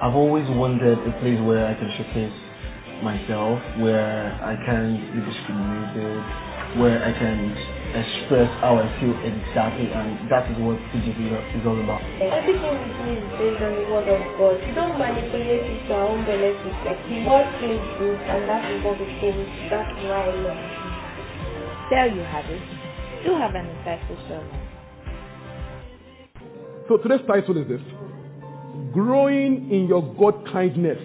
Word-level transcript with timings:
I've 0.00 0.16
always 0.16 0.48
wanted 0.56 0.96
a 0.96 1.12
place 1.20 1.36
where 1.44 1.68
I 1.68 1.76
can 1.76 1.92
showcase 1.92 2.32
myself, 3.04 3.60
where 3.84 4.32
I 4.40 4.56
can 4.64 4.96
be 5.12 5.20
discriminated, 5.28 6.24
where 6.80 7.04
I 7.04 7.12
can 7.12 7.52
express 7.92 8.48
how 8.64 8.80
I 8.80 8.88
feel 8.96 9.12
exactly, 9.20 9.92
and 9.92 10.24
that 10.32 10.48
is 10.48 10.56
what 10.56 10.80
TGC 10.96 11.20
is 11.52 11.66
all 11.68 11.76
about. 11.84 12.00
Everything 12.16 12.64
we 12.64 12.96
do 12.96 13.12
is 13.12 13.28
based 13.36 13.60
on 13.60 13.76
the 13.76 13.84
word 13.92 14.08
of 14.08 14.24
God. 14.40 14.56
We 14.64 14.72
don't 14.72 14.96
manipulate 14.96 15.68
it 15.68 15.84
to 15.88 15.92
our 15.92 16.08
own 16.08 16.24
benefit. 16.24 16.72
Like 16.80 16.96
the 17.04 17.20
word 17.28 17.44
feels 17.60 17.84
good, 18.00 18.16
and 18.24 18.48
that 18.48 18.72
is 18.72 18.80
what 18.80 18.96
we 18.96 19.04
think. 19.20 19.36
That's 19.68 19.92
why 20.00 20.16
I 20.16 20.32
love 20.32 20.56
it. 20.56 20.80
There 21.92 22.08
you 22.08 22.24
have 22.24 22.48
it. 22.48 22.64
Do 23.20 23.36
have 23.36 23.52
an 23.52 23.68
insightful 23.68 24.16
sermon. 24.32 24.64
So 26.88 26.96
today's 26.96 27.20
title 27.28 27.60
is 27.60 27.68
this 27.68 27.84
Growing 28.92 29.70
in 29.70 29.86
your 29.86 30.02
God 30.14 30.46
kindness. 30.52 30.98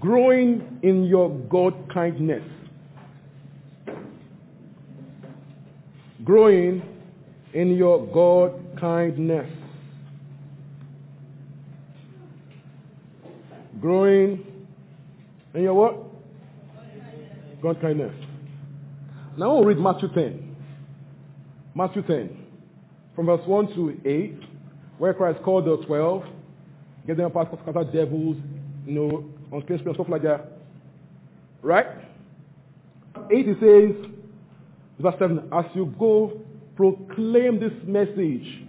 Growing 0.00 0.78
in 0.82 1.04
your 1.04 1.30
God 1.48 1.74
kindness. 1.92 2.42
Growing 6.24 6.82
in 7.52 7.76
your 7.76 8.06
God 8.06 8.52
kindness. 8.80 9.50
Growing 13.80 14.46
in 15.54 15.62
your 15.62 15.74
what? 15.74 15.96
God 17.62 17.80
kindness. 17.80 18.12
Now 19.36 19.54
we'll 19.54 19.64
read 19.64 19.78
Matthew 19.78 20.08
10. 20.14 20.56
Matthew 21.74 22.02
10. 22.02 22.36
From 23.14 23.26
verse 23.26 23.46
1 23.46 23.74
to 23.74 24.00
8, 24.04 24.53
where 24.98 25.14
Christ 25.14 25.42
called 25.42 25.64
the 25.64 25.84
12, 25.86 26.24
get 27.06 27.16
them 27.16 27.30
past 27.30 27.50
scatter 27.62 27.84
devils, 27.84 28.36
you 28.86 28.92
know, 28.92 29.24
unclean 29.52 29.78
spirits, 29.78 29.96
stuff 29.96 30.08
like 30.08 30.22
that. 30.22 30.52
Right? 31.62 31.86
8 33.30 33.48
it 33.48 33.56
says, 33.60 34.10
verse 35.00 35.14
7, 35.18 35.48
as 35.52 35.64
you 35.74 35.92
go, 35.98 36.40
proclaim 36.76 37.60
this 37.60 37.72
message. 37.86 38.66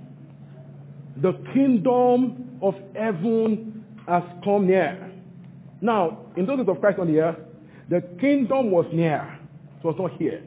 The 1.21 1.33
kingdom 1.53 2.57
of 2.61 2.75
heaven 2.95 3.85
has 4.07 4.23
come 4.43 4.67
near. 4.67 5.11
Now, 5.81 6.25
in 6.35 6.45
those 6.45 6.57
days 6.57 6.67
of 6.69 6.79
Christ 6.79 6.99
on 6.99 7.11
the 7.11 7.19
earth, 7.19 7.37
the 7.89 8.01
kingdom 8.19 8.71
was 8.71 8.85
near. 8.93 9.39
It 9.79 9.85
was 9.85 9.95
not 9.97 10.17
here. 10.19 10.43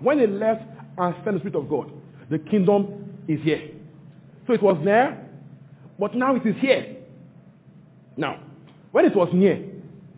When 0.00 0.18
he 0.18 0.26
left 0.26 0.62
and 0.98 1.14
sent 1.24 1.36
the 1.36 1.40
Spirit 1.40 1.56
of 1.56 1.68
God, 1.68 1.90
the 2.30 2.38
kingdom 2.38 3.22
is 3.28 3.40
here. 3.42 3.70
So 4.46 4.52
it 4.52 4.62
was 4.62 4.80
there, 4.84 5.28
but 5.98 6.14
now 6.14 6.36
it 6.36 6.46
is 6.46 6.54
here. 6.60 6.96
Now, 8.16 8.40
when 8.92 9.04
it 9.04 9.14
was 9.14 9.28
near, 9.32 9.62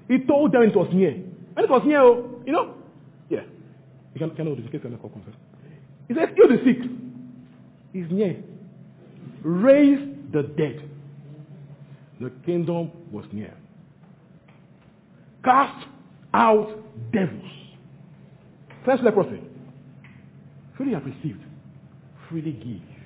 he 0.09 0.19
told 0.27 0.53
them 0.53 0.62
it 0.62 0.77
was 0.77 0.89
near. 0.93 1.12
When 1.55 1.65
it 1.65 1.71
was 1.71 1.83
near, 1.84 2.01
oh, 2.01 2.43
you 2.47 2.53
know, 2.53 2.75
yeah. 3.29 3.43
You 4.15 4.21
can, 4.21 4.31
can 4.37 4.47
hold 4.47 4.59
this 4.59 4.71
case 4.71 4.81
you're 4.83 4.93
not 4.93 5.01
confess. 5.01 5.34
He 6.09 6.15
said, 6.15 6.34
heal 6.37 6.49
the 6.49 6.62
sick. 6.65 6.91
He's 7.93 8.11
near. 8.11 8.37
Raise 9.43 9.99
the 10.33 10.43
dead. 10.43 10.89
The 12.21 12.31
kingdom 12.45 12.91
was 13.12 13.25
near. 13.33 13.55
Cast 15.45 15.87
out 16.34 16.69
devils. 17.12 17.50
First 18.84 19.03
leprosy. 19.03 19.41
Freely 20.77 20.95
have 20.95 21.05
received. 21.05 21.43
Freely 22.28 22.53
give. 22.53 22.97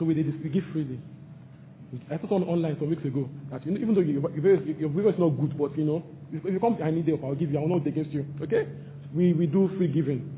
So 0.00 0.06
we, 0.06 0.14
did, 0.14 0.42
give 0.50 0.64
freely. 0.72 0.98
I 2.10 2.16
put 2.16 2.32
on 2.32 2.44
online 2.44 2.74
some 2.80 2.88
weeks 2.88 3.04
ago 3.04 3.28
that 3.52 3.66
you 3.66 3.72
know, 3.72 3.80
even 3.80 3.94
though 3.94 4.00
you, 4.00 4.12
your, 4.14 4.88
video 4.88 5.10
is 5.10 5.18
not 5.18 5.28
good, 5.28 5.58
but 5.58 5.76
you 5.76 5.84
know, 5.84 6.02
if 6.32 6.42
you 6.42 6.58
come, 6.58 6.78
I 6.82 6.90
need 6.90 7.06
help, 7.06 7.22
I'll 7.22 7.34
give 7.34 7.50
you. 7.52 7.58
I 7.58 7.60
will 7.60 7.76
not 7.76 7.86
against 7.86 8.10
you. 8.10 8.24
Okay? 8.40 8.66
We, 9.14 9.34
we 9.34 9.44
do 9.46 9.68
free 9.76 9.88
giving. 9.88 10.34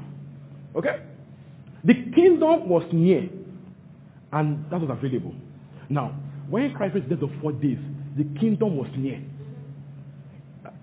Okay? 0.75 1.05
The 1.85 1.95
kingdom 2.13 2.69
was 2.69 2.83
near, 2.93 3.29
and 4.33 4.69
that 4.69 4.81
was 4.81 4.91
available. 4.91 5.35
Now, 5.89 6.19
when 6.51 6.75
Christ 6.75 6.95
was 6.95 7.05
dead 7.09 7.21
for 7.21 7.31
four 7.41 7.53
days, 7.53 7.79
the 8.17 8.25
kingdom 8.41 8.77
was 8.77 8.89
near. 8.97 9.23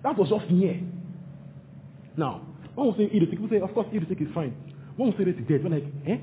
That 0.03 0.18
was 0.18 0.29
just 0.29 0.50
near. 0.50 0.79
Now, 2.16 2.47
one 2.75 2.88
will 2.88 2.95
say 2.95 3.09
eat 3.12 3.19
the 3.19 3.25
sick. 3.25 3.31
People 3.31 3.50
say, 3.50 3.59
of 3.59 3.73
course, 3.73 3.88
eat 3.91 4.07
the 4.07 4.16
sick 4.16 4.22
is 4.22 4.34
fine. 4.34 4.56
One 4.95 5.09
will 5.12 5.18
say 5.18 5.29
it's 5.29 5.50
dead. 5.50 5.66
We're 5.66 5.69
like, 5.69 5.85
eh? 6.07 6.18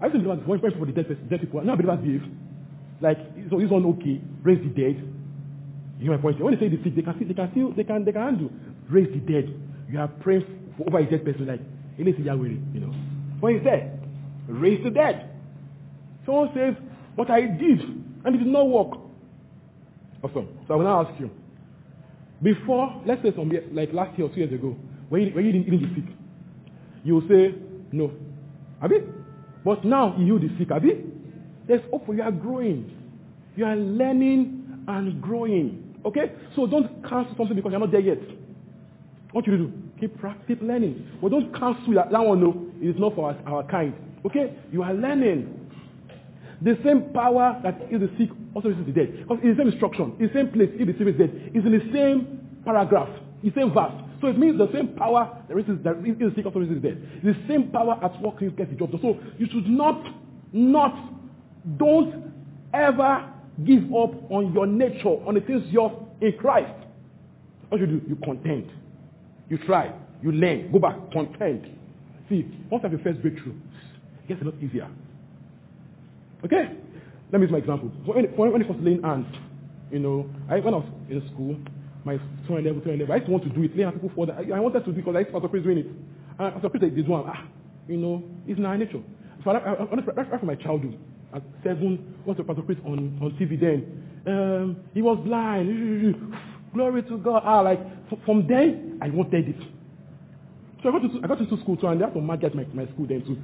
I 0.00 0.06
used 0.06 0.16
to 0.16 0.22
believe 0.22 0.46
when 0.46 0.60
for 0.60 0.86
the 0.86 0.92
dead, 0.92 1.30
dead 1.30 1.40
people. 1.40 1.62
Now 1.62 1.76
believers 1.76 2.00
behave. 2.04 2.22
Like, 3.00 3.18
so 3.50 3.60
it's 3.60 3.70
not 3.70 3.84
okay. 3.96 4.20
Raise 4.42 4.60
the 4.60 4.70
dead. 4.70 5.02
You 5.98 6.10
know 6.10 6.16
my 6.16 6.22
point. 6.22 6.40
When 6.40 6.54
they 6.54 6.60
say 6.60 6.68
the 6.68 6.82
sick, 6.84 6.96
they 6.96 7.02
can 7.02 7.18
see, 7.18 7.24
they 7.24 7.34
can 7.34 7.74
they 7.76 7.84
can, 7.84 8.04
they 8.04 8.12
can 8.12 8.22
handle. 8.22 8.50
Raise 8.88 9.08
the 9.08 9.20
dead. 9.20 9.52
You 9.88 9.98
are 9.98 10.08
praying 10.08 10.44
for 10.76 10.86
over 10.86 10.98
a 10.98 11.08
dead 11.08 11.24
person. 11.24 11.46
Like, 11.46 11.60
is 11.98 12.14
Yahweh, 12.18 12.48
you 12.74 12.80
know. 12.80 12.92
When 13.40 13.58
he 13.58 13.64
said, 13.64 14.00
raise 14.48 14.82
the 14.84 14.90
dead. 14.90 15.30
Someone 16.26 16.50
says, 16.54 16.74
what 17.14 17.30
I 17.30 17.42
did, 17.42 17.80
and 18.24 18.34
it 18.34 18.38
did 18.38 18.46
not 18.46 18.68
work. 18.68 18.98
Awesome. 20.22 20.48
So 20.66 20.74
I 20.74 20.76
will 20.76 20.84
now 20.84 21.06
ask 21.06 21.20
you. 21.20 21.30
Before, 22.42 23.02
let's 23.06 23.22
say 23.22 23.32
some 23.34 23.50
like 23.72 23.92
last 23.92 24.18
year 24.18 24.26
or 24.26 24.30
two 24.30 24.40
years 24.40 24.52
ago, 24.52 24.76
when 25.08 25.22
you, 25.22 25.30
when 25.30 25.46
you 25.46 25.52
didn't 25.52 25.70
heal 25.70 25.80
the 25.80 25.94
sick, 25.94 26.14
you 27.04 27.14
will 27.14 27.28
say, 27.28 27.54
no. 27.92 28.12
Have 28.82 28.90
you? 28.90 29.24
But 29.66 29.84
now 29.84 30.14
you 30.16 30.38
heal 30.38 30.38
the 30.38 30.56
sick, 30.58 30.68
have 30.68 30.84
you? 30.84 31.10
There's 31.66 31.80
hope 31.90 32.06
for 32.06 32.14
you 32.14 32.22
are 32.22 32.30
growing. 32.30 32.88
You 33.56 33.64
are 33.64 33.74
learning 33.74 34.84
and 34.86 35.20
growing. 35.20 35.98
Okay? 36.04 36.30
So 36.54 36.68
don't 36.68 37.02
cancel 37.02 37.34
something 37.36 37.56
because 37.56 37.72
you're 37.72 37.80
not 37.80 37.90
there 37.90 38.00
yet. 38.00 38.20
What 39.32 39.44
you 39.48 39.56
do? 39.56 39.72
Keep 39.98 40.20
keep 40.46 40.62
learning. 40.62 41.18
But 41.20 41.32
don't 41.32 41.52
cancel 41.52 41.94
that, 41.94 42.12
that 42.12 42.24
one, 42.24 42.40
no. 42.40 42.70
It 42.80 42.94
is 42.94 43.00
not 43.00 43.16
for 43.16 43.32
our, 43.32 43.54
our 43.54 43.64
kind. 43.64 43.92
Okay? 44.24 44.54
You 44.70 44.84
are 44.84 44.94
learning. 44.94 45.68
The 46.62 46.78
same 46.84 47.12
power 47.12 47.60
that 47.64 47.90
is 47.90 48.00
the 48.00 48.10
sick 48.18 48.30
also 48.54 48.68
is 48.68 48.76
the 48.86 48.92
dead. 48.92 49.18
Because 49.18 49.38
it's 49.42 49.58
the 49.58 49.64
same 49.64 49.72
instruction, 49.72 50.14
it's 50.20 50.32
the 50.32 50.38
same 50.38 50.52
place, 50.52 50.70
if 50.74 50.86
the 50.86 50.94
sick 50.94 51.08
is 51.08 51.18
dead. 51.18 51.50
It's 51.52 51.66
in 51.66 51.72
the 51.72 51.92
same 51.92 52.60
paragraph, 52.64 53.10
it's 53.42 53.52
the 53.52 53.62
same 53.62 53.74
verse. 53.74 54.05
So 54.26 54.30
it 54.30 54.38
means 54.40 54.58
the 54.58 54.68
same 54.72 54.88
power 54.88 55.40
that 55.48 55.56
is 55.56 55.66
that 55.84 55.98
is 56.04 56.18
the 56.18 56.32
sick 56.34 56.46
also 56.46 56.60
is 56.60 56.82
dead. 56.82 57.00
The 57.22 57.36
same 57.46 57.70
power 57.70 57.96
at 58.02 58.20
work 58.20 58.40
gets 58.40 58.70
the 58.70 58.76
job. 58.76 58.90
So 59.00 59.20
you 59.38 59.46
should 59.46 59.68
not, 59.68 60.04
not, 60.52 61.14
don't 61.76 62.32
ever 62.74 63.32
give 63.64 63.84
up 63.84 64.28
on 64.32 64.52
your 64.52 64.66
nature, 64.66 65.10
on 65.28 65.34
the 65.34 65.42
things 65.42 65.62
you're 65.70 66.08
in 66.20 66.32
Christ. 66.40 66.74
What 67.68 67.80
you 67.80 67.86
do? 67.86 68.00
You 68.08 68.16
contend. 68.16 68.68
You 69.48 69.58
try. 69.58 69.92
You 70.24 70.32
learn. 70.32 70.72
Go 70.72 70.80
back. 70.80 70.96
Contend. 71.12 71.64
See, 72.28 72.50
once 72.68 72.82
you 72.82 72.90
have 72.90 72.90
your 72.90 73.02
first 73.04 73.22
breakthrough, 73.22 73.54
it 74.24 74.26
gets 74.26 74.42
a 74.42 74.44
lot 74.46 74.54
easier. 74.60 74.88
Okay? 76.44 76.72
Let 77.30 77.40
me 77.40 77.46
use 77.46 77.52
my 77.52 77.58
example. 77.58 77.90
When, 78.04 78.24
when, 78.24 78.50
when 78.50 78.60
it 78.60 78.68
was 78.68 78.78
laying 78.80 79.02
hands, 79.02 79.32
you 79.92 80.00
know, 80.00 80.28
I, 80.50 80.58
when 80.58 80.74
I 80.74 80.78
was 80.78 80.88
in 81.08 81.24
school, 81.32 81.56
my 82.06 82.16
200 82.46 82.64
level, 82.64 82.80
200 82.80 83.00
level, 83.00 83.12
I 83.12 83.16
used 83.16 83.26
to 83.26 83.32
want 83.32 83.44
to 83.44 83.50
do 83.50 83.62
it, 83.64 83.76
lay 83.76 83.90
people 83.90 84.12
for 84.14 84.26
that. 84.26 84.38
I, 84.38 84.56
I 84.56 84.60
wanted 84.60 84.84
to 84.84 84.92
do 84.92 84.92
it 84.92 85.04
because 85.04 85.16
I 85.16 85.26
used 85.26 85.32
to 85.34 85.60
doing 85.60 85.78
it. 85.78 85.86
And 86.38 86.54
Pastor 86.54 86.70
Chris 86.70 86.82
did 86.82 87.08
one. 87.08 87.24
Ah, 87.26 87.44
you 87.88 87.96
know, 87.96 88.22
it's 88.46 88.60
our 88.64 88.78
nature. 88.78 89.02
So 89.42 89.50
I, 89.50 89.58
I, 89.58 89.72
I, 89.74 89.84
right, 89.84 90.16
right 90.16 90.38
from 90.38 90.46
my 90.46 90.54
childhood, 90.54 90.98
at 91.34 91.42
seven, 91.64 92.14
what's 92.24 92.40
Pastor 92.40 92.62
Chris 92.62 92.78
on, 92.86 93.18
on 93.20 93.36
TV 93.40 93.58
then? 93.58 94.06
Um, 94.26 94.76
he 94.94 95.02
was 95.02 95.18
blind. 95.24 96.32
Glory 96.74 97.02
to 97.04 97.18
God. 97.18 97.42
Ah, 97.44 97.60
like, 97.60 97.80
from 98.24 98.46
then, 98.46 98.98
I 99.02 99.08
wanted 99.08 99.48
it. 99.48 99.56
So 100.82 100.90
I 100.90 100.92
got, 100.92 101.02
to, 101.02 101.20
I 101.24 101.26
got 101.26 101.40
into 101.40 101.60
school 101.62 101.76
too, 101.76 101.86
and 101.88 102.00
they 102.00 102.04
had 102.04 102.14
to 102.14 102.20
market 102.20 102.54
my, 102.54 102.64
my 102.72 102.86
school 102.92 103.06
then 103.08 103.24
too. 103.24 103.36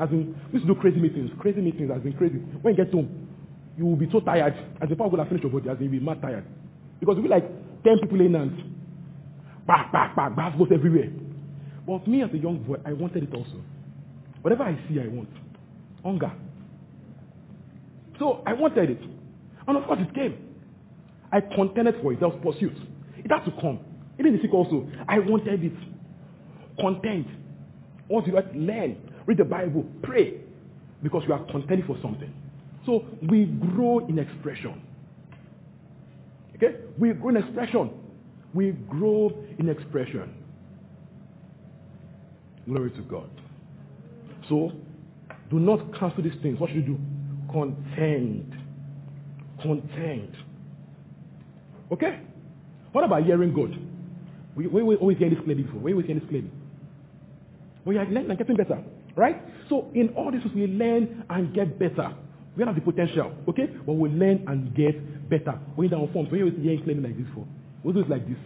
As 0.00 0.08
in, 0.10 0.34
we 0.52 0.60
used 0.60 0.66
to 0.66 0.74
do 0.74 0.80
crazy 0.80 1.00
meetings, 1.00 1.30
crazy 1.40 1.60
meetings, 1.60 1.90
as 1.94 2.04
in 2.04 2.12
crazy. 2.14 2.36
When 2.62 2.74
you 2.74 2.84
get 2.84 2.92
home, 2.92 3.28
you 3.76 3.84
will 3.86 3.96
be 3.96 4.08
so 4.10 4.20
tired. 4.20 4.54
As 4.80 4.88
the 4.88 4.96
power 4.96 5.08
will 5.08 5.18
have 5.18 5.28
finished 5.28 5.44
your 5.44 5.52
body, 5.52 5.68
as 5.68 5.76
in 5.78 5.84
you'll 5.84 6.00
be 6.00 6.00
mad 6.00 6.22
tired. 6.22 6.44
Because 7.00 7.16
be 7.18 7.28
like 7.28 7.44
10 7.86 8.00
people 8.00 8.20
in 8.20 8.34
hands. 8.34 8.60
Back, 9.66 9.92
back, 9.92 10.16
back, 10.16 10.34
back 10.34 10.58
goes 10.58 10.68
everywhere. 10.74 11.08
But 11.86 12.06
me 12.08 12.22
as 12.22 12.30
a 12.34 12.38
young 12.38 12.58
boy, 12.58 12.76
I 12.84 12.92
wanted 12.92 13.22
it 13.22 13.32
also. 13.32 13.62
Whatever 14.42 14.64
I 14.64 14.74
see, 14.88 15.00
I 15.00 15.06
want. 15.06 15.28
Hunger. 16.02 16.32
So 18.18 18.42
I 18.44 18.54
wanted 18.54 18.90
it. 18.90 19.00
And 19.68 19.76
of 19.76 19.84
course 19.84 20.00
it 20.02 20.12
came. 20.14 20.36
I 21.32 21.40
contended 21.40 21.96
for 22.02 22.12
it. 22.12 22.20
That 22.20 22.28
was 22.28 22.38
pursuit. 22.42 22.76
It 23.18 23.30
had 23.30 23.44
to 23.44 23.52
come. 23.60 23.78
Even 24.18 24.34
the 24.34 24.42
sick 24.42 24.52
also, 24.52 24.88
I 25.08 25.18
wanted 25.20 25.62
it. 25.62 25.72
Content. 26.80 27.26
Do 28.08 28.22
you 28.26 28.32
like? 28.32 28.46
Learn. 28.54 28.96
Read 29.26 29.38
the 29.38 29.44
Bible. 29.44 29.84
Pray. 30.02 30.40
Because 31.02 31.22
you 31.26 31.34
are 31.34 31.44
contending 31.50 31.86
for 31.86 31.96
something. 32.02 32.32
So 32.84 33.04
we 33.28 33.44
grow 33.46 34.06
in 34.06 34.18
expression. 34.18 34.80
Okay? 36.56 36.76
We 36.98 37.12
grow 37.12 37.30
in 37.30 37.36
expression. 37.36 37.90
We 38.54 38.72
grow 38.72 39.32
in 39.58 39.68
expression. 39.68 40.34
Glory 42.66 42.90
to 42.92 43.02
God. 43.02 43.30
So, 44.48 44.72
do 45.50 45.58
not 45.58 45.98
cancel 45.98 46.22
these 46.22 46.32
things. 46.42 46.58
What 46.58 46.70
should 46.70 46.76
you 46.76 46.82
do? 46.82 46.98
Contend. 47.52 48.54
Contend. 49.62 50.36
Okay? 51.92 52.20
What 52.92 53.04
about 53.04 53.24
hearing 53.24 53.54
God? 53.54 53.78
We, 54.56 54.66
we, 54.66 54.96
always 54.96 55.18
hear 55.18 55.28
this 55.28 55.38
clearly 55.44 55.62
before. 55.62 55.80
We 55.80 55.92
always 55.92 56.06
hear 56.06 56.18
this 56.18 56.28
clearly. 56.28 56.50
We 57.84 57.98
are 57.98 58.06
learning 58.06 58.30
and 58.30 58.38
getting 58.38 58.56
better. 58.56 58.82
Right? 59.14 59.42
So 59.68 59.90
in 59.94 60.10
all 60.16 60.32
this 60.32 60.42
we 60.54 60.66
learn 60.66 61.24
and 61.30 61.54
get 61.54 61.78
better. 61.78 62.14
We 62.56 62.64
have 62.64 62.74
the 62.74 62.80
potential, 62.80 63.34
okay? 63.48 63.66
But 63.84 63.92
we 63.92 64.08
learn 64.08 64.44
and 64.48 64.74
get 64.74 64.96
better. 65.28 65.58
When 65.74 65.88
you're 65.88 65.98
down 65.98 66.12
forms, 66.12 66.30
when 66.30 66.40
you 66.40 66.46
always 66.46 66.62
hear 66.62 66.78
clearly 66.82 67.02
like 67.02 67.16
this 67.16 67.26
for, 67.34 67.46
we 67.82 67.92
do 67.92 68.00
it 68.00 68.10
like 68.10 68.26
this. 68.26 68.38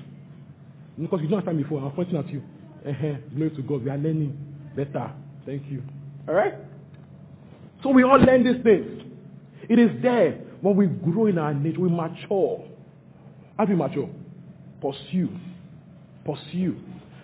Because 0.99 1.21
you 1.23 1.29
don't 1.29 1.39
understand 1.39 1.63
before, 1.63 1.81
I'm 1.81 1.93
pointing 1.93 2.17
at 2.17 2.29
you. 2.29 2.43
Uh-huh. 2.87 3.15
Glory 3.35 3.51
to 3.51 3.63
God. 3.63 3.85
We 3.85 3.91
are 3.91 3.99
learning 3.99 4.37
better. 4.77 5.13
Thank 5.47 5.71
you. 5.71 5.83
All 6.29 6.35
right? 6.35 6.55
So 7.83 7.91
we 7.91 8.03
all 8.03 8.19
learn 8.19 8.45
these 8.45 8.63
things. 8.63 9.03
It 9.69 9.79
is 9.79 9.91
there 10.03 10.41
when 10.61 10.77
we 10.77 10.87
grow 10.87 11.27
in 11.27 11.39
our 11.39 11.55
nature, 11.55 11.81
we 11.81 11.89
mature. 11.89 12.65
How 13.57 13.65
do 13.65 13.73
we 13.73 13.79
mature? 13.79 14.09
Pursue. 14.81 15.31
Pursue. 16.25 16.77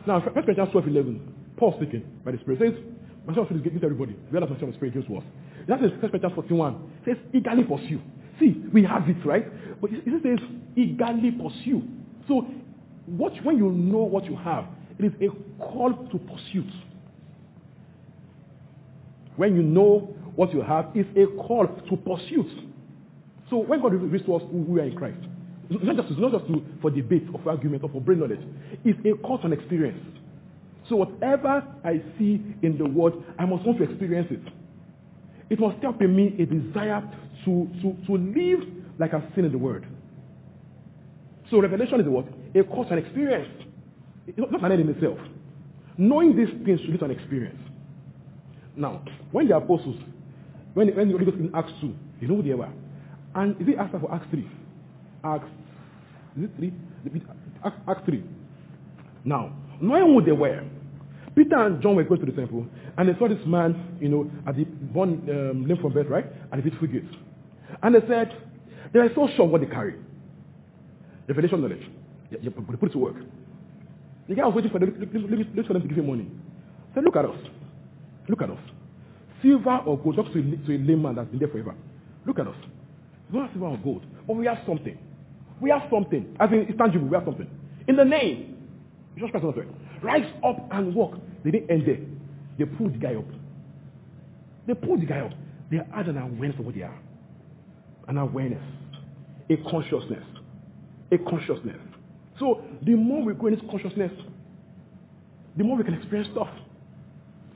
Now, 0.07 0.21
1 0.21 0.33
Corinthians 0.33 0.71
12 0.73 0.89
11, 0.89 1.35
Paul 1.57 1.75
speaking 1.77 2.05
by 2.25 2.33
the 2.33 2.39
Spirit 2.39 2.61
says, 2.61 2.85
My 3.27 3.35
son 3.35 3.47
is 3.51 3.63
given 3.63 3.81
to 3.81 3.87
everybody. 3.87 4.17
We 4.31 4.39
are 4.39 4.47
the 4.47 4.73
Spirit 4.75 4.95
gives 4.95 5.07
to 5.09 5.19
us. 5.19 5.25
That 5.69 5.83
is 5.83 5.91
1 5.91 6.01
Corinthians 6.01 6.35
41. 6.35 6.75
It 6.75 7.17
says, 7.17 7.17
eagerly 7.35 7.65
pursue. 7.65 8.01
See, 8.39 8.63
we 8.73 8.85
have 8.85 9.09
it, 9.09 9.25
right? 9.25 9.81
But 9.81 9.91
it 9.93 10.23
says, 10.23 10.39
eagerly 10.77 11.31
pursue. 11.31 11.83
So, 12.29 12.47
what, 13.07 13.33
when 13.45 13.57
you 13.57 13.71
know 13.71 14.03
what 14.03 14.25
you 14.25 14.37
have, 14.37 14.67
it 14.99 15.07
is 15.07 15.13
a 15.21 15.63
call 15.63 15.93
to 15.93 16.19
pursuit. 16.19 16.71
When 19.37 19.55
you 19.55 19.63
know 19.63 20.15
what 20.35 20.53
you 20.53 20.63
have, 20.63 20.91
it's 20.95 21.09
a 21.17 21.27
call 21.43 21.67
to 21.67 21.97
pursuit. 21.97 22.47
So 23.51 23.59
when 23.59 23.81
God 23.81 23.93
reveals 23.93 24.25
to 24.27 24.35
us 24.35 24.43
who 24.51 24.59
we 24.59 24.81
are 24.81 24.85
in 24.85 24.97
Christ, 24.97 25.19
it's 25.71 25.85
not 25.85 25.97
just, 25.97 26.11
it's 26.11 26.21
not 26.21 26.33
just 26.33 26.47
to, 26.47 26.65
for 26.81 26.91
debate 26.91 27.25
or 27.33 27.41
for 27.43 27.51
argument 27.51 27.83
or 27.83 27.91
for 27.91 28.01
brain 28.01 28.21
knowledge. 28.21 28.41
It's 28.85 28.99
a 29.05 29.21
call 29.23 29.39
to 29.41 29.53
experience. 29.53 30.01
So 30.89 30.97
whatever 30.97 31.65
I 31.85 32.03
see 32.19 32.43
in 32.63 32.77
the 32.79 32.87
world, 32.87 33.25
I 33.39 33.45
must 33.45 33.65
want 33.67 33.79
to 33.79 33.85
experience 33.85 34.29
it. 34.31 34.41
It 35.49 35.61
must 35.61 35.81
help 35.83 36.01
in 36.03 36.15
me 36.15 36.35
a 36.41 36.47
desire 36.47 37.03
to, 37.45 37.69
to, 37.83 37.97
to 38.07 38.13
live 38.13 38.61
like 38.99 39.15
I've 39.15 39.23
seen 39.35 39.45
in 39.45 39.53
the 39.53 39.59
word. 39.59 39.87
So 41.51 41.61
revelation 41.61 42.01
is 42.01 42.07
what? 42.09 42.27
A 42.55 42.63
to 42.63 42.93
an 42.93 42.99
experience. 42.99 43.49
It's 44.27 44.39
not 44.39 44.65
an 44.65 44.73
end 44.73 44.81
in 44.81 44.89
itself. 44.89 45.19
Knowing 45.99 46.37
these 46.37 46.49
things 46.65 46.81
should 46.81 46.91
lead 46.91 46.99
to 46.99 47.05
an 47.05 47.11
experience. 47.13 47.59
Now, 48.77 49.03
when 49.31 49.49
the 49.49 49.57
apostles, 49.57 49.97
when, 50.75 50.95
when 50.97 51.09
the 51.09 51.13
Holy 51.13 51.25
Ghost 51.25 51.39
in 51.39 51.51
Acts 51.55 51.73
2, 51.81 51.95
you 52.21 52.29
know 52.29 52.37
who 52.37 52.43
they 52.43 52.55
were. 52.55 52.73
And 53.35 53.61
is 53.61 53.69
it 53.69 53.77
Acts 53.79 53.95
for 54.01 54.13
Acts 54.13 54.27
3? 54.31 54.51
Acts, 55.25 55.49
is 56.37 56.45
it 56.45 56.51
3? 56.57 56.73
Acts, 57.65 57.77
Acts 57.89 58.01
3. 58.05 58.25
Now, 59.25 59.53
knowing 59.81 60.15
who 60.15 60.25
they 60.25 60.33
were, 60.33 60.65
Peter 61.37 61.57
and 61.57 61.83
John 61.83 61.97
were 61.97 62.05
going 62.05 62.21
to 62.21 62.27
the 62.27 62.33
temple, 62.33 62.67
and 62.97 63.09
they 63.09 63.19
saw 63.19 63.29
this 63.29 63.45
man, 63.47 63.99
you 64.01 64.09
know, 64.09 64.31
at 64.47 64.57
the 64.57 64.65
born 64.65 65.21
um, 65.29 65.79
from 65.83 65.93
birth, 65.93 66.07
right? 66.09 66.25
At 66.51 66.57
the 66.57 66.63
beautiful 66.63 66.89
gate. 66.89 67.05
And 67.83 67.95
they 67.95 68.01
said, 68.09 68.35
they 68.93 69.01
were 69.01 69.11
so 69.15 69.29
sure 69.37 69.47
what 69.47 69.61
they 69.61 69.67
carry. 69.67 69.97
Revelation 71.29 71.61
knowledge. 71.61 71.83
Yeah, 72.31 72.39
they 72.43 72.49
put 72.49 72.89
it 72.89 72.93
to 72.93 72.99
work. 72.99 73.17
The 74.29 74.35
guy 74.35 74.47
was 74.47 74.55
waiting 74.55 74.71
for 74.71 74.79
them, 74.79 74.97
look 75.55 75.67
for 75.67 75.73
them 75.75 75.83
to 75.83 75.89
give 75.89 75.99
him 75.99 76.07
money. 76.07 76.25
He 76.25 76.95
said, 76.95 77.05
look 77.05 77.17
at 77.17 77.27
us. 77.27 77.37
Look 78.29 78.41
at 78.41 78.51
us. 78.51 78.59
Silver 79.43 79.79
or 79.85 79.99
gold, 79.99 80.17
to 80.17 80.23
a, 80.23 80.67
to 80.67 80.75
a 80.75 80.79
lame 80.79 81.03
man 81.03 81.17
that's 81.17 81.29
been 81.29 81.39
there 81.39 81.49
forever. 81.49 81.75
Look 82.27 82.39
at 82.39 82.47
us. 82.49 82.57
We 83.31 83.39
don't 83.39 83.47
have 83.47 83.55
silver 83.55 83.67
or 83.67 83.79
gold, 83.79 84.07
but 84.27 84.37
we 84.37 84.47
have 84.47 84.59
something. 84.67 84.97
We 85.61 85.69
have 85.69 85.83
something. 85.93 86.35
As 86.41 86.51
in, 86.51 86.61
it's 86.61 86.79
tangible, 86.79 87.09
we 87.09 87.15
have 87.15 87.27
something. 87.27 87.49
In 87.87 87.97
the 87.97 88.05
name, 88.05 88.57
Jesus 89.15 89.31
Christ 89.31 89.45
Nazareth, 89.45 89.69
rise 90.07 90.33
up 90.45 90.69
and 90.71 90.95
walk. 90.95 91.19
They 91.45 91.51
didn't 91.51 91.71
end 91.71 91.87
there. 91.87 91.99
They 92.59 92.65
pulled 92.77 92.95
the 92.95 92.99
guy 92.99 93.15
up. 93.15 93.25
They 94.67 94.75
pulled 94.75 95.03
the 95.03 95.07
guy 95.07 95.21
up. 95.21 95.33
They 95.71 95.79
had 95.95 96.09
an 96.09 96.17
awareness 96.17 96.59
of 96.59 96.65
what 96.65 96.75
they 96.75 96.83
are. 96.83 96.99
An 98.09 98.17
awareness. 98.17 98.63
A 99.51 99.57
consciousness. 99.71 100.25
A 101.13 101.19
consciousness. 101.19 101.77
So 102.39 102.63
the 102.83 102.95
more 102.95 103.25
we 103.25 103.35
grow 103.35 103.49
in 103.49 103.55
this 103.57 103.65
consciousness, 103.71 104.13
the 105.57 105.65
more 105.65 105.77
we 105.77 105.85
can 105.85 105.95
experience 105.95 106.29
stuff. 106.33 106.49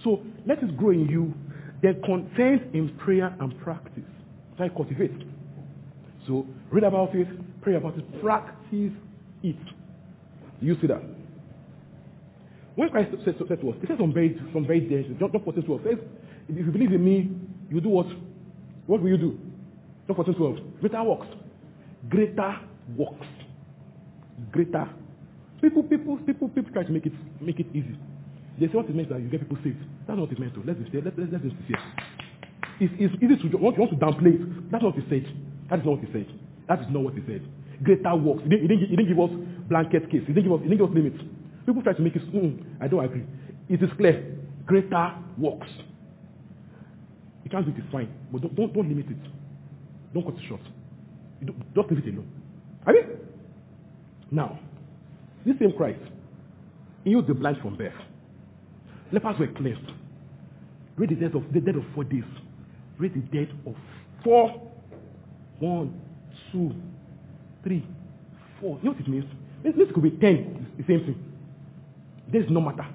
So 0.02 0.22
let 0.46 0.62
it 0.62 0.76
grow 0.76 0.90
in 0.90 1.08
you, 1.08 1.34
then 1.82 2.00
content 2.04 2.74
in 2.74 2.96
prayer 2.98 3.34
and 3.40 3.58
practice. 3.60 4.02
Try 4.56 4.68
cultivate. 4.68 5.12
So 6.26 6.46
read 6.70 6.84
about 6.84 7.14
it, 7.14 7.28
pray 7.62 7.76
about 7.76 7.96
it, 7.98 8.22
practice 8.22 8.92
it. 9.42 9.56
You 10.60 10.76
see 10.80 10.86
that? 10.86 11.02
When 12.80 12.88
Christ 12.88 13.12
said, 13.26 13.36
said 13.36 13.60
to 13.60 13.68
us, 13.68 13.76
he 13.82 13.86
said 13.88 13.98
some 14.00 14.14
very, 14.14 14.40
some 14.54 14.66
very 14.66 14.80
dangerous. 14.80 15.12
John 15.20 15.28
14, 15.28 15.52
12 15.68 15.82
says, 15.84 15.98
if 16.48 16.64
you 16.64 16.72
believe 16.72 16.92
in 16.92 17.04
me, 17.04 17.28
you 17.68 17.78
do 17.78 17.90
what? 17.90 18.06
What 18.86 19.02
will 19.02 19.10
you 19.10 19.18
do? 19.18 19.38
John 20.08 20.16
14, 20.16 20.32
12. 20.32 20.80
Greater 20.80 21.04
works. 21.04 21.26
Greater 22.08 22.56
works. 22.96 23.26
Greater. 24.50 24.88
People, 25.60 25.82
people, 25.82 26.16
people, 26.24 26.48
people 26.48 26.72
try 26.72 26.82
to 26.82 26.90
make 26.90 27.04
it, 27.04 27.12
make 27.38 27.60
it 27.60 27.66
easy. 27.74 27.92
They 28.58 28.64
say 28.68 28.72
what 28.72 28.88
it 28.88 28.96
means 28.96 29.10
that 29.10 29.20
you 29.20 29.28
get 29.28 29.44
people 29.44 29.58
saved. 29.62 29.84
That's 30.08 30.16
not 30.16 30.20
what 30.20 30.32
it 30.32 30.40
meant 30.40 30.54
to. 30.54 30.64
Let's 30.64 30.78
be 30.80 30.88
sincere. 30.88 31.04
Let's, 31.04 31.20
let's, 31.20 31.32
let's 31.36 31.44
be 31.44 31.52
sincere. 31.60 31.84
It's, 32.80 32.94
it's 32.96 33.14
easy 33.20 33.36
to, 33.44 33.60
want, 33.60 33.76
you 33.76 33.84
want 33.84 33.92
to 33.92 34.00
downplay 34.00 34.40
it. 34.40 34.72
That's 34.72 34.80
not 34.80 34.96
what 34.96 35.04
he 35.04 35.04
said. 35.12 35.28
That 35.68 35.80
is 35.80 35.84
not 35.84 36.00
what 36.00 36.08
he 36.08 36.12
said. 36.16 36.32
That 36.64 36.80
is 36.80 36.88
not 36.88 37.04
what 37.04 37.12
he 37.12 37.20
said. 37.28 37.44
Greater 37.84 38.16
works. 38.16 38.40
He 38.40 38.48
didn't, 38.48 38.64
he 38.64 38.68
didn't, 38.72 38.88
he 38.88 38.96
didn't 38.96 39.10
give 39.12 39.20
us 39.20 39.32
blanket 39.68 40.08
case. 40.08 40.24
He 40.24 40.32
didn't 40.32 40.48
give 40.48 40.56
us, 40.56 40.64
he 40.64 40.72
didn't 40.72 40.80
give 40.80 40.88
us 40.88 40.96
limits. 40.96 41.20
People 41.70 41.84
try 41.84 41.92
to 41.92 42.02
make 42.02 42.16
it, 42.16 42.34
mm, 42.34 42.64
I 42.80 42.88
don't 42.88 43.04
agree. 43.04 43.22
It 43.68 43.80
is 43.80 43.90
clear. 43.96 44.24
Greater 44.66 45.14
works. 45.38 45.68
You 47.44 47.50
can't 47.50 47.64
do 47.64 47.70
it, 47.70 47.78
it's 47.78 47.92
fine. 47.92 48.12
But 48.32 48.42
don't, 48.42 48.56
don't, 48.56 48.74
don't 48.74 48.88
limit 48.88 49.06
it. 49.08 49.16
Don't 50.12 50.24
cut 50.24 50.34
it 50.34 50.48
short. 50.48 50.60
Just 51.40 51.90
leave 51.92 52.04
it 52.04 52.12
alone. 52.12 52.28
I 52.84 52.90
mean, 52.90 53.04
now, 54.32 54.58
this 55.46 55.54
same 55.60 55.72
Christ, 55.76 56.00
he 57.04 57.10
healed 57.10 57.28
the 57.28 57.34
blind 57.34 57.58
from 57.62 57.76
birth. 57.76 57.92
Lepers 59.12 59.38
were 59.38 59.46
cleansed. 59.46 59.92
Read 60.96 61.10
the 61.10 61.14
dead 61.14 61.36
of 61.36 61.44
the 61.52 61.60
dead 61.60 61.76
of 61.76 61.84
four 61.94 62.02
days. 62.02 62.24
Read 62.98 63.14
the 63.14 63.20
dead 63.20 63.56
of 63.64 63.76
four. 64.24 64.60
One, 65.60 66.00
two, 66.50 66.74
three, 67.62 67.86
four. 68.60 68.76
You 68.78 68.86
know 68.86 68.90
what 68.90 69.00
it 69.00 69.08
means? 69.08 69.26
This, 69.62 69.74
could 69.94 70.02
be 70.02 70.10
ten. 70.10 70.66
The 70.76 70.84
same 70.88 71.04
thing. 71.06 71.29
This 72.32 72.44
is 72.44 72.50
no 72.50 72.60
matter. 72.60 72.86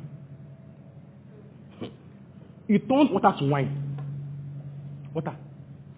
He 2.67 2.79
turned 2.79 3.11
water 3.11 3.33
to 3.39 3.45
wine. 3.45 3.97
Water 5.13 5.35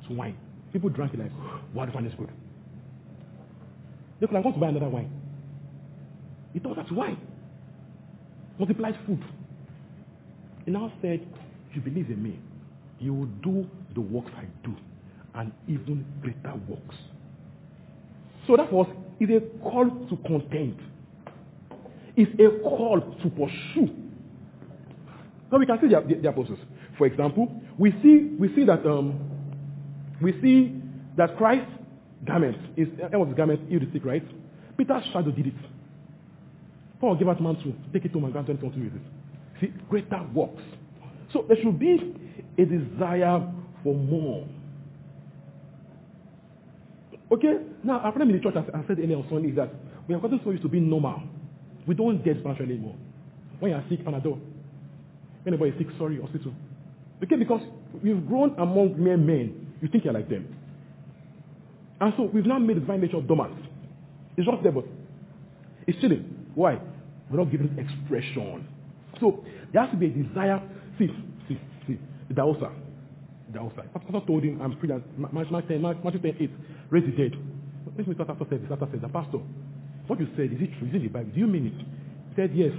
to 0.07 0.13
wine. 0.13 0.35
People 0.73 0.89
drank 0.89 1.13
it 1.13 1.19
like, 1.19 1.31
wow, 1.73 1.85
the 1.85 1.91
wine 1.91 2.05
is 2.05 2.13
good. 2.15 2.29
They 4.19 4.27
could 4.27 4.35
have 4.35 4.43
gone 4.43 4.53
to 4.53 4.59
buy 4.59 4.69
another 4.69 4.89
wine. 4.89 5.11
He 6.53 6.59
turned 6.59 6.75
water 6.75 6.89
to 6.89 6.95
wine. 6.95 7.17
Multiplied 8.59 8.97
food. 9.05 9.23
He 10.65 10.71
now 10.71 10.91
said, 11.01 11.25
if 11.69 11.75
you 11.75 11.81
believe 11.81 12.09
in 12.09 12.21
me, 12.21 12.39
you 12.99 13.13
will 13.13 13.27
do 13.43 13.69
the 13.93 14.01
works 14.01 14.31
I 14.35 14.45
do, 14.65 14.75
and 15.35 15.51
even 15.67 16.05
greater 16.21 16.53
works. 16.67 16.95
So 18.47 18.57
that 18.57 18.73
was 18.73 18.87
is 19.19 19.29
a 19.29 19.41
call 19.63 19.85
to 19.85 20.17
content. 20.27 20.77
It's 22.17 22.31
a 22.39 22.59
call 22.63 22.99
to 22.99 23.29
pursue. 23.29 23.93
Now 25.51 25.59
we 25.59 25.65
can 25.65 25.79
see 25.79 25.87
the, 25.87 26.01
the, 26.01 26.21
the 26.21 26.29
apostles. 26.29 26.59
For 26.97 27.05
example, 27.05 27.61
we 27.77 27.91
see 28.03 28.35
we 28.39 28.53
see 28.55 28.65
that 28.65 28.85
um, 28.85 29.19
we 30.21 30.33
see 30.41 30.81
that 31.15 31.37
Christ's 31.37 31.71
garment 32.25 32.57
is 32.75 32.87
end 33.01 33.13
of 33.13 33.27
his 33.27 33.37
garment 33.37 33.69
healed 33.69 33.83
the 33.83 33.91
sick, 33.93 34.03
right? 34.03 34.23
Peter's 34.77 35.03
shadow 35.13 35.31
did 35.31 35.47
it. 35.47 35.53
Paul 36.99 37.15
gave 37.15 37.27
out 37.27 37.39
man 37.41 37.55
to 37.57 37.73
take 37.93 38.05
it 38.05 38.11
home 38.11 38.23
and 38.23 38.33
grant 38.33 38.47
something 38.47 38.83
with 38.83 38.95
it. 38.95 39.01
See, 39.61 39.73
greater 39.87 40.25
works. 40.33 40.63
So 41.31 41.45
there 41.47 41.57
should 41.61 41.77
be 41.77 42.15
a 42.57 42.65
desire 42.65 43.47
for 43.83 43.93
more. 43.93 44.47
Okay? 47.31 47.57
Now, 47.83 47.99
our 47.99 48.11
problem 48.11 48.29
in 48.29 48.37
the 48.37 48.41
church, 48.41 48.55
as 48.55 48.63
I 48.73 48.87
said 48.87 48.99
earlier 48.99 49.17
on 49.17 49.27
Sunday, 49.29 49.49
is 49.49 49.55
that 49.57 49.69
we 50.07 50.13
have 50.13 50.21
gotten 50.21 50.39
so 50.43 50.51
used 50.51 50.63
to 50.63 50.69
being 50.69 50.89
normal. 50.89 51.21
We 51.87 51.95
don't 51.95 52.23
get 52.23 52.37
spiritual 52.39 52.65
anymore. 52.65 52.95
When 53.59 53.71
you 53.71 53.77
are 53.77 53.85
sick, 53.89 54.03
Panadol. 54.03 54.39
When 55.43 55.53
anybody 55.53 55.73
sick, 55.77 55.87
sorry, 55.97 56.19
hospital. 56.21 56.53
Okay, 57.23 57.37
because 57.37 57.61
we've 58.03 58.27
grown 58.27 58.53
among 58.59 59.01
mere 59.01 59.17
men. 59.17 59.73
You 59.81 59.87
think 59.87 60.03
you're 60.03 60.13
like 60.13 60.29
them. 60.29 60.53
And 61.99 62.13
so 62.17 62.23
we've 62.23 62.45
now 62.45 62.59
made 62.59 62.77
the 62.77 62.81
divine 62.81 63.01
nature 63.01 63.21
dormant. 63.21 63.57
It's 64.35 64.45
just 64.45 64.61
there, 64.61 64.71
but 64.71 64.85
it's 65.87 65.99
chilling. 65.99 66.47
Why? 66.53 66.79
We're 67.29 67.37
not 67.37 67.51
giving 67.51 67.75
expression. 67.77 68.67
So 69.19 69.43
there 69.73 69.81
has 69.81 69.91
to 69.91 69.97
be 69.97 70.07
a 70.07 70.09
desire. 70.09 70.61
See, 70.99 71.07
see, 71.47 71.59
see. 71.87 71.97
The 72.27 72.35
Daosa. 72.35 72.71
Daosa. 73.51 73.91
Pastor 73.93 74.21
told 74.27 74.43
him, 74.43 74.61
I'm 74.61 74.77
free. 74.79 74.89
Matthew 75.17 75.79
10, 75.79 75.81
Matthew 75.81 76.19
10, 76.19 76.35
8. 76.39 76.51
Raise 76.91 77.03
the 77.05 77.11
dead. 77.11 77.35
Let 77.97 78.07
me 78.07 78.13
start 78.13 78.29
after 78.29 78.45
this. 78.45 78.59
After 78.71 78.87
said, 78.91 79.01
the 79.01 79.07
pastor, 79.09 79.39
what 80.07 80.19
you 80.19 80.27
said, 80.35 80.51
is 80.51 80.61
it 80.61 80.71
true? 80.79 80.87
Is 80.87 80.93
it 80.93 80.97
in 80.97 81.03
the 81.03 81.07
Bible? 81.09 81.31
Do 81.33 81.39
you 81.39 81.47
mean 81.47 81.67
it? 81.67 81.77
He 82.29 82.35
said, 82.35 82.51
yes. 82.53 82.71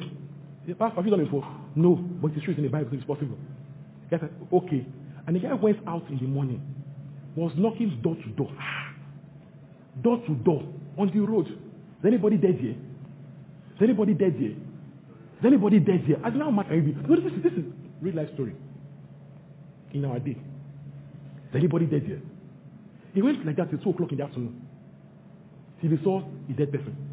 The 0.67 0.75
pastor, 0.75 0.97
have 0.97 1.05
you 1.05 1.11
done 1.11 1.21
it 1.21 1.25
before? 1.25 1.47
No, 1.77 1.95
but 1.95 2.33
it's 2.33 2.45
true. 2.45 2.53
It's 2.53 2.59
in 2.59 2.65
the 2.65 2.71
Bible. 2.71 2.91
It's 2.93 3.05
possible. 3.05 3.39
He 4.11 4.17
said, 4.17 4.31
okay. 4.53 4.87
And 5.27 5.37
the 5.37 5.41
guy 5.41 5.53
went 5.55 5.79
out 5.87 6.09
in 6.09 6.19
the 6.19 6.27
morning, 6.27 6.63
was 7.37 7.53
knocking 7.57 8.01
door 8.03 8.17
to 8.17 8.29
door. 8.31 8.53
Door 10.03 10.23
to 10.29 10.35
door 10.37 10.63
on 10.97 11.11
the 11.13 11.19
road. 11.19 11.49
Is 11.49 12.07
anybody 12.07 12.37
dead 12.37 12.55
here? 12.61 12.77
Is 13.75 13.83
anybody 13.83 14.15
dead 14.15 14.35
here? 14.39 14.53
Is 14.53 15.45
anybody 15.45 15.81
dead 15.81 16.03
here? 16.07 16.19
I 16.23 16.31
don't 16.31 16.39
know 16.39 16.45
how 16.45 16.51
much 16.53 16.67
I. 16.71 16.77
No, 16.77 17.17
this 17.17 17.33
is, 17.33 17.43
this 17.43 17.53
is 17.53 17.65
real 18.01 18.15
life 18.15 18.29
story. 18.35 18.55
In 19.93 20.05
our 20.05 20.21
day. 20.21 20.37
Is 21.51 21.55
anybody 21.55 21.87
dead 21.87 22.05
here? 22.05 22.23
He 23.13 23.23
went 23.23 23.45
like 23.45 23.57
that 23.57 23.71
till 23.71 23.81
2 23.81 23.91
o'clock 23.91 24.13
in 24.13 24.19
the 24.19 24.25
afternoon. 24.25 24.61
Till 25.81 25.91
he 25.91 25.99
saw 26.05 26.23
a 26.23 26.53
dead 26.53 26.71
person. 26.71 27.08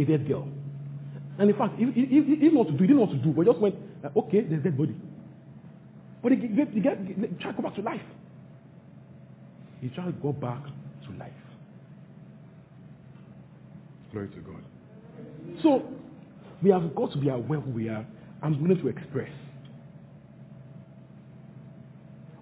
A 0.00 0.04
dead 0.04 0.26
girl. 0.26 0.48
And 1.38 1.50
in 1.50 1.56
fact, 1.56 1.78
he, 1.78 1.84
he, 1.84 2.06
he, 2.06 2.22
he 2.22 2.36
didn't 2.36 2.54
what 2.54 2.68
to 2.68 2.72
do. 2.72 2.78
He 2.78 2.86
didn't 2.86 3.00
what 3.00 3.10
to 3.10 3.16
do. 3.16 3.30
But 3.30 3.46
just 3.46 3.58
went, 3.58 3.74
uh, 4.04 4.18
okay, 4.20 4.40
there's 4.40 4.62
dead 4.62 4.76
body. 4.76 4.96
But 6.22 6.32
he, 6.32 6.38
he, 6.38 6.46
he, 6.48 6.80
he 6.80 6.80
tried 7.40 7.56
to 7.56 7.62
go 7.62 7.62
back 7.62 7.74
to 7.76 7.82
life. 7.82 8.00
He 9.80 9.88
tried 9.88 10.06
to 10.06 10.12
go 10.12 10.32
back 10.32 10.64
to 10.64 11.18
life. 11.18 11.32
Glory 14.12 14.28
to 14.28 14.40
God. 14.40 14.64
So, 15.62 15.82
we 16.62 16.70
have 16.70 16.94
got 16.94 17.12
to 17.12 17.18
be 17.18 17.28
aware 17.28 17.60
who 17.60 17.70
we 17.70 17.88
are 17.88 18.06
and 18.42 18.60
willing 18.60 18.80
to 18.80 18.88
express. 18.88 19.30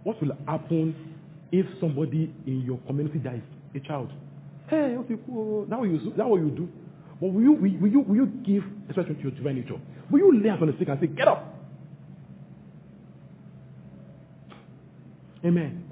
What 0.02 0.20
will 0.22 0.36
happen 0.46 0.94
if 1.52 1.66
somebody 1.80 2.32
in 2.46 2.62
your 2.62 2.78
community 2.86 3.18
dies? 3.18 3.42
A 3.74 3.80
child. 3.80 4.10
Hey, 4.68 4.96
oh, 4.96 5.66
what 5.68 5.88
you 5.88 6.12
that 6.16 6.28
what 6.28 6.40
you 6.40 6.50
do. 6.50 6.68
But 7.20 7.28
will 7.32 7.42
you 7.42 7.52
will 7.52 7.90
you 7.90 8.00
will 8.00 8.16
you 8.16 8.26
give 8.46 8.62
expression 8.86 9.16
to 9.16 9.22
your 9.22 9.32
divine 9.32 9.56
nature? 9.56 9.80
Will 10.10 10.18
you 10.18 10.40
lay 10.42 10.48
hands 10.48 10.62
on 10.62 10.68
the 10.68 10.76
sick 10.78 10.88
and 10.88 11.00
say, 11.00 11.06
Get 11.08 11.28
up? 11.28 11.54
Amen. 15.44 15.84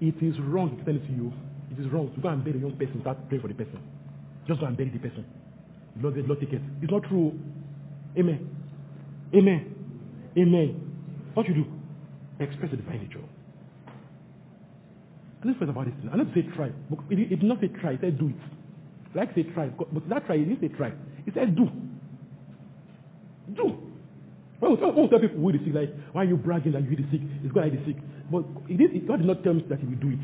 It 0.00 0.16
is 0.22 0.34
wrong 0.40 0.76
to 0.76 0.84
tell 0.84 0.94
it 0.94 1.06
to 1.06 1.12
you. 1.12 1.32
It 1.70 1.80
is 1.80 1.90
wrong 1.92 2.12
to 2.14 2.20
go 2.20 2.28
and 2.28 2.44
bury 2.44 2.58
a 2.58 2.60
young 2.60 2.76
person 2.76 2.98
without 2.98 3.28
praying 3.28 3.42
for 3.42 3.48
the 3.48 3.54
person. 3.54 3.80
Just 4.46 4.60
go 4.60 4.66
and 4.66 4.76
bury 4.76 4.90
the 4.90 4.98
person. 4.98 5.24
Lord, 6.00 6.16
Lord 6.26 6.40
take 6.40 6.52
it. 6.52 6.62
It's 6.82 6.90
not 6.90 7.04
true. 7.04 7.38
Amen. 8.18 8.48
Amen. 9.34 9.74
Amen. 10.36 10.92
What 11.34 11.48
you 11.48 11.54
do? 11.54 11.64
Express 12.40 12.70
the 12.70 12.76
divine 12.76 13.02
nature. 13.02 13.24
Let's 15.44 15.58
first 15.58 15.70
about 15.70 15.86
this. 15.86 15.94
I 16.12 16.16
don't 16.16 16.32
say 16.34 16.42
try. 16.54 16.66
It, 17.10 17.18
it 17.18 17.40
did 17.40 17.42
not 17.42 17.60
say 17.60 17.68
try. 17.80 17.92
It 17.92 18.00
said 18.00 18.18
do 18.18 18.28
it. 18.28 18.61
Like 19.14 19.34
say 19.34 19.42
try. 19.54 19.68
But 19.68 20.08
that 20.08 20.26
try, 20.26 20.36
it 20.36 20.44
didn't 20.48 20.60
say 20.60 20.76
try. 20.76 20.92
It 21.26 21.34
said 21.34 21.54
do. 21.54 21.68
Do. 23.54 23.78
When 24.60 24.72
we, 24.72 24.76
tell, 24.78 24.92
we 24.92 25.08
people 25.08 25.40
who 25.40 25.50
is 25.50 25.60
sick, 25.64 25.74
like, 25.74 25.90
why 26.12 26.22
are 26.22 26.24
you 26.24 26.36
bragging 26.36 26.72
that 26.72 26.88
you 26.88 26.96
the 26.96 27.02
sick? 27.10 27.20
It's 27.42 27.52
God 27.52 27.64
that 27.64 27.74
is 27.74 27.84
sick. 27.84 27.96
But 28.30 28.44
it 28.68 28.78
did, 28.78 29.08
God 29.08 29.18
did 29.18 29.26
not 29.26 29.42
tell 29.42 29.54
me 29.54 29.66
that 29.68 29.80
he 29.80 29.86
will 29.86 29.98
do 29.98 30.10
it. 30.10 30.22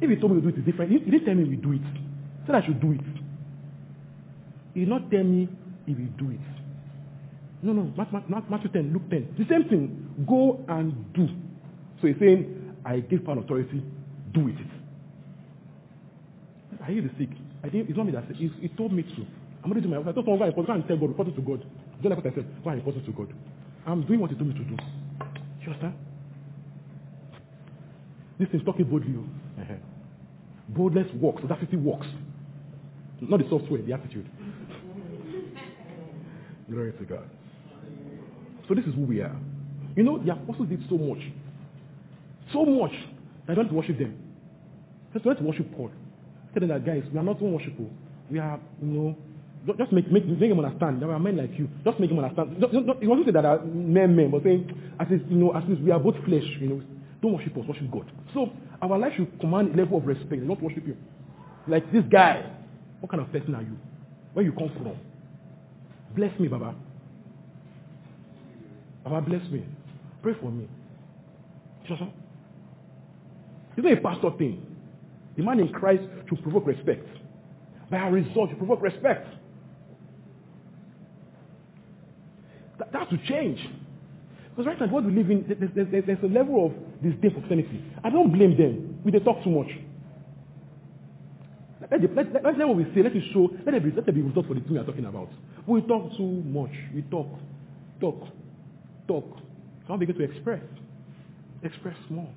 If 0.00 0.10
he 0.10 0.16
told 0.16 0.34
me 0.34 0.42
to 0.42 0.42
do 0.42 0.48
it, 0.48 0.58
it's 0.58 0.66
different. 0.66 0.90
He, 0.90 0.98
didn't 0.98 1.24
tell 1.24 1.34
me 1.34 1.44
he 1.44 1.54
will 1.54 1.62
do 1.62 1.72
it. 1.72 1.86
He 1.86 2.46
said 2.46 2.56
I 2.56 2.66
should 2.66 2.80
do 2.80 2.92
it. 2.92 3.06
He 4.74 4.80
did 4.80 4.88
not 4.88 5.10
tell 5.10 5.22
me 5.22 5.48
he 5.86 5.94
will 5.94 6.10
do 6.18 6.30
it. 6.34 6.40
No, 7.62 7.72
no, 7.72 7.92
Matthew 7.96 8.70
10, 8.72 8.92
Luke 8.92 9.08
10. 9.10 9.36
The 9.38 9.44
same 9.48 9.68
thing. 9.68 10.24
Go 10.26 10.64
and 10.68 11.12
do. 11.14 11.28
So 12.00 12.08
he's 12.08 12.16
saying, 12.18 12.76
I 12.84 13.00
give 13.00 13.24
power 13.24 13.38
authority, 13.38 13.82
do 14.32 14.48
it. 14.48 14.56
I 16.82 16.90
hear 16.90 17.02
the 17.02 17.10
sick. 17.18 17.30
I 17.62 17.68
think 17.68 17.88
it's 17.88 17.96
not 17.96 18.06
me 18.06 18.12
that 18.12 18.24
said, 18.26 18.36
he, 18.36 18.48
he 18.60 18.68
told 18.68 18.92
me 18.92 19.02
to. 19.02 19.26
I'm 19.62 19.70
going 19.70 19.82
to 19.82 19.88
do 19.88 19.88
my 19.88 19.98
I 19.98 20.12
just 20.12 20.26
want 20.26 20.40
to 20.40 20.52
go 20.52 20.72
and 20.72 20.88
tell 20.88 20.96
God, 20.96 21.08
report 21.08 21.28
it 21.28 21.36
to 21.36 21.42
God. 21.42 21.64
Don't 22.02 22.10
like 22.10 22.24
what 22.24 22.32
I 22.32 22.34
said. 22.34 22.64
Go 22.64 22.70
and 22.70 22.78
report 22.78 22.96
it 22.96 23.04
to 23.04 23.12
God. 23.12 23.34
I'm 23.86 24.06
doing 24.06 24.20
what 24.20 24.30
he 24.30 24.36
told 24.36 24.48
me 24.48 24.54
to 24.54 24.64
do. 24.64 24.76
You 25.60 25.66
understand? 25.66 25.94
This 28.38 28.48
is 28.54 28.62
talking 28.64 28.86
boldly. 28.86 29.14
Uh-huh. 29.60 29.74
Boldness 30.70 31.12
works. 31.20 31.42
Audacity 31.44 31.76
works. 31.76 32.06
Not 33.20 33.40
the 33.40 33.48
software, 33.50 33.82
the 33.82 33.92
attitude. 33.92 34.26
Glory 36.70 36.92
to 36.92 37.04
God. 37.04 37.28
So 38.66 38.74
this 38.74 38.84
is 38.86 38.94
who 38.94 39.02
we 39.02 39.20
are. 39.20 39.36
You 39.96 40.04
know, 40.04 40.18
the 40.18 40.32
apostles 40.32 40.68
did 40.68 40.82
so 40.88 40.96
much. 40.96 41.20
So 42.52 42.64
much 42.64 42.92
that 43.46 43.52
I 43.52 43.54
don't 43.56 43.72
worship 43.72 43.98
them. 43.98 44.16
I 45.10 45.14
just 45.14 45.26
want 45.26 45.38
to 45.38 45.44
worship 45.44 45.76
Paul. 45.76 45.90
Tell 46.54 46.66
that 46.68 46.84
guys, 46.84 47.02
we 47.12 47.18
are 47.18 47.22
not 47.22 47.40
one 47.40 47.52
worshipful. 47.54 47.86
Oh. 47.88 48.06
We 48.30 48.38
are, 48.38 48.60
you 48.82 48.88
know, 48.88 49.16
just 49.78 49.92
make, 49.92 50.10
make, 50.10 50.26
make 50.26 50.50
them 50.50 50.58
understand. 50.64 51.02
There 51.02 51.10
are 51.10 51.18
men 51.18 51.36
like 51.36 51.58
you. 51.58 51.68
Just 51.84 52.00
make 52.00 52.10
him 52.10 52.18
understand. 52.18 52.56
It 52.62 53.06
wasn't 53.06 53.26
say 53.26 53.32
that 53.32 53.44
are 53.44 53.62
men, 53.64 54.16
men, 54.16 54.30
but 54.30 54.42
saying, 54.42 54.72
as 54.98 55.08
is, 55.08 55.20
you 55.28 55.36
know, 55.36 55.52
as 55.52 55.62
is, 55.64 55.78
we 55.78 55.90
are 55.90 56.00
both 56.00 56.16
flesh, 56.24 56.44
you 56.60 56.68
know. 56.68 56.82
Don't 57.22 57.34
worship 57.34 57.56
us, 57.56 57.64
worship 57.68 57.90
God. 57.90 58.10
So 58.32 58.50
our 58.80 58.98
life 58.98 59.12
should 59.16 59.38
command 59.40 59.74
a 59.74 59.76
level 59.82 59.98
of 59.98 60.06
respect, 60.06 60.42
not 60.42 60.62
worship 60.62 60.86
you. 60.86 60.96
Like 61.68 61.90
this 61.92 62.04
guy, 62.10 62.50
what 63.00 63.10
kind 63.10 63.22
of 63.22 63.30
person 63.30 63.54
are 63.54 63.62
you? 63.62 63.76
Where 64.32 64.44
you 64.44 64.52
come 64.52 64.70
from? 64.74 64.96
Bless 66.16 66.38
me, 66.40 66.48
Baba. 66.48 66.74
Baba, 69.04 69.20
bless 69.20 69.42
me. 69.50 69.64
Pray 70.22 70.34
for 70.40 70.50
me. 70.50 70.68
It's 71.82 72.00
not 73.76 73.92
a 73.92 73.96
pastor 73.96 74.30
thing. 74.38 74.69
The 75.36 75.42
man 75.42 75.60
in 75.60 75.72
Christ 75.72 76.02
should 76.28 76.42
provoke 76.42 76.66
respect. 76.66 77.06
By 77.90 77.98
our 77.98 78.12
result, 78.12 78.50
you 78.50 78.56
provoke 78.56 78.82
respect. 78.82 79.26
That, 82.78 82.92
that's 82.92 83.10
to 83.10 83.18
change. 83.28 83.58
Because 84.50 84.66
right 84.66 84.80
now, 84.80 84.86
what 84.92 85.04
we 85.04 85.12
live 85.12 85.30
in, 85.30 85.44
there's, 85.46 85.70
there's, 85.74 86.04
there's 86.06 86.22
a 86.22 86.26
level 86.26 86.66
of 86.66 87.02
disdain 87.02 87.32
for 87.32 87.40
Christianity. 87.40 87.84
I 88.02 88.10
don't 88.10 88.32
blame 88.32 88.56
them. 88.56 89.00
We 89.04 89.12
they 89.12 89.20
talk 89.20 89.42
too 89.42 89.50
much. 89.50 89.70
Let, 91.80 92.02
let, 92.02 92.14
let, 92.14 92.44
let, 92.44 92.58
let 92.58 92.68
what 92.68 92.76
we 92.76 92.84
say, 92.94 93.02
let 93.02 93.16
it 93.16 93.24
show, 93.32 93.48
let 93.64 93.74
it 93.74 93.84
be, 93.84 93.90
let 93.90 94.06
it 94.06 94.14
be 94.14 94.22
results 94.22 94.48
for 94.48 94.54
the 94.54 94.60
thing 94.60 94.72
we 94.72 94.78
are 94.78 94.84
talking 94.84 95.06
about. 95.06 95.30
We 95.66 95.80
talk 95.82 96.16
too 96.16 96.42
much. 96.46 96.72
We 96.94 97.02
talk, 97.02 97.28
talk, 98.00 98.28
talk. 99.08 99.38
Now 99.88 99.96
begin 99.96 100.16
to 100.16 100.24
express. 100.24 100.62
Express 101.62 101.96
more. 102.08 102.28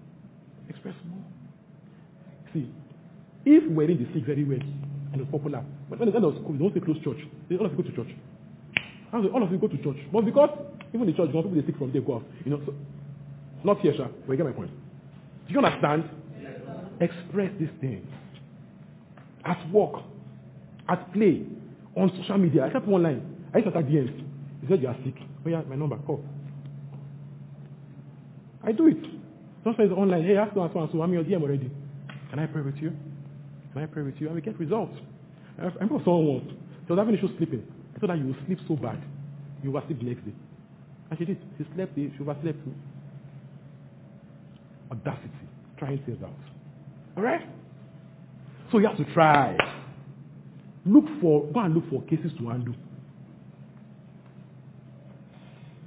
Express 0.69 0.95
more. 1.07 1.23
See, 2.53 2.69
if 3.45 3.63
we're 3.71 3.89
in 3.89 3.97
the 3.97 4.07
sick 4.13 4.25
very 4.25 4.43
well 4.43 4.59
and 4.59 5.21
it's 5.21 5.31
popular, 5.31 5.63
but 5.89 6.00
when 6.00 6.07
it's 6.07 6.15
end 6.15 6.25
of 6.25 6.33
school, 6.35 6.53
we 6.53 6.57
don't 6.57 6.73
say 6.73 6.79
close 6.79 6.97
church. 7.03 7.19
They 7.50 7.57
all 7.57 7.65
of 7.65 7.71
you 7.71 7.77
go 7.77 7.83
to 7.83 7.95
church. 7.95 8.15
All 9.13 9.43
of 9.43 9.51
you 9.51 9.57
go 9.57 9.67
to 9.67 9.77
church. 9.83 9.97
But 10.12 10.25
because 10.25 10.50
even 10.93 11.07
the 11.07 11.13
church, 11.13 11.29
know, 11.33 11.43
people 11.43 11.62
they 11.62 11.65
sick 11.65 11.77
from 11.77 11.91
there 11.91 12.01
go 12.01 12.13
off. 12.13 12.23
You 12.45 12.51
know, 12.51 12.62
so, 12.65 12.73
not 13.63 13.79
here, 13.81 13.93
sir. 13.95 14.09
But 14.25 14.33
you 14.33 14.38
get 14.38 14.45
my 14.45 14.51
point. 14.53 14.71
Do 15.47 15.53
you 15.53 15.59
understand? 15.59 16.09
Express 17.00 17.51
these 17.59 17.69
things. 17.81 18.07
At 19.45 19.69
work, 19.71 20.01
at 20.88 21.12
play, 21.13 21.43
on 21.95 22.12
social 22.21 22.38
media. 22.38 22.65
I 22.65 22.69
kept 22.69 22.88
one 22.88 23.03
line. 23.03 23.21
I 23.53 23.57
used 23.57 23.71
to 23.71 23.77
attack 23.77 23.89
DMs. 23.89 24.15
He 24.62 24.67
said 24.67 24.81
you 24.81 24.88
are 24.88 24.97
sick. 25.03 25.15
Oh 25.45 25.50
yeah, 25.50 25.62
my 25.67 25.75
number, 25.75 25.97
call. 25.97 26.23
I 28.63 28.71
do 28.71 28.88
it. 28.88 29.03
Sometimes 29.63 29.91
online, 29.91 30.23
hey, 30.23 30.38
ask 30.38 30.55
and 30.55 30.69
so 30.73 30.79
and 30.79 30.89
so, 30.91 31.01
I'm 31.01 31.13
your 31.13 31.23
DM 31.23 31.41
already. 31.41 31.69
Can 32.29 32.39
I 32.39 32.45
pray 32.47 32.62
with 32.62 32.77
you? 32.77 32.93
Can 33.73 33.83
I 33.83 33.85
pray 33.87 34.03
with 34.03 34.15
you? 34.19 34.27
And 34.27 34.35
we 34.35 34.41
get 34.41 34.57
results. 34.59 34.93
I 35.59 35.65
remember 35.65 35.99
someone 36.05 36.25
once, 36.25 36.51
she 36.85 36.93
was 36.93 36.99
having 36.99 37.15
issues 37.15 37.31
sleeping. 37.37 37.63
I 37.95 37.99
thought 37.99 38.07
that 38.07 38.17
you 38.17 38.27
will 38.27 38.35
sleep 38.45 38.59
so 38.67 38.75
bad. 38.75 39.01
You 39.63 39.71
will 39.71 39.81
sleep 39.85 39.99
the 39.99 40.05
next 40.05 40.25
day. 40.25 40.33
And 41.09 41.19
she 41.19 41.25
did. 41.25 41.37
She 41.57 41.65
slept, 41.75 41.95
she 41.95 42.11
overslept. 42.21 42.59
Audacity. 44.91 45.29
Trying 45.77 46.03
things 46.05 46.19
out. 46.23 46.33
Alright? 47.17 47.41
So 48.71 48.79
you 48.79 48.87
have 48.87 48.97
to 48.97 49.13
try. 49.13 49.57
Look 50.85 51.05
for, 51.21 51.45
go 51.51 51.59
and 51.61 51.75
look 51.75 51.89
for 51.89 52.01
cases 52.03 52.31
to 52.39 52.49
undo. 52.49 52.73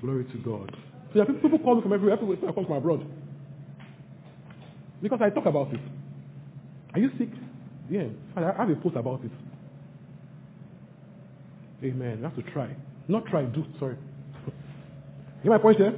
Glory 0.01 0.25
to 0.25 0.39
God. 0.39 0.75
So 1.13 1.25
there 1.25 1.27
people 1.27 1.59
call 1.59 1.77
me 1.77 1.83
from 1.83 1.93
everywhere. 1.93 2.17
People 2.17 2.37
come 2.53 2.67
from 2.67 2.77
abroad. 2.77 3.07
Because 5.03 5.21
I 5.23 5.31
talk 5.31 5.47
about 5.47 5.73
it. 5.73 5.81
Are 6.95 7.01
you 7.01 7.11
sick? 7.19 7.29
Yeah, 7.91 8.05
I 8.37 8.41
have 8.41 8.71
a 8.71 8.77
post 8.77 8.97
about 8.97 9.21
it. 9.25 9.31
Amen. 11.85 12.19
You 12.19 12.25
have 12.25 12.37
to 12.37 12.43
try. 12.53 12.75
Not 13.09 13.27
try, 13.27 13.45
do. 13.45 13.65
Sorry. 13.79 13.97
Get 15.43 15.51
my 15.51 15.59
point 15.59 15.77
here? 15.77 15.95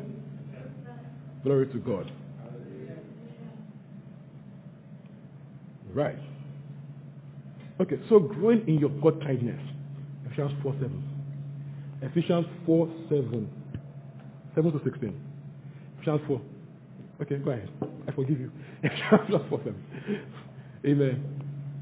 Glory 1.44 1.66
to 1.68 1.78
God. 1.78 2.10
Right. 5.94 6.18
Okay, 7.80 7.96
so 8.08 8.18
growing 8.18 8.66
in 8.68 8.78
your 8.78 8.90
God 8.90 9.22
kindness. 9.22 9.60
Ephesians 10.26 10.52
4 10.62 10.72
7. 10.74 11.02
Ephesians 12.02 12.46
4 12.66 12.88
7. 13.08 13.48
7 14.54 14.72
to 14.72 14.80
16. 14.84 15.20
Ephesians 15.96 16.20
4. 16.26 16.40
Okay, 17.22 17.36
go 17.36 17.50
ahead. 17.52 17.70
I 18.06 18.12
forgive 18.12 18.40
you. 18.40 18.50
Ephesians 18.82 19.42
4 19.48 19.58
7. 19.58 19.74
Amen. 20.86 21.37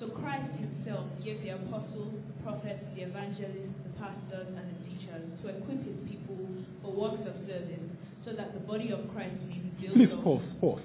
So 0.00 0.08
Christ 0.08 0.52
himself 0.60 1.06
gave 1.24 1.40
the 1.42 1.50
apostles, 1.50 2.12
the 2.26 2.42
prophets, 2.42 2.84
the 2.94 3.02
evangelists, 3.02 3.72
the 3.84 3.98
pastors, 3.98 4.46
and 4.48 4.64
the 4.68 4.78
teachers 4.84 5.22
to 5.42 5.48
equip 5.48 5.84
his 5.84 5.96
people 6.08 6.36
for 6.82 6.92
works 6.92 7.22
of 7.26 7.34
service, 7.48 7.80
so 8.24 8.32
that 8.32 8.52
the 8.52 8.60
body 8.60 8.90
of 8.92 9.00
Christ 9.14 9.34
may 9.48 9.54
be 9.58 9.72
built 9.80 9.94
Please 9.94 10.12
up. 10.12 10.22
pause, 10.22 10.42
pause. 10.60 10.80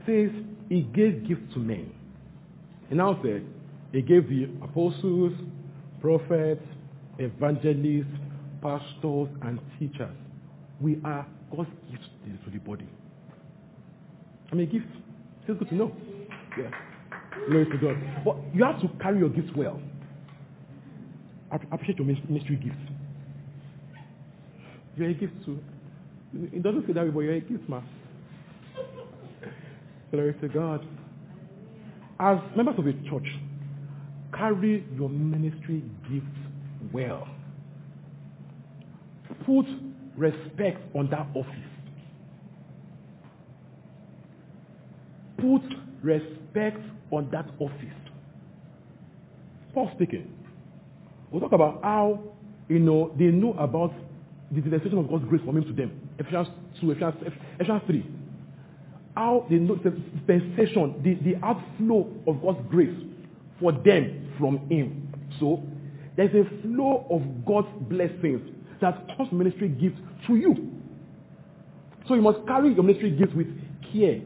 It 0.00 0.30
says 0.32 0.44
he 0.68 0.82
gave 0.82 1.26
gifts 1.26 1.52
to 1.54 1.60
men. 1.60 1.90
He 2.88 2.94
now 2.94 3.18
said 3.22 3.44
he 3.92 4.02
gave 4.02 4.28
the 4.28 4.44
apostles, 4.62 5.32
prophets, 6.00 6.64
evangelists, 7.18 8.06
pastors, 8.60 9.28
and 9.42 9.60
teachers. 9.78 10.14
We 10.80 11.00
are 11.04 11.26
God's 11.54 11.70
gifts 11.90 12.08
to 12.44 12.50
the 12.50 12.58
body. 12.58 12.86
I 14.52 14.54
mean, 14.54 14.70
gifts. 14.70 14.86
It's 15.46 15.58
good 15.58 15.68
to 15.70 15.74
know. 15.74 15.92
Yeah. 16.58 16.70
Glory 17.48 17.66
to 17.66 17.78
God. 17.78 18.24
But 18.24 18.36
you 18.54 18.64
have 18.64 18.80
to 18.80 18.88
carry 19.00 19.18
your 19.18 19.30
gifts 19.30 19.50
well. 19.56 19.80
I 21.50 21.56
Appreciate 21.72 21.98
your 21.98 22.06
ministry 22.06 22.56
gifts. 22.56 22.76
You're 24.96 25.10
a 25.10 25.14
gift 25.14 25.32
too. 25.44 25.58
It 26.34 26.62
doesn't 26.62 26.86
say 26.86 26.92
that 26.92 27.14
but 27.14 27.20
you're 27.20 27.34
a 27.34 27.40
gift, 27.40 27.68
man. 27.68 27.82
Glory 30.10 30.34
to 30.40 30.48
God. 30.48 30.86
As 32.20 32.38
members 32.56 32.74
of 32.78 32.86
a 32.86 32.92
church, 33.08 33.28
carry 34.36 34.84
your 34.96 35.08
ministry 35.08 35.84
gifts 36.10 36.26
well. 36.92 37.28
Put 39.46 39.66
respect 40.16 40.80
on 40.94 41.08
that 41.10 41.28
office. 41.34 41.54
Put 45.38 45.62
respect 46.02 46.78
on 47.10 47.28
that 47.30 47.46
office. 47.58 47.94
Paul 49.74 49.90
speaking. 49.94 50.32
We'll 51.30 51.40
talk 51.40 51.52
about 51.52 51.82
how, 51.82 52.20
you 52.68 52.78
know, 52.78 53.14
they 53.18 53.26
know 53.26 53.52
about 53.54 53.92
the 54.50 54.60
dispensation 54.60 54.98
of 54.98 55.10
God's 55.10 55.24
grace 55.26 55.42
from 55.44 55.58
him 55.58 55.64
to 55.64 55.72
them. 55.72 56.08
Ephesians 56.18 56.48
2, 56.80 56.90
Ephesians, 56.92 57.14
Ephesians 57.58 57.82
3. 57.86 58.06
How 59.14 59.46
they 59.50 59.56
know 59.56 59.76
the 59.76 59.90
dispensation, 59.90 61.00
the, 61.02 61.14
the 61.30 61.36
outflow 61.44 62.08
of 62.26 62.40
God's 62.40 62.66
grace 62.70 62.96
for 63.60 63.72
them 63.72 64.32
from 64.38 64.58
him. 64.70 65.12
So, 65.38 65.62
there's 66.16 66.34
a 66.34 66.62
flow 66.62 67.06
of 67.10 67.44
God's 67.44 67.68
blessings 67.88 68.40
that 68.80 69.06
comes 69.16 69.30
ministry 69.32 69.68
gifts 69.68 70.00
to 70.26 70.36
you. 70.36 70.72
So 72.08 72.14
you 72.14 72.22
must 72.22 72.44
carry 72.46 72.72
your 72.72 72.82
ministry 72.82 73.10
gifts 73.10 73.34
with 73.34 73.46
care, 73.92 74.20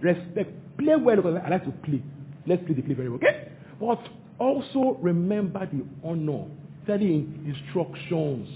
respect. 0.00 0.50
Play 0.78 0.96
well 0.96 1.16
because 1.16 1.40
I 1.44 1.48
like 1.48 1.64
to 1.64 1.70
play. 1.70 2.02
Let's 2.46 2.64
play 2.64 2.74
the 2.74 2.82
play 2.82 2.94
very 2.94 3.08
well, 3.08 3.18
okay? 3.18 3.48
But 3.80 4.00
also 4.38 4.98
remember 5.00 5.66
the 5.66 5.84
honor. 6.06 6.44
Studying 6.84 7.44
instructions, 7.46 8.48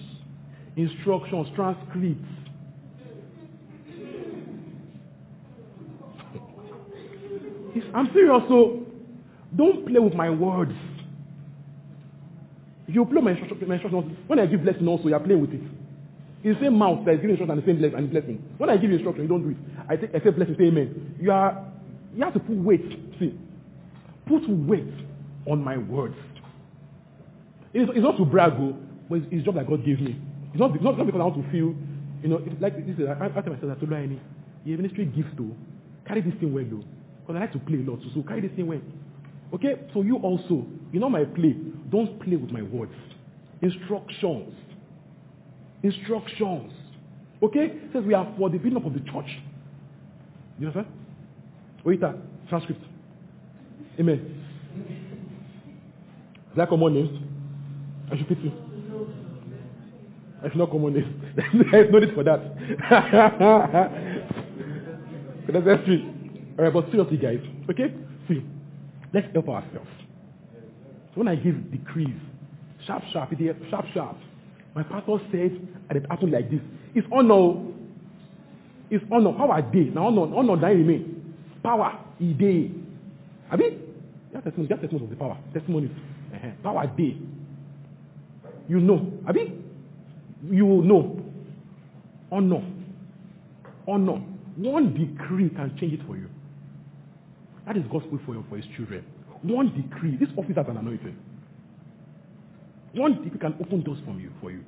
instructions, 0.76 1.48
transcripts. 1.56 2.28
I'm 7.94 8.08
serious, 8.12 8.42
so 8.48 8.86
don't 9.56 9.86
play 9.86 9.98
with 9.98 10.14
my 10.14 10.30
words. 10.30 10.72
You 12.86 13.04
play 13.04 13.20
my 13.20 13.32
instructions, 13.32 13.68
my 13.68 13.74
instructions, 13.74 14.16
when 14.26 14.38
I 14.38 14.46
give 14.46 14.62
blessing 14.62 14.86
also, 14.86 15.08
you 15.08 15.14
are 15.14 15.20
playing 15.20 15.40
with 15.40 15.52
it. 15.52 15.62
It's 16.42 16.58
the 16.58 16.66
same 16.66 16.78
mouth 16.78 17.04
that 17.04 17.12
is 17.12 17.20
giving 17.20 17.36
instruction 17.36 17.50
and 17.50 17.62
the 17.62 17.66
same 17.66 18.10
blessing. 18.10 18.42
When 18.56 18.70
I 18.70 18.76
give 18.76 18.90
you 18.90 18.96
instruction, 18.96 19.24
you 19.24 19.28
don't 19.28 19.42
do 19.42 19.50
it. 19.50 19.56
I 19.88 19.96
take 19.96 20.14
I 20.14 20.24
say 20.24 20.30
blessing, 20.30 20.56
say 20.58 20.64
amen. 20.66 21.16
You 21.20 21.32
are 21.32 21.69
you 22.14 22.24
have 22.24 22.34
to 22.34 22.40
put 22.40 22.56
weight. 22.56 22.88
See, 23.18 23.38
put 24.26 24.48
weight 24.48 24.92
on 25.46 25.62
my 25.62 25.76
words. 25.76 26.16
It's, 27.72 27.90
it's 27.94 28.02
not 28.02 28.16
to 28.18 28.24
brag, 28.24 28.52
oh, 28.56 28.76
but 29.08 29.16
it's, 29.16 29.26
it's 29.30 29.44
job 29.44 29.54
that 29.54 29.68
God 29.68 29.84
gave 29.84 30.00
me. 30.00 30.20
It's 30.50 30.58
not, 30.58 30.74
it's 30.74 30.82
not, 30.82 30.98
not 30.98 31.06
because 31.06 31.20
I 31.20 31.24
want 31.24 31.44
to 31.44 31.50
feel, 31.52 31.74
you 32.22 32.28
know, 32.28 32.42
it's 32.44 32.60
like 32.60 32.74
this 32.86 32.98
is 32.98 33.08
I, 33.08 33.26
I 33.26 33.28
tell 33.28 33.52
myself 33.52 33.78
that 33.78 33.80
to 33.80 33.86
learn 33.86 34.04
any 34.04 34.20
your 34.64 34.76
ministry 34.76 35.06
gift 35.06 35.36
to 35.36 35.54
carry 36.06 36.20
this 36.20 36.34
thing 36.40 36.52
well 36.52 36.64
though. 36.68 36.84
Because 37.20 37.36
I 37.36 37.40
like 37.40 37.52
to 37.52 37.58
play 37.60 37.78
a 37.78 37.90
lot, 37.90 38.00
so, 38.02 38.08
so 38.14 38.22
carry 38.26 38.40
this 38.42 38.50
thing 38.56 38.66
well. 38.66 38.80
Okay? 39.54 39.80
So 39.94 40.02
you 40.02 40.16
also, 40.16 40.66
you 40.92 41.00
know 41.00 41.08
my 41.08 41.24
play. 41.24 41.56
Don't 41.90 42.20
play 42.20 42.36
with 42.36 42.50
my 42.50 42.62
words. 42.62 42.92
Instructions. 43.62 44.54
Instructions. 45.82 46.72
Okay? 47.42 47.66
It 47.66 47.90
says 47.92 48.04
we 48.04 48.14
are 48.14 48.32
for 48.38 48.50
the 48.50 48.58
building 48.58 48.76
up 48.76 48.86
of 48.86 48.94
the 48.94 49.00
church. 49.00 49.30
You 50.58 50.68
understand? 50.68 50.86
Wait, 51.84 52.00
that 52.00 52.16
transcript. 52.48 52.82
Amen. 53.98 54.36
Is 56.50 56.56
that 56.56 56.68
common 56.68 56.94
names? 56.94 57.18
I 58.12 58.16
should 58.16 58.28
pity. 58.28 58.52
I 60.42 60.48
should 60.48 60.56
not 60.56 60.70
common 60.70 60.94
names. 60.94 61.14
There's 61.72 61.92
no 61.92 61.98
need 61.98 62.14
for 62.14 62.24
that. 62.24 62.40
That's 65.52 65.64
that's 65.64 65.84
true. 65.84 66.12
Alright, 66.58 66.72
but 66.72 66.90
seriously 66.90 67.16
guys, 67.16 67.40
okay? 67.70 67.92
See, 68.28 68.42
let's 69.12 69.26
help 69.32 69.48
ourselves. 69.48 69.88
So 71.12 71.16
when 71.16 71.28
I 71.28 71.34
give 71.34 71.72
decrees, 71.72 72.14
sharp, 72.86 73.02
sharp, 73.12 73.32
it 73.32 73.40
is 73.40 73.56
sharp, 73.70 73.86
sharp. 73.92 74.16
My 74.74 74.82
pastor 74.84 75.18
said, 75.32 75.58
and 75.88 75.96
it 75.96 76.06
happened 76.08 76.32
like 76.32 76.50
this. 76.50 76.60
It's 76.94 77.06
honor. 77.12 77.66
It's 78.90 79.04
honor. 79.10 79.32
Power 79.32 79.62
day. 79.62 79.90
Now 79.92 80.06
honor, 80.06 80.34
honor 80.36 80.60
that 80.60 80.68
remain. 80.68 81.19
Power, 81.62 81.98
day. 82.18 82.70
Abi? 83.52 83.78
That 84.32 84.44
testimony, 84.44 84.68
that 84.68 84.80
testimony 84.80 85.04
of 85.04 85.10
the 85.10 85.16
power. 85.16 85.38
Testimonies. 85.52 85.90
Uh-huh. 86.34 86.48
Power 86.62 86.86
day. 86.96 87.16
You 88.68 88.80
know. 88.80 89.12
Abi? 89.28 89.52
You 90.48 90.66
will 90.66 90.82
know. 90.82 91.22
Honor. 92.32 92.64
Honor. 93.86 94.22
One 94.56 94.94
decree 94.94 95.50
can 95.50 95.76
change 95.78 95.94
it 95.94 96.06
for 96.06 96.16
you. 96.16 96.28
That 97.66 97.76
is 97.76 97.82
gospel 97.84 98.18
for, 98.24 98.34
you, 98.34 98.44
for 98.48 98.56
his 98.56 98.66
children. 98.76 99.04
One 99.42 99.72
decree. 99.74 100.16
This 100.16 100.28
office 100.36 100.56
has 100.56 100.66
an 100.68 100.76
anointing. 100.76 101.16
One 102.94 103.22
decree 103.22 103.38
can 103.38 103.54
open 103.60 103.82
doors 103.82 103.98
from 104.04 104.18
you 104.20 104.30
for 104.40 104.50
you. 104.50 104.64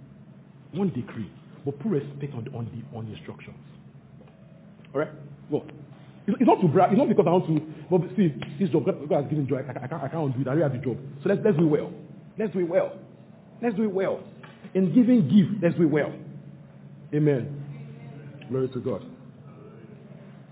One 0.72 0.88
decree. 0.88 1.30
But 1.64 1.78
put 1.78 1.92
respect 1.92 2.34
on 2.34 2.44
the, 2.44 2.50
on 2.50 2.64
the, 2.66 2.96
on 2.96 3.06
the 3.06 3.12
instructions. 3.12 3.56
Alright? 4.94 5.10
Well, 5.50 5.64
it's, 6.26 6.36
not 6.40 6.60
to 6.60 6.68
brag. 6.68 6.92
It's 6.92 6.98
not 6.98 7.08
because 7.08 7.26
I 7.26 7.30
want 7.30 7.46
to. 7.46 7.60
But 7.90 8.16
see, 8.16 8.34
this 8.58 8.70
job, 8.70 8.86
God, 8.86 9.08
God 9.08 9.22
has 9.22 9.30
given 9.30 9.48
joy. 9.48 9.58
I, 9.58 9.72
I, 9.72 9.84
I, 9.84 9.86
can't, 9.88 10.02
I 10.04 10.08
can't 10.08 10.34
do 10.34 10.40
it. 10.42 10.48
I 10.48 10.52
really 10.52 10.62
have 10.62 10.72
the 10.72 10.78
job. 10.78 10.98
So 11.22 11.28
let's, 11.28 11.40
let's 11.44 11.56
do 11.56 11.64
it 11.64 11.70
well. 11.70 11.92
Let's 12.38 12.52
do 12.52 12.60
it 12.60 12.68
well. 12.68 12.92
Let's 13.60 13.76
do 13.76 13.82
it 13.84 13.92
well. 13.92 14.20
In 14.74 14.94
giving, 14.94 15.28
give. 15.28 15.62
Let's 15.62 15.76
do 15.76 15.82
it 15.82 15.90
well. 15.90 16.12
Amen. 17.14 17.58
Glory 18.48 18.68
to 18.68 18.80
God. 18.80 19.02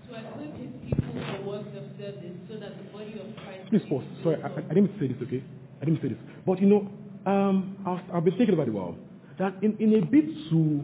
To 0.09 0.15
equip 0.15 0.57
his 0.57 0.69
people 0.85 1.13
for 1.13 1.41
works 1.43 1.69
of 1.77 1.83
service, 1.99 2.35
so 2.49 2.59
that 2.59 2.77
the 2.77 2.83
body 2.91 3.13
of 3.19 3.35
Christ 3.43 3.69
Please 3.69 3.81
pause. 3.87 4.03
Sorry, 4.23 4.41
I. 4.43 4.47
I 4.47 4.73
didn't 4.73 4.91
say 4.99 5.07
this, 5.07 5.17
okay? 5.23 5.43
I 5.81 5.85
didn't 5.85 6.01
say 6.01 6.09
this. 6.09 6.17
But 6.45 6.61
you 6.61 6.67
know, 6.67 6.89
um, 7.25 7.77
I 7.85 7.91
was, 7.91 8.01
I've 8.13 8.23
been 8.25 8.37
thinking 8.37 8.53
about 8.53 8.67
it 8.67 8.71
a 8.71 8.73
while. 8.73 8.95
That 9.39 9.55
in, 9.61 9.77
in 9.79 9.95
a 9.95 10.05
bit 10.05 10.25
to 10.49 10.81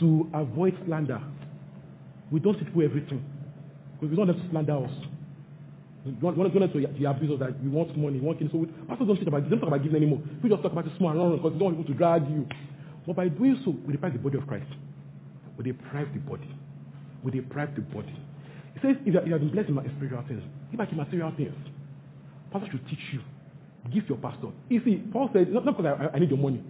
to 0.00 0.30
avoid 0.34 0.76
slander, 0.86 1.20
we 2.30 2.40
don't 2.40 2.54
tell 2.54 2.64
people 2.64 2.82
everything. 2.82 3.24
Because 3.98 4.10
we 4.10 4.16
don't 4.16 4.28
have 4.28 4.36
to 4.36 4.50
slander 4.50 4.84
us. 4.84 4.92
We 6.06 6.12
we 6.12 6.30
want 6.30 6.52
to 6.52 6.68
to 6.68 6.86
the 6.98 7.10
abuse 7.10 7.32
us 7.32 7.40
that. 7.40 7.62
We 7.62 7.68
want 7.68 7.96
money, 7.98 8.20
we 8.20 8.26
want 8.26 8.38
things. 8.38 8.50
So 8.52 8.58
we, 8.58 8.66
pastors 8.86 9.06
don't 9.06 9.20
about, 9.26 9.50
don't 9.50 9.58
talk 9.58 9.68
about 9.68 9.82
giving 9.82 9.96
anymore. 9.96 10.22
We 10.42 10.48
just 10.48 10.62
talk 10.62 10.72
about 10.72 10.86
it 10.86 10.92
small 10.96 11.10
and 11.10 11.36
because 11.36 11.52
we 11.52 11.58
don't 11.58 11.74
want 11.74 11.86
to 11.86 11.94
drag 11.94 12.28
you. 12.30 12.46
But 13.06 13.16
by 13.16 13.28
doing 13.28 13.60
so, 13.64 13.74
we 13.84 13.92
deprive 13.92 14.12
the 14.12 14.18
body 14.18 14.38
of 14.38 14.46
Christ. 14.46 14.70
We 15.56 15.64
deprive 15.64 16.12
the 16.14 16.20
body. 16.20 16.48
We 17.24 17.32
deprive 17.32 17.74
the 17.74 17.82
body. 17.82 18.14
He 18.74 18.80
says, 18.80 18.96
if 19.04 19.14
you 19.26 19.32
have 19.32 19.40
been 19.40 19.50
blessed 19.50 19.70
in 19.70 19.92
spiritual 19.96 20.22
things, 20.28 20.42
give 20.70 20.78
back 20.78 20.92
in 20.92 20.98
material 20.98 21.32
things. 21.36 21.54
Pastor 22.52 22.68
should 22.70 22.86
teach 22.88 23.02
you. 23.12 23.20
Give 23.92 24.08
your 24.08 24.18
pastor. 24.18 24.48
You 24.68 24.80
see, 24.84 25.02
Paul 25.12 25.30
said, 25.32 25.50
not, 25.52 25.64
not 25.64 25.76
because 25.76 25.98
I, 25.98 26.16
I 26.16 26.18
need 26.20 26.30
your 26.30 26.38
money. 26.38 26.62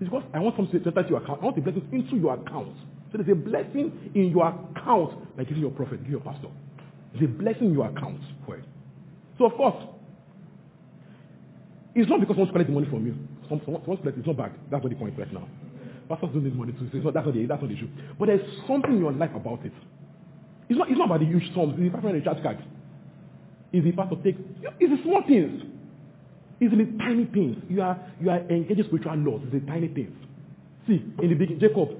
It's 0.00 0.08
because 0.08 0.22
I 0.32 0.38
want 0.38 0.56
something 0.56 0.80
to 0.80 0.86
enter 0.86 1.08
your 1.08 1.22
account. 1.22 1.40
I 1.40 1.44
want 1.44 1.56
the 1.56 1.62
blessings 1.62 1.84
into 1.92 2.16
your 2.16 2.34
account. 2.34 2.76
So 3.10 3.18
there's 3.18 3.30
a 3.30 3.34
blessing 3.34 4.12
in 4.14 4.30
your 4.30 4.46
account 4.46 5.36
by 5.36 5.44
giving 5.44 5.62
your 5.62 5.70
prophet, 5.70 5.98
giving 5.98 6.12
your 6.12 6.20
pastor. 6.20 6.48
There's 7.18 7.30
a 7.30 7.32
blessing 7.32 7.68
in 7.68 7.74
your 7.74 7.86
account 7.86 8.20
for 8.44 8.56
it. 8.56 8.64
So 9.38 9.46
of 9.46 9.54
course, 9.54 9.76
it's 11.94 12.08
not 12.10 12.20
because 12.20 12.34
someone's 12.36 12.52
collecting 12.52 12.74
money 12.74 12.88
from 12.90 13.06
you. 13.06 13.14
Some, 13.48 13.60
someone, 13.64 13.82
someone's 13.82 14.00
collecting, 14.00 14.20
it's 14.20 14.26
not 14.26 14.36
bad. 14.36 14.52
That's 14.70 14.82
not 14.82 14.90
the 14.90 14.96
point 14.96 15.18
right 15.18 15.32
now. 15.32 15.48
Pastors 16.08 16.30
don't 16.32 16.44
need 16.44 16.54
money 16.54 16.72
too. 16.72 16.88
So 16.92 16.98
it's 16.98 17.04
not, 17.04 17.14
that's, 17.14 17.26
not 17.26 17.34
the, 17.34 17.46
that's 17.46 17.60
not 17.62 17.68
the 17.68 17.76
issue. 17.76 17.88
But 18.18 18.26
there's 18.26 18.46
something 18.68 18.92
in 18.92 19.00
your 19.00 19.12
life 19.12 19.34
about 19.34 19.64
it. 19.64 19.72
It's 20.68 20.78
not, 20.78 20.90
it's 20.90 20.98
not 20.98 21.06
about 21.06 21.20
the 21.20 21.26
huge 21.26 21.54
sums. 21.54 21.74
It's 21.78 21.88
the 21.88 21.90
pastor 21.90 22.12
recharge 22.12 22.42
card. 22.42 22.58
Is 23.72 23.84
the 23.84 23.92
pastor 23.92 24.16
take? 24.22 24.36
It's 24.78 24.92
the 24.92 25.02
small 25.02 25.22
things. 25.26 25.62
It's 26.60 26.72
the 26.72 26.86
tiny 26.98 27.26
things. 27.26 27.56
You 27.68 27.82
are 27.82 27.98
you 28.20 28.30
are 28.30 28.40
engaging 28.48 28.84
spiritual 28.84 29.16
laws. 29.16 29.40
It's 29.44 29.52
the 29.52 29.66
tiny 29.70 29.88
things. 29.88 30.12
See, 30.86 31.02
in 31.22 31.28
the 31.28 31.34
beginning, 31.34 31.60
Jacob, 31.60 31.90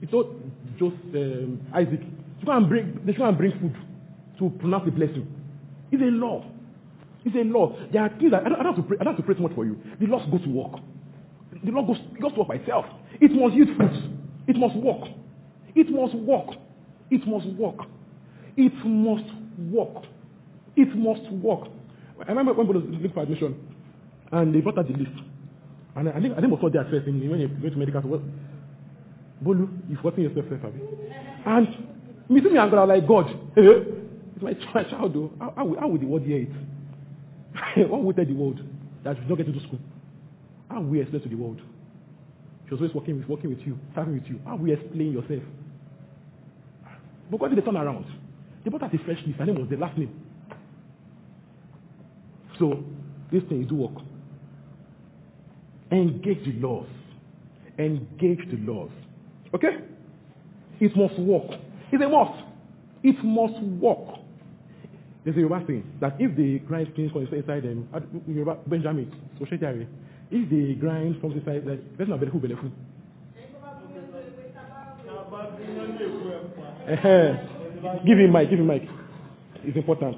he 0.00 0.06
told 0.06 0.40
Joseph, 0.78 0.98
um, 1.14 1.60
Isaac, 1.72 2.00
to 2.40 2.46
go 2.46 2.52
and 2.52 2.68
bring, 2.68 3.00
they 3.06 3.12
should 3.12 3.22
and 3.22 3.38
bring 3.38 3.52
food 3.60 3.76
to 4.42 4.50
pronounce 4.58 4.84
the 4.84 4.90
blessing. 4.90 5.26
It's 5.92 6.02
a 6.02 6.06
law. 6.06 6.44
It's 7.24 7.36
a 7.36 7.44
law. 7.44 7.76
There 7.92 8.02
are 8.02 8.08
things 8.08 8.32
that 8.32 8.44
I 8.44 8.48
don't, 8.48 8.58
I 8.58 8.62
don't 8.64 8.74
have 8.74 8.82
to 8.82 8.88
pray. 8.88 8.96
I 9.00 9.04
don't 9.04 9.14
have 9.14 9.22
to 9.22 9.26
pray 9.26 9.36
so 9.36 9.42
much 9.42 9.54
for 9.54 9.64
you. 9.64 9.78
The 10.00 10.06
laws 10.06 10.28
goes 10.30 10.42
to 10.42 10.48
work. 10.50 10.80
The 11.64 11.70
law 11.70 11.86
goes, 11.86 11.98
goes 12.20 12.32
to 12.32 12.38
work 12.40 12.48
by 12.48 12.56
itself. 12.56 12.86
It 13.20 13.30
must 13.30 13.54
yield 13.54 13.76
fruits. 13.76 13.98
It 14.48 14.56
must 14.56 14.74
work. 14.76 15.08
It 15.74 15.90
must 15.90 16.14
work. 16.14 16.56
It 17.10 17.26
must 17.26 17.46
work. 17.46 17.86
It 18.56 18.72
must 18.84 19.30
work. 19.70 20.04
It 20.76 20.96
must 20.96 21.30
work. 21.32 21.68
I 22.26 22.30
remember 22.30 22.52
when 22.52 22.66
we 22.68 22.74
was 22.74 22.84
looking 22.88 23.12
for 23.12 23.22
admission, 23.22 23.54
and 24.30 24.54
they 24.54 24.60
brought 24.60 24.78
out 24.78 24.86
the 24.86 24.94
list. 24.94 25.12
And 25.94 26.08
I 26.08 26.20
think 26.20 26.36
I 26.36 26.40
think 26.40 26.52
was 26.52 26.60
not 26.62 26.72
there 26.72 26.84
first 26.90 27.06
when 27.06 27.20
you 27.20 27.30
went 27.30 27.42
to 27.62 27.76
medical 27.76 28.00
school. 28.00 28.22
Bolu, 29.44 29.68
you've 29.88 29.98
forgotten 29.98 30.24
yourself 30.24 30.46
first, 30.48 30.62
have 30.62 30.74
you? 30.74 30.88
And 31.44 31.68
me 32.28 32.40
see 32.40 32.48
me 32.48 32.54
God, 32.54 32.88
like 32.88 33.06
God, 33.06 33.28
eh? 33.56 34.01
My, 34.42 34.52
child. 34.90 35.32
How, 35.38 35.52
how, 35.56 35.76
how 35.80 35.88
would 35.88 36.00
the 36.00 36.06
world 36.06 36.24
hear 36.24 36.42
it? 36.42 37.88
what 37.88 38.02
would 38.02 38.16
tell 38.16 38.24
the 38.24 38.32
world 38.32 38.60
that 39.04 39.16
you 39.20 39.28
don't 39.28 39.36
get 39.36 39.46
into 39.46 39.60
school? 39.60 39.80
How 40.68 40.80
will 40.80 41.00
explain 41.00 41.22
to 41.22 41.28
the 41.28 41.34
world? 41.34 41.60
She 42.66 42.74
was 42.74 42.80
always 42.80 42.94
working 42.94 43.18
with 43.18 43.28
working 43.28 43.50
with 43.50 43.60
you, 43.66 43.78
serving 43.94 44.14
with 44.14 44.26
you. 44.26 44.40
How 44.44 44.56
will 44.56 44.68
you 44.68 44.74
explain 44.74 45.12
yourself? 45.12 45.42
But 47.30 47.40
what 47.40 47.50
did 47.50 47.58
they 47.58 47.62
turn 47.64 47.76
around? 47.76 48.06
They 48.64 48.70
brought 48.70 48.82
out 48.82 48.94
a 48.94 48.98
fresh 48.98 49.18
list, 49.26 49.40
and 49.40 49.48
it 49.48 49.58
was 49.58 49.68
the 49.68 49.76
last 49.76 49.98
name. 49.98 50.18
So 52.58 52.84
this 53.30 53.42
thing 53.48 53.66
do 53.66 53.74
work. 53.74 54.02
Engage 55.90 56.44
the 56.44 56.52
laws. 56.60 56.86
Engage 57.78 58.38
the 58.50 58.56
laws. 58.58 58.90
Okay? 59.54 59.78
It 60.80 60.96
must 60.96 61.18
work. 61.18 61.58
It's 61.90 62.02
a 62.02 62.08
must. 62.08 62.42
It 63.02 63.22
must 63.24 63.60
work. 63.62 64.21
There's 65.24 65.36
a 65.36 65.40
Yoruba 65.40 65.64
thing 65.66 65.84
that 66.00 66.16
if 66.18 66.36
the 66.36 66.58
grind 66.60 66.94
things 66.96 67.12
inside 67.32 67.62
them, 67.62 67.88
Yoruba, 68.26 68.58
Benjamin, 68.66 69.12
theory, 69.58 69.86
if 70.30 70.50
the 70.50 70.74
grind 70.74 71.20
comes 71.20 71.36
inside, 71.36 71.64
person 71.96 72.12
are 72.12 72.18
who 72.18 72.40
benefit. 72.40 72.72
Uh-huh. 76.88 77.34
Give 78.04 78.18
him 78.18 78.32
mic, 78.32 78.50
give 78.50 78.58
him 78.58 78.66
mic. 78.66 78.82
It's 79.64 79.76
important. 79.76 80.16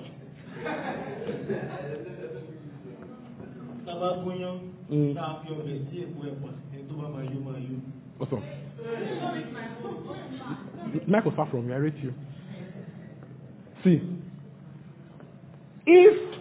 Mm. 4.91 5.15
What's 8.19 8.33
up? 8.33 8.43
Mike 11.09 11.25
was 11.25 11.35
far 11.37 11.51
from 11.51 11.67
me, 11.67 11.75
I 11.75 11.77
rate 11.77 11.95
you. 12.03 12.15
See, 13.83 14.01
if 15.87 16.41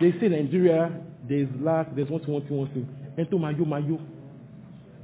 they 0.00 0.12
say 0.20 0.28
Nigeria, 0.28 0.92
there's 1.28 1.48
lack, 1.60 1.94
there's 1.94 2.08
one 2.10 2.20
thing, 2.20 2.32
one 2.32 2.68
thing, 2.68 2.88
and 3.16 3.30
to 3.30 3.38
mayo, 3.38 3.64
mayo, 3.64 4.00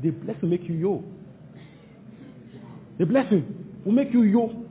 the 0.03 0.11
blessing 0.11 0.51
make 0.51 0.63
you 0.69 0.75
yo. 0.75 1.05
The 2.99 3.07
blessing 3.07 3.81
will 3.85 3.93
make 3.93 4.13
you 4.13 4.23
yo. 4.23 4.65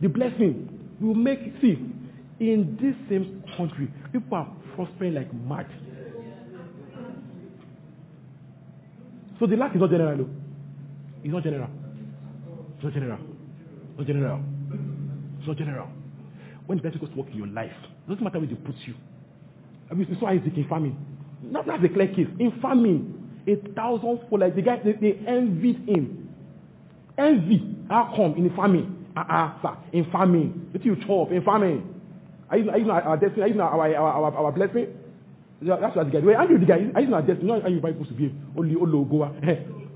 The 0.00 0.08
blessing 0.08 0.68
will 1.00 1.14
make, 1.14 1.38
see, 1.60 1.78
in 2.40 2.76
this 2.80 2.94
same 3.08 3.44
country, 3.56 3.88
people 4.12 4.36
are 4.36 4.48
prospering 4.74 5.14
like 5.14 5.32
mad. 5.32 5.66
So 9.38 9.46
the 9.46 9.56
lack 9.56 9.74
is 9.74 9.80
not 9.80 9.90
general. 9.90 10.28
It's 11.22 11.32
not 11.32 11.42
general. 11.42 11.70
It's 12.76 12.84
not 12.84 12.92
general. 12.92 13.18
It's 13.90 13.98
not 13.98 14.06
general. 14.06 14.40
It's 15.38 15.48
not 15.48 15.56
general. 15.56 15.88
When 16.66 16.78
the 16.78 16.82
blessing 16.82 17.00
goes 17.00 17.10
to 17.10 17.16
work 17.16 17.28
in 17.30 17.38
your 17.38 17.46
life, 17.46 17.72
it 17.72 18.08
doesn't 18.08 18.24
matter 18.24 18.38
where 18.38 18.48
they 18.48 18.54
put 18.54 18.76
you. 18.86 18.94
I 19.90 19.94
mean, 19.94 20.06
it's 20.10 20.20
so 20.20 20.26
Isaac 20.26 20.56
in 20.56 20.66
famine. 20.68 20.96
Not 21.42 21.66
that's 21.66 21.84
a 21.84 21.88
clear 21.88 22.08
case. 22.08 22.28
In 22.38 22.58
famine, 22.62 23.42
a 23.46 23.56
thousand 23.74 24.20
for 24.30 24.38
like 24.38 24.56
the 24.56 24.62
guy 24.62 24.80
they, 24.82 24.92
they 24.92 25.18
envied 25.26 25.86
him. 25.88 26.28
Envy. 27.18 27.76
How 27.88 28.12
come 28.16 28.34
in 28.36 28.50
famine? 28.56 29.06
Ah, 29.16 29.60
uh, 29.62 29.68
uh, 29.68 29.74
sir, 29.74 29.78
in 29.92 30.10
famine. 30.10 30.68
What 30.72 30.84
you 30.84 30.96
chop 31.06 31.30
in 31.30 31.44
famine? 31.44 31.94
Are 32.50 32.58
you, 32.58 32.70
are 32.70 32.78
you 32.78 32.84
not 32.86 33.04
our 33.04 33.16
destiny? 33.16 33.42
Are 33.42 33.48
you 33.48 33.54
not 33.54 33.72
our, 33.72 33.94
our, 33.94 34.12
our, 34.12 34.34
our 34.46 34.52
blessing? 34.52 34.86
That's 35.62 35.96
what 35.96 36.06
the 36.06 36.20
guy. 36.20 36.26
Wait, 36.26 36.36
Andrew, 36.36 36.58
the 36.58 36.66
guy, 36.66 36.90
are 36.94 37.00
you 37.00 37.08
not 37.08 37.26
destiny? 37.26 37.50
Are 37.50 37.68
you 37.68 37.80
supposed 37.80 38.08
to 38.10 38.14
be 38.14 38.34
only 38.56 38.74
logo? 38.74 39.34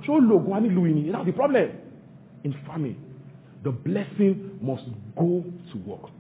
Show 0.07 0.15
logo, 0.15 0.55
and 0.55 0.75
Louis. 0.75 1.11
That's 1.11 1.27
the 1.27 1.33
problem. 1.33 1.71
In 2.45 2.55
famine, 2.67 2.97
the 3.65 3.71
blessing 3.73 4.59
must 4.63 4.85
go 5.17 5.45
to 5.73 5.79
work. 5.79 6.11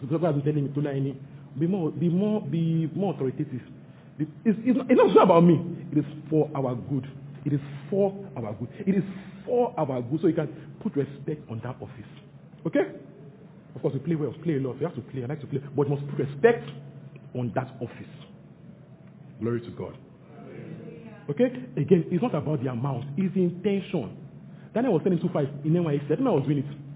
So 0.00 0.06
been 0.18 0.42
telling 0.42 0.64
me 0.64 0.72
to 0.72 0.80
learn 0.80 1.16
be 1.58 1.66
more, 1.66 1.90
be 1.90 2.08
more, 2.08 2.40
be 2.40 2.90
more 2.94 3.14
authoritative. 3.14 3.60
It's, 4.18 4.30
it's, 4.44 4.76
not, 4.76 4.90
it's 4.90 5.14
not 5.14 5.24
about 5.24 5.40
me. 5.42 5.60
It 5.92 5.98
is 5.98 6.04
for 6.28 6.50
our 6.54 6.74
good. 6.74 7.06
It 7.44 7.52
is 7.54 7.60
for 7.88 8.14
our 8.36 8.54
good. 8.54 8.68
It 8.86 8.94
is 8.94 9.04
for 9.44 9.74
our 9.78 10.02
good. 10.02 10.20
So 10.20 10.28
you 10.28 10.34
can 10.34 10.48
put 10.82 10.94
respect 10.96 11.48
on 11.50 11.60
that 11.64 11.76
office. 11.80 12.10
Okay? 12.66 12.92
Of 13.74 13.82
course, 13.82 13.94
we 13.94 14.00
play 14.00 14.14
well, 14.14 14.34
play 14.42 14.56
a 14.56 14.60
lot. 14.60 14.78
We 14.78 14.84
have 14.84 14.94
to 14.94 15.00
play. 15.00 15.22
I 15.22 15.26
like 15.26 15.40
to 15.40 15.46
play, 15.46 15.60
but 15.74 15.88
you 15.88 15.94
must 15.94 16.06
put 16.08 16.18
respect 16.18 16.68
on 17.34 17.52
that 17.54 17.70
office. 17.80 18.12
Glory 19.40 19.60
to 19.60 19.70
God. 19.70 19.96
Okay? 21.30 21.46
Again, 21.76 22.06
it's 22.10 22.22
not 22.22 22.34
about 22.34 22.62
the 22.62 22.70
amount, 22.70 23.04
it's 23.16 23.34
the 23.34 23.42
intention. 23.42 24.16
Daniel 24.74 24.94
was 24.94 25.02
telling 25.02 25.18
selling 25.18 25.48
2.5 25.48 25.64
in 25.64 25.72
NYSC. 25.72 26.04
I 26.04 26.08
didn't 26.08 26.26
I 26.26 26.30
was 26.30 26.44
doing 26.44 26.58
it. 26.58 26.89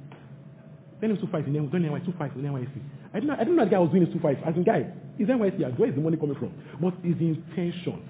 Daniel 1.00 1.18
2.5 1.18 1.46
in 1.46 1.54
NYSC, 1.54 2.07
2.5 2.07 2.37
in 2.37 2.42
NYSC. 2.42 2.80
I 3.12 3.20
didn't 3.20 3.28
know, 3.28 3.35
I 3.35 3.38
didn't 3.38 3.57
know 3.57 3.64
that 3.64 3.70
guy 3.70 3.78
was 3.78 3.90
doing 3.90 4.07
his 4.07 4.14
2.5. 4.14 4.48
As 4.48 4.57
in, 4.57 4.64
guy, 4.64 4.87
is 5.18 5.28
NYSC, 5.28 5.78
where 5.78 5.88
is 5.88 5.94
the 5.94 6.00
money 6.00 6.16
coming 6.16 6.37
from? 6.37 6.52
But 6.80 6.94
it's 7.02 7.18
the 7.18 7.28
intention. 7.28 8.02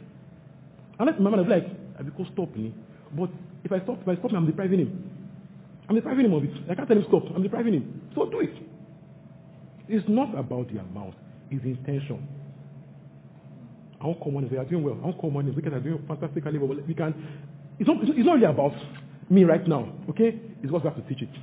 And 0.98 1.06
let 1.06 1.20
my 1.20 1.30
man 1.30 1.40
was 1.40 1.48
like, 1.48 1.66
I 1.98 2.02
will 2.02 2.26
stop 2.32 2.54
me. 2.54 2.74
But 3.16 3.30
if 3.64 3.72
I 3.72 3.80
stop, 3.82 4.00
if 4.02 4.08
I 4.08 4.16
stop 4.16 4.30
him, 4.30 4.36
I'm 4.36 4.46
depriving 4.46 4.80
him. 4.80 5.10
I'm 5.88 5.94
depriving 5.94 6.26
him 6.26 6.34
of 6.34 6.44
it. 6.44 6.50
I 6.70 6.74
can't 6.74 6.88
tell 6.88 6.96
him 6.96 7.04
stop. 7.08 7.24
I'm 7.34 7.42
depriving 7.42 7.74
him. 7.74 8.10
So 8.14 8.26
do 8.30 8.40
it. 8.40 8.54
It's 9.88 10.08
not 10.08 10.36
about 10.38 10.72
the 10.72 10.80
amount. 10.80 11.14
It's 11.50 11.64
intention. 11.64 12.26
I 14.00 14.06
won't 14.06 14.20
call 14.20 14.32
money. 14.32 14.48
They 14.48 14.56
are 14.56 14.64
doing 14.64 14.82
well. 14.82 14.96
I 15.02 15.06
won't 15.06 15.18
call 15.18 15.30
money. 15.30 15.50
Because 15.50 15.72
are 15.72 15.80
doing 15.80 16.02
fantastically 16.08 16.58
well. 16.58 16.76
We 16.86 16.94
can. 16.94 17.14
It's 17.78 17.88
not, 17.88 17.96
it's 18.02 18.26
not 18.26 18.34
really 18.34 18.46
about 18.46 18.74
me 19.30 19.44
right 19.44 19.66
now. 19.66 19.92
Okay? 20.10 20.40
It's 20.62 20.72
what 20.72 20.84
we 20.84 20.90
have 20.90 20.96
to 20.96 21.14
teach 21.14 21.22
it. 21.22 21.34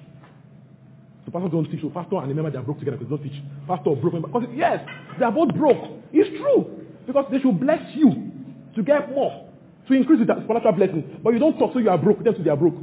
Pastors 1.31 1.51
don't 1.51 1.69
teach. 1.71 1.81
So 1.81 1.89
pastor 1.89 2.17
and 2.17 2.29
the 2.29 2.35
member 2.35 2.51
they 2.51 2.57
are 2.57 2.63
broke 2.63 2.79
together 2.79 2.97
because 2.97 3.09
they 3.09 3.17
don't 3.17 3.23
teach. 3.31 3.41
Pastor 3.67 3.95
broke 3.95 4.13
member. 4.13 4.27
Because 4.27 4.49
yes, 4.53 4.85
they 5.17 5.25
are 5.25 5.31
both 5.31 5.53
broke. 5.55 5.77
It's 6.11 6.29
true. 6.37 6.85
Because 7.07 7.25
they 7.31 7.39
should 7.39 7.59
bless 7.59 7.81
you 7.95 8.31
to 8.75 8.83
get 8.83 9.09
more. 9.09 9.47
To 9.87 9.93
increase 9.93 10.19
the 10.25 10.43
spiritual 10.43 10.71
blessing. 10.73 11.19
But 11.23 11.33
you 11.33 11.39
don't 11.39 11.57
talk 11.57 11.73
so 11.73 11.79
you 11.79 11.89
are 11.89 11.97
broke. 11.97 12.23
Them 12.23 12.35
so 12.37 12.43
they 12.43 12.49
are 12.49 12.57
broke. 12.57 12.75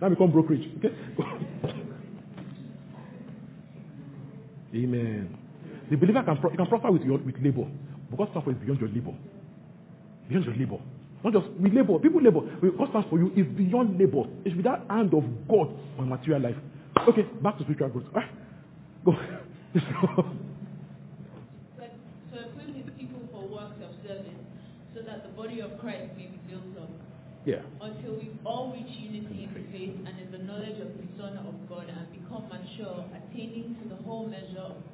Now 0.00 0.08
become 0.08 0.32
brokerage. 0.32 0.68
Okay? 0.78 0.94
Amen. 4.74 5.38
The 5.90 5.96
believer 5.96 6.22
can, 6.24 6.36
pro- 6.38 6.50
can 6.56 6.66
prosper 6.66 6.90
with 6.90 7.02
your 7.02 7.18
with 7.18 7.36
labor. 7.40 7.66
Because 8.10 8.28
stuff 8.32 8.48
is 8.48 8.56
beyond 8.56 8.80
your 8.80 8.88
labor. 8.88 9.14
Beyond 10.28 10.46
your 10.46 10.56
labor. 10.56 10.78
Not 11.24 11.32
just 11.32 11.46
with 11.58 11.72
labor. 11.72 11.98
People 11.98 12.20
labor. 12.22 12.40
What 12.76 12.90
stands 12.90 13.08
for 13.08 13.18
you 13.18 13.32
is 13.34 13.46
beyond 13.56 13.98
labor. 13.98 14.24
It 14.44 14.50
should 14.50 14.58
be 14.58 14.62
that 14.64 14.84
hand 14.90 15.14
of 15.14 15.24
God 15.48 15.74
on 15.98 16.08
material 16.10 16.42
life. 16.42 16.56
Okay, 17.08 17.22
back 17.42 17.56
to 17.58 17.64
spiritual 17.64 17.88
growth. 17.88 18.04
Ah, 18.14 18.28
go. 19.04 19.12
To 19.12 19.18
equip 22.40 22.74
his 22.76 22.84
people 22.98 23.20
for 23.32 23.42
works 23.48 23.76
of 23.82 23.90
service, 24.06 24.38
so 24.94 25.00
that 25.02 25.22
the 25.22 25.28
body 25.34 25.60
of 25.60 25.78
Christ 25.80 26.12
may 26.16 26.26
be 26.26 26.38
built 26.48 26.76
up, 26.82 26.90
Yeah. 27.46 27.62
until 27.80 28.14
we 28.14 28.30
all 28.44 28.72
reach 28.72 28.96
unity 28.98 29.44
in 29.44 29.54
the 29.54 29.60
faith 29.72 29.96
and 30.06 30.18
in 30.20 30.30
the 30.30 30.38
knowledge 30.44 30.78
of 30.80 30.88
the 30.98 31.06
Son 31.18 31.36
of 31.38 31.54
God 31.68 31.88
and 31.88 32.10
become 32.12 32.48
mature, 32.48 33.04
attaining 33.16 33.76
to 33.82 33.88
the 33.88 33.96
whole 34.02 34.26
measure 34.26 34.58
of 34.60 34.74
the 34.74 34.74
fullness 34.74 34.74
of 34.74 34.82
Christ. 34.82 34.93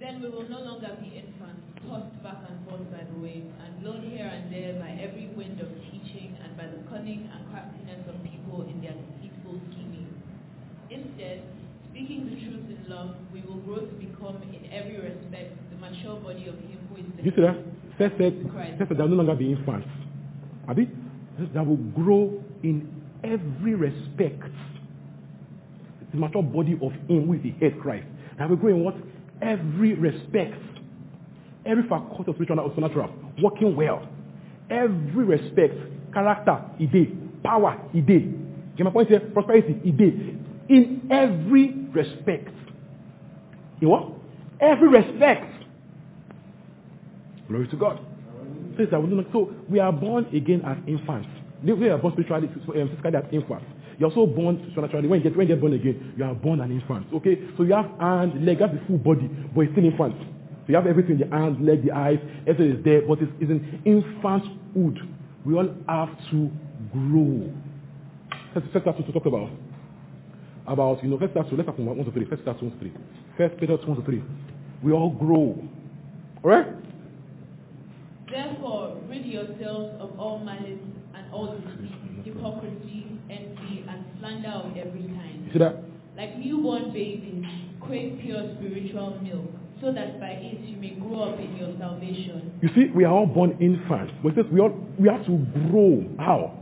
Then 0.00 0.22
we 0.22 0.30
will 0.30 0.48
no 0.48 0.60
longer 0.62 0.94
be 1.02 1.10
infants, 1.10 1.58
tossed 1.82 2.22
back 2.22 2.38
and 2.46 2.54
forth 2.70 2.86
by 2.94 3.02
the 3.02 3.18
waves, 3.18 3.50
and 3.66 3.82
blown 3.82 4.02
here 4.06 4.30
and 4.30 4.46
there 4.46 4.78
by 4.78 4.94
every 4.94 5.26
wind 5.34 5.60
of 5.60 5.66
teaching 5.90 6.38
and 6.38 6.56
by 6.56 6.70
the 6.70 6.78
cunning 6.86 7.26
and 7.26 7.42
craftiness 7.50 8.06
of 8.06 8.14
people 8.22 8.62
in 8.70 8.78
their 8.80 8.94
deceitful 8.94 9.58
scheming. 9.70 10.06
Instead, 10.90 11.42
speaking 11.90 12.30
the 12.30 12.38
truth 12.38 12.62
in 12.70 12.78
love, 12.88 13.16
we 13.34 13.42
will 13.42 13.58
grow 13.66 13.82
to 13.82 13.94
become 13.98 14.38
in 14.54 14.70
every 14.70 15.02
respect 15.02 15.58
the 15.70 15.76
mature 15.82 16.14
body 16.22 16.46
of 16.46 16.54
him 16.54 16.78
who 16.90 17.02
is 17.02 17.06
the 17.18 17.22
You 17.24 17.32
see 17.34 17.42
that? 17.42 17.58
Said, 17.98 18.14
Christ. 18.54 18.78
first 18.78 18.88
said 18.90 18.98
there 18.98 19.06
will 19.06 19.18
no 19.18 19.22
longer 19.26 19.34
be 19.34 19.50
infants. 19.50 19.88
Abi? 20.68 20.88
That 21.54 21.66
will 21.66 21.82
grow 21.98 22.38
in 22.62 22.86
every 23.24 23.74
respect. 23.74 24.46
The 26.12 26.16
mature 26.16 26.42
body 26.42 26.78
of 26.80 26.92
him 27.10 27.26
who 27.26 27.34
is 27.34 27.42
the 27.42 27.50
head 27.58 27.80
Christ. 27.82 28.06
That 28.38 28.48
will 28.48 28.56
grow 28.56 28.70
in 28.70 28.84
what? 28.84 28.94
Every 29.42 29.94
respect. 29.94 30.60
Every 31.64 31.82
faculty 31.88 32.30
of 32.30 32.36
spiritual 32.36 32.60
and 32.60 32.70
supernatural. 32.70 33.12
Working 33.42 33.76
well. 33.76 34.08
Every 34.70 35.24
respect. 35.24 35.74
Character, 36.12 36.62
ide. 36.80 37.42
Power, 37.42 37.80
ide. 37.94 38.76
Get 38.76 38.84
my 38.84 38.90
point 38.90 39.08
here? 39.08 39.20
Prosperity, 39.20 39.80
ide. 39.86 40.70
In 40.70 41.08
every 41.10 41.72
respect. 41.92 42.50
In 43.80 43.88
what? 43.88 44.12
Every 44.60 44.88
respect. 44.88 45.52
Glory 47.48 47.68
to 47.68 47.76
God. 47.76 48.00
So 49.32 49.54
we 49.68 49.80
are 49.80 49.92
born 49.92 50.26
again 50.34 50.62
as 50.64 50.76
infants. 50.86 51.28
We 51.64 51.72
we 51.72 51.88
are 51.88 51.98
born 51.98 52.12
spiritually, 52.12 52.48
um, 52.48 52.88
physically 52.90 53.16
as 53.16 53.24
infants. 53.32 53.64
You're 53.98 54.10
also 54.10 54.26
born 54.26 54.64
supernaturally. 54.68 55.08
When 55.08 55.20
you, 55.20 55.28
get, 55.28 55.36
when 55.36 55.48
you 55.48 55.54
get 55.54 55.60
born 55.60 55.72
again, 55.72 56.14
you 56.16 56.24
are 56.24 56.34
born 56.34 56.60
an 56.60 56.70
infant. 56.70 57.06
Okay? 57.12 57.36
So 57.56 57.64
you 57.64 57.74
have 57.74 57.90
hands, 57.98 58.34
leg, 58.40 58.60
you 58.60 58.66
have 58.66 58.74
the 58.74 58.82
full 58.86 58.98
body, 58.98 59.28
but 59.54 59.62
it's 59.62 59.72
still 59.72 59.84
infant. 59.84 60.14
So 60.18 60.64
you 60.68 60.76
have 60.76 60.86
everything, 60.86 61.18
the 61.18 61.26
hands, 61.34 61.58
leg, 61.60 61.84
the 61.84 61.92
eyes, 61.92 62.18
everything 62.46 62.78
is 62.78 62.84
there, 62.84 63.02
but 63.02 63.18
it's, 63.20 63.32
it's 63.40 63.50
in 63.50 63.82
infanthood. 63.84 64.98
We 65.44 65.54
all 65.54 65.74
have 65.88 66.10
to 66.30 66.50
grow. 66.92 67.52
First, 68.54 68.66
first 68.72 68.84
start 68.84 68.96
to 68.98 69.12
talk 69.12 69.26
about. 69.26 69.50
About, 70.66 71.02
you 71.02 71.08
know, 71.08 71.18
first 71.18 71.32
start 71.32 71.48
to, 71.48 71.56
let's 71.56 71.64
start 71.64 71.76
from 71.76 71.86
1 71.86 72.04
to 72.04 72.12
3. 72.12 72.24
First 72.26 72.42
start 72.42 72.62
1 72.62 72.70
to 72.70 72.78
3. 72.78 72.92
First 73.36 73.58
Peter 73.58 73.76
1 73.76 73.96
to 73.96 74.02
3. 74.04 74.22
We 74.82 74.92
all 74.92 75.10
grow. 75.10 75.58
Alright? 76.44 76.68
Therefore, 78.30 79.00
rid 79.08 79.24
yourselves 79.24 79.96
of 80.00 80.20
all 80.20 80.38
malice 80.38 80.78
and 81.14 81.32
all 81.32 81.56
deceit, 81.56 82.24
hypocrisy, 82.24 83.06
envy, 83.30 83.84
and 83.88 84.04
slander 84.20 84.57
of 84.70 84.76
every 84.76 85.02
You 85.02 85.08
kind. 85.08 85.50
see 85.52 85.58
that? 85.58 85.76
Like 86.16 86.36
newborn 86.38 86.92
babies, 86.92 87.44
crave 87.80 88.18
pure 88.22 88.42
spiritual 88.56 89.18
milk, 89.22 89.46
so 89.80 89.92
that 89.92 90.18
by 90.20 90.30
it 90.30 90.60
you 90.68 90.76
may 90.76 90.90
grow 90.90 91.22
up 91.32 91.38
in 91.38 91.56
your 91.56 91.72
salvation. 91.78 92.52
You 92.60 92.68
see, 92.74 92.90
we 92.94 93.04
are 93.04 93.12
all 93.12 93.26
born 93.26 93.56
infants, 93.60 94.12
but 94.22 94.34
says 94.34 94.44
we, 94.52 94.60
all, 94.60 94.74
we 94.98 95.08
have 95.08 95.24
to 95.26 95.38
grow. 95.70 96.04
How? 96.18 96.58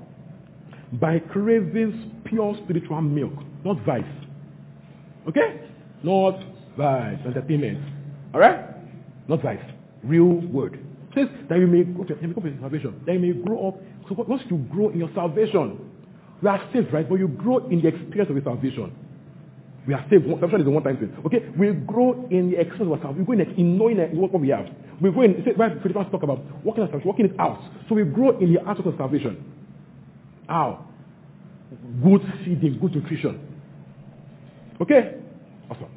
By 1.01 1.19
craving 1.19 2.21
pure 2.27 2.55
spiritual 2.65 3.01
milk, 3.01 3.33
not 3.65 3.79
vice. 3.85 4.05
Okay? 5.29 5.61
Not 6.03 6.39
vice, 6.77 7.19
entertainment. 7.27 7.81
Alright? 8.35 8.67
Not 9.29 9.43
vice. 9.43 9.59
Real 10.05 10.25
word. 10.25 10.75
It 10.75 11.15
says 11.15 11.29
that 11.49 11.59
you 11.59 11.67
may, 11.67 11.81
okay, 12.03 12.15
you 12.21 12.29
may 12.29 12.35
come 12.35 12.47
in 12.47 12.61
salvation. 12.61 13.01
That 13.07 13.15
you 13.15 13.19
may 13.19 13.33
grow 13.33 13.69
up. 13.69 13.75
So 14.09 14.15
what- 14.15 14.29
once 14.29 14.43
you 14.51 14.59
grow 14.71 14.91
in 14.91 14.99
your 14.99 15.11
salvation, 15.15 15.79
we 16.43 16.49
are 16.49 16.69
saved, 16.73 16.93
right? 16.93 17.09
But 17.09 17.17
you 17.17 17.29
grow 17.29 17.67
in 17.69 17.81
the 17.81 17.89
experience 17.89 18.29
of 18.31 18.37
your 18.37 18.45
salvation. 18.45 18.93
We 19.87 19.95
are 19.95 20.05
saved. 20.11 20.27
Salvation 20.27 20.61
is 20.61 20.67
a 20.67 20.71
one-time 20.71 20.97
thing. 20.99 21.17
Okay? 21.25 21.49
We 21.57 21.73
grow 21.73 22.27
in 22.31 22.51
the 22.51 22.61
experience 22.61 22.93
of 22.93 23.01
salvation. 23.01 23.27
We 23.27 23.37
grow 23.37 23.45
in, 23.45 23.55
in 23.59 23.79
knowing 23.79 23.99
what 24.21 24.33
we 24.39 24.49
have. 24.49 24.67
We 25.01 25.11
grow 25.11 25.23
in, 25.23 25.43
say, 25.45 25.53
right, 25.57 25.73
Philippians 25.83 26.11
talk 26.11 26.23
about 26.23 26.41
working 26.65 26.83
on 26.83 26.91
salvation, 26.91 27.09
working 27.09 27.27
it 27.27 27.41
out. 27.41 27.63
So 27.89 27.95
we 27.95 28.05
grow 28.05 28.39
in 28.39 28.53
the 28.53 28.61
aspect 28.61 28.89
of 28.89 28.95
salvation. 28.99 29.45
How? 30.49 30.87
Good 32.03 32.23
feeding, 32.45 32.79
good 32.81 32.95
nutrition. 32.95 33.41
Okay? 34.81 35.15
Awesome. 35.71 35.91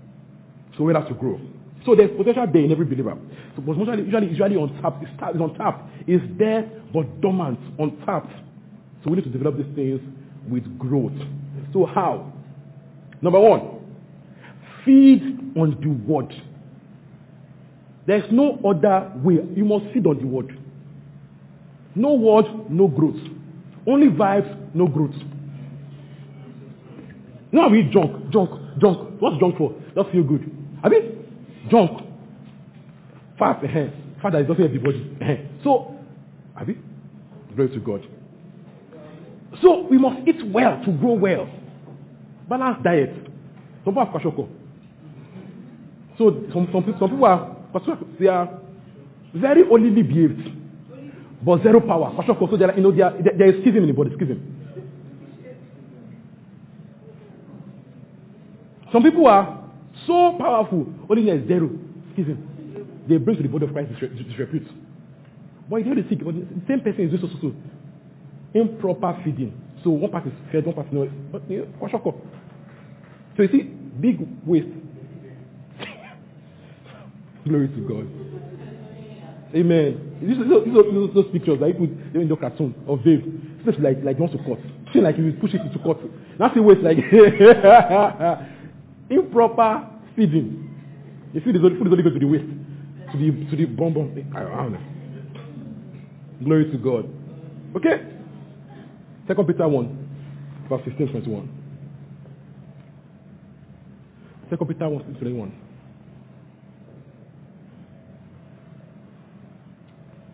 So 0.78 0.84
we 0.84 0.93
have 0.93 1.08
to 1.08 1.13
grow. 1.13 1.39
So 1.86 1.95
there's 1.95 2.12
potential 2.15 2.47
there 2.52 2.63
in 2.63 2.71
every 2.71 2.86
believer. 2.86 3.17
So 3.56 3.62
but 3.62 3.78
usually, 3.78 4.28
usually, 4.28 4.56
on 4.56 4.82
tap. 4.82 5.02
It's, 5.02 5.12
tap, 5.19 5.36
on 5.36 5.56
tap. 5.56 5.89
It's 6.08 6.23
there 6.38 6.69
but 6.93 7.19
dormant, 7.21 7.60
untapped. 7.78 8.32
So 9.04 9.10
we 9.10 9.17
need 9.17 9.25
to 9.25 9.30
develop 9.30 9.58
these 9.58 9.75
things 9.75 10.02
with 10.47 10.78
growth. 10.78 11.13
So 11.73 11.86
how? 11.86 12.32
Number 13.21 13.39
one, 13.39 13.80
feed 14.86 15.21
on 15.58 15.78
the 15.82 15.89
word. 16.12 16.34
There's 18.08 18.32
no 18.32 18.60
other 18.65 19.12
way. 19.17 19.39
You 19.56 19.65
must 19.65 19.93
feed 19.93 20.06
on 20.08 20.17
the 20.19 20.25
word. 20.28 20.58
No 21.95 22.13
word, 22.13 22.45
no 22.69 22.88
growth. 22.88 23.19
Only 23.86 24.08
vibes, 24.08 24.73
no 24.73 24.88
growth. 24.88 25.15
How 27.52 27.67
we 27.69 27.82
eat 27.82 27.91
junk, 27.91 28.30
junk, 28.32 28.52
junk. 28.80 29.19
What's 29.21 29.39
junk 29.39 29.58
for? 29.58 29.75
Just 29.95 30.12
feel 30.12 30.23
good. 30.23 30.49
I 30.84 30.89
mean, 30.89 31.25
junk. 31.69 32.02
Fat, 33.38 33.63
eh, 33.63 33.89
fat 34.21 34.32
that 34.34 34.41
is 34.41 34.47
doesn't 34.47 34.62
help 34.62 34.71
the 34.73 34.80
body. 34.80 35.17
eh. 35.21 35.38
So, 35.63 35.95
I 36.56 36.63
mean, 36.63 36.84
glory 37.56 37.69
to 37.71 37.80
God. 37.80 38.08
So 39.62 39.88
we 39.88 39.98
must 39.98 40.28
eat 40.28 40.45
well 40.48 40.82
to 40.86 40.91
grow 40.91 41.13
well. 41.13 41.50
Balanced 42.48 42.84
diet. 42.84 43.13
Some 43.84 43.93
people 43.93 44.06
have 44.06 44.13
kwashiorkor. 44.13 44.48
So 46.17 46.43
some, 46.54 46.67
some, 46.72 46.84
people- 46.84 47.00
some 47.00 47.10
people 47.10 47.26
are, 47.26 47.56
they 48.19 48.28
are 48.28 48.60
very 49.34 49.63
only 49.72 50.02
behaved, 50.02 50.41
but 51.45 51.62
zero 51.63 51.80
power. 51.82 52.12
Kwashiorkor, 52.15 52.50
so 52.50 52.58
they're, 52.58 52.76
you 52.76 52.84
know, 52.84 52.91
there 52.91 53.13
there 53.38 53.50
is 53.54 53.62
schism 53.62 53.84
in 53.84 53.88
the 53.88 53.93
body, 53.93 54.12
schism. 54.15 54.56
Some 58.91 59.04
people 59.04 59.28
are 59.28 59.63
so 60.08 60.36
powerful, 60.39 60.88
only 61.10 61.26
there 61.26 61.36
is 61.38 61.48
zero 61.48 61.69
schism. 62.13 62.45
They 63.08 63.17
bring 63.17 63.38
to 63.38 63.43
the 63.43 63.50
body 63.50 63.65
of 63.65 63.74
Christ 63.74 63.91
disre- 63.91 64.28
disrepute. 64.30 64.67
But 65.69 65.78
you 65.78 65.86
know 65.93 66.02
the 66.02 66.10
sick, 66.10 66.19
the 66.19 66.62
same 66.67 66.82
person 66.82 67.10
is 67.13 67.22
so, 67.22 67.28
so, 67.28 67.38
so. 67.41 67.54
Improper 68.54 69.22
feeding. 69.24 69.54
So 69.84 69.92
one 69.92 70.12
part 70.12 70.28
is 70.28 70.34
fed, 70.52 70.66
one 70.66 70.76
part 70.76 70.88
is 70.88 70.94
not. 70.94 71.08
But. 71.32 71.44
So 73.38 73.44
you 73.44 73.50
see, 73.52 73.62
big 73.64 74.20
waste. 74.46 74.68
Glory 77.48 77.70
to 77.70 77.82
God. 77.88 78.08
Amen. 79.56 80.18
These, 80.22 80.38
these, 80.38 81.14
those, 81.14 81.26
pictures 81.32 81.60
that 81.60 81.68
you 81.68 81.74
put 81.74 81.90
in 82.22 82.28
the 82.28 82.36
cartoon 82.36 82.76
of 82.88 83.04
Dave. 83.04 83.24
It's 83.66 83.80
like 83.80 83.98
like 84.04 84.20
wants 84.20 84.36
to 84.36 84.44
cut. 84.44 84.60
Feel 84.94 85.04
like 85.04 85.18
you 85.18 85.34
push 85.40 85.54
it 85.54 85.62
into 85.62 85.80
cut. 85.80 86.00
That's 86.38 86.54
the 86.56 86.62
waste 86.62 86.82
like 86.82 86.98
improper 89.10 89.88
feeding. 90.16 90.66
You 91.34 91.42
see, 91.46 91.52
the 91.52 91.60
food 91.60 91.88
is 91.88 91.92
only 91.92 92.04
going 92.04 92.14
to 92.14 92.20
the 92.20 92.26
waste, 92.26 92.46
to 93.12 93.18
the 93.18 93.32
to 93.50 93.56
the 93.56 93.66
bomb. 93.66 93.96
I 94.36 94.40
don't 94.40 94.74
know. 94.74 94.80
Glory 96.44 96.72
to 96.72 96.78
God. 96.78 97.10
Okay. 97.76 98.18
Second 99.30 99.46
Peter 99.46 99.68
one, 99.70 99.94
verse 100.68 100.82
15, 100.86 101.12
21. 101.22 101.46
Second 104.50 104.68
Peter 104.68 104.89
1, 104.89 105.04
21. 105.22 105.54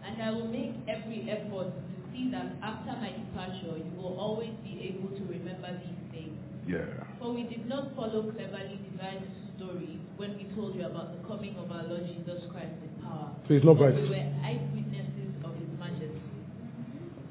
And 0.08 0.22
I 0.24 0.32
will 0.32 0.48
make 0.48 0.72
every 0.88 1.28
effort 1.30 1.76
to 1.76 1.96
see 2.14 2.32
that 2.32 2.56
after 2.64 2.94
my 3.04 3.12
departure 3.12 3.76
you 3.76 3.92
will 4.00 4.16
always 4.18 4.56
be 4.64 4.80
able 4.96 5.10
to 5.12 5.24
remember 5.28 5.76
these 5.84 6.00
things. 6.16 6.38
Yeah. 6.66 6.88
For 7.20 7.34
we 7.34 7.44
did 7.44 7.68
not 7.68 7.94
follow 7.98 8.32
cleverly 8.32 8.80
devised 8.92 9.28
stories 9.58 10.00
when 10.16 10.38
we 10.38 10.48
told 10.56 10.76
you 10.76 10.86
about 10.86 11.12
the 11.12 11.28
coming 11.28 11.58
of 11.60 11.70
our 11.70 11.84
Lord 11.84 12.08
Jesus 12.08 12.48
Christ 12.48 12.80
in 12.80 13.04
power. 13.04 13.36
So 13.50 13.54
it's 13.56 13.66
not 13.66 13.76
But 13.78 13.92
right. 13.92 13.96
we 14.02 14.08
were 14.08 14.24
eyewitnesses 14.40 15.36
of 15.44 15.52
his 15.60 15.68
majesty. 15.76 16.24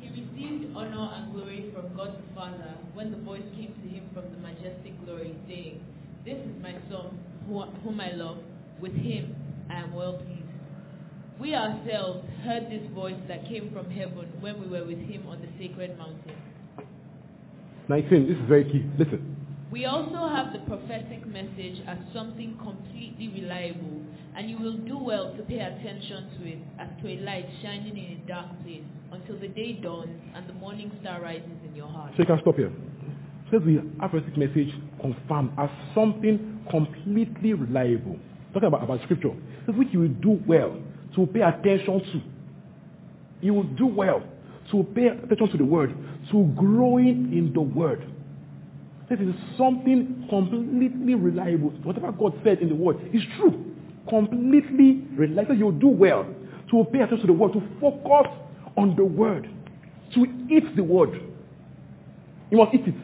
He 0.00 0.12
received 0.12 0.77
honor 0.77 1.09
and 1.16 1.33
glory 1.33 1.72
from 1.72 1.94
God 1.96 2.12
the 2.20 2.27
Father 2.35 2.74
when 2.92 3.11
the 3.11 3.18
voice 3.24 3.44
came 3.57 3.72
to 3.72 3.87
him 3.88 4.05
from 4.12 4.29
the 4.31 4.38
majestic 4.44 4.92
glory, 5.05 5.35
saying, 5.48 5.81
This 6.24 6.37
is 6.38 6.55
my 6.62 6.74
son, 6.90 7.18
who- 7.48 7.68
whom 7.83 8.00
I 8.00 8.12
love. 8.12 8.38
With 8.85 8.92
him 8.92 9.35
I 9.70 9.77
am 9.77 9.94
well 9.94 10.18
pleased. 10.18 10.44
We 11.40 11.55
ourselves 11.55 12.29
heard 12.44 12.64
this 12.70 12.83
voice 12.94 13.16
that 13.29 13.49
came 13.49 13.73
from 13.73 13.90
heaven 13.90 14.31
when 14.40 14.61
we 14.61 14.66
were 14.68 14.85
with 14.85 14.99
him 14.99 15.27
on 15.27 15.40
the 15.40 15.49
sacred 15.59 15.97
mountain. 15.97 16.37
19. 17.88 18.29
This 18.29 18.37
is 18.37 18.47
very 18.47 18.64
key. 18.64 18.85
Listen. 18.99 19.37
We 19.73 19.87
also 19.87 20.29
have 20.29 20.53
the 20.53 20.59
prophetic 20.68 21.27
message 21.27 21.81
as 21.88 21.97
something 22.12 22.59
completely 22.62 23.29
reliable 23.29 24.05
And 24.37 24.51
you 24.51 24.59
will 24.59 24.77
do 24.77 24.99
well 24.99 25.33
to 25.35 25.42
pay 25.44 25.61
attention 25.61 26.29
to 26.38 26.47
it 26.47 26.59
as 26.79 26.88
to 27.01 27.09
a 27.09 27.16
light 27.25 27.49
shining 27.62 27.97
in 27.97 28.20
a 28.20 28.29
dark 28.29 28.49
place 28.64 28.83
until 29.12 29.38
the 29.38 29.49
day 29.49 29.79
dawns 29.81 30.11
and 30.35 30.47
the 30.47 30.53
morning 30.55 30.92
star 31.01 31.23
rises 31.23 31.49
in 31.64 31.75
your 31.75 31.88
heart. 31.88 32.12
So 32.16 32.18
you 32.18 32.27
can 32.27 32.40
stop 32.42 32.57
here. 32.57 32.73
Says 33.51 33.62
the 33.64 33.79
apostolic 34.03 34.37
message 34.37 34.75
confirmed 35.01 35.53
as 35.57 35.70
something 35.94 36.66
completely 36.70 37.55
reliable. 37.55 38.18
Talking 38.54 38.68
about, 38.68 38.84
about 38.84 39.02
scripture. 39.02 39.32
Says 39.66 39.74
which 39.74 39.88
you 39.90 40.00
will 40.00 40.08
do 40.08 40.40
well 40.46 40.80
to 41.16 41.26
pay 41.26 41.40
attention 41.40 42.00
to. 42.12 42.22
You 43.40 43.54
will 43.54 43.64
do 43.64 43.86
well 43.86 44.22
to 44.70 44.84
pay 44.94 45.08
attention 45.08 45.50
to 45.50 45.58
the 45.58 45.64
word, 45.64 45.94
to 46.30 46.44
growing 46.56 47.32
in 47.32 47.52
the 47.52 47.60
word. 47.60 48.06
This 49.10 49.18
is 49.20 49.34
something 49.58 50.26
completely 50.30 51.14
reliable. 51.14 51.70
Whatever 51.82 52.12
God 52.12 52.40
said 52.44 52.60
in 52.60 52.68
the 52.68 52.74
word 52.74 52.96
is 53.12 53.22
true. 53.38 53.74
Completely 54.08 55.02
reliable. 55.16 55.56
You 55.56 55.66
will 55.66 55.72
do 55.72 55.88
well 55.88 56.24
to 56.70 56.84
pay 56.92 57.00
attention 57.00 57.20
to 57.20 57.26
the 57.26 57.32
word, 57.32 57.52
to 57.52 57.62
focus 57.80 58.32
on 58.76 58.94
the 58.96 59.04
word, 59.04 59.48
to 60.14 60.24
eat 60.48 60.76
the 60.76 60.82
word. 60.82 61.20
You 62.50 62.58
must 62.58 62.74
eat 62.74 62.86
it. 62.86 62.94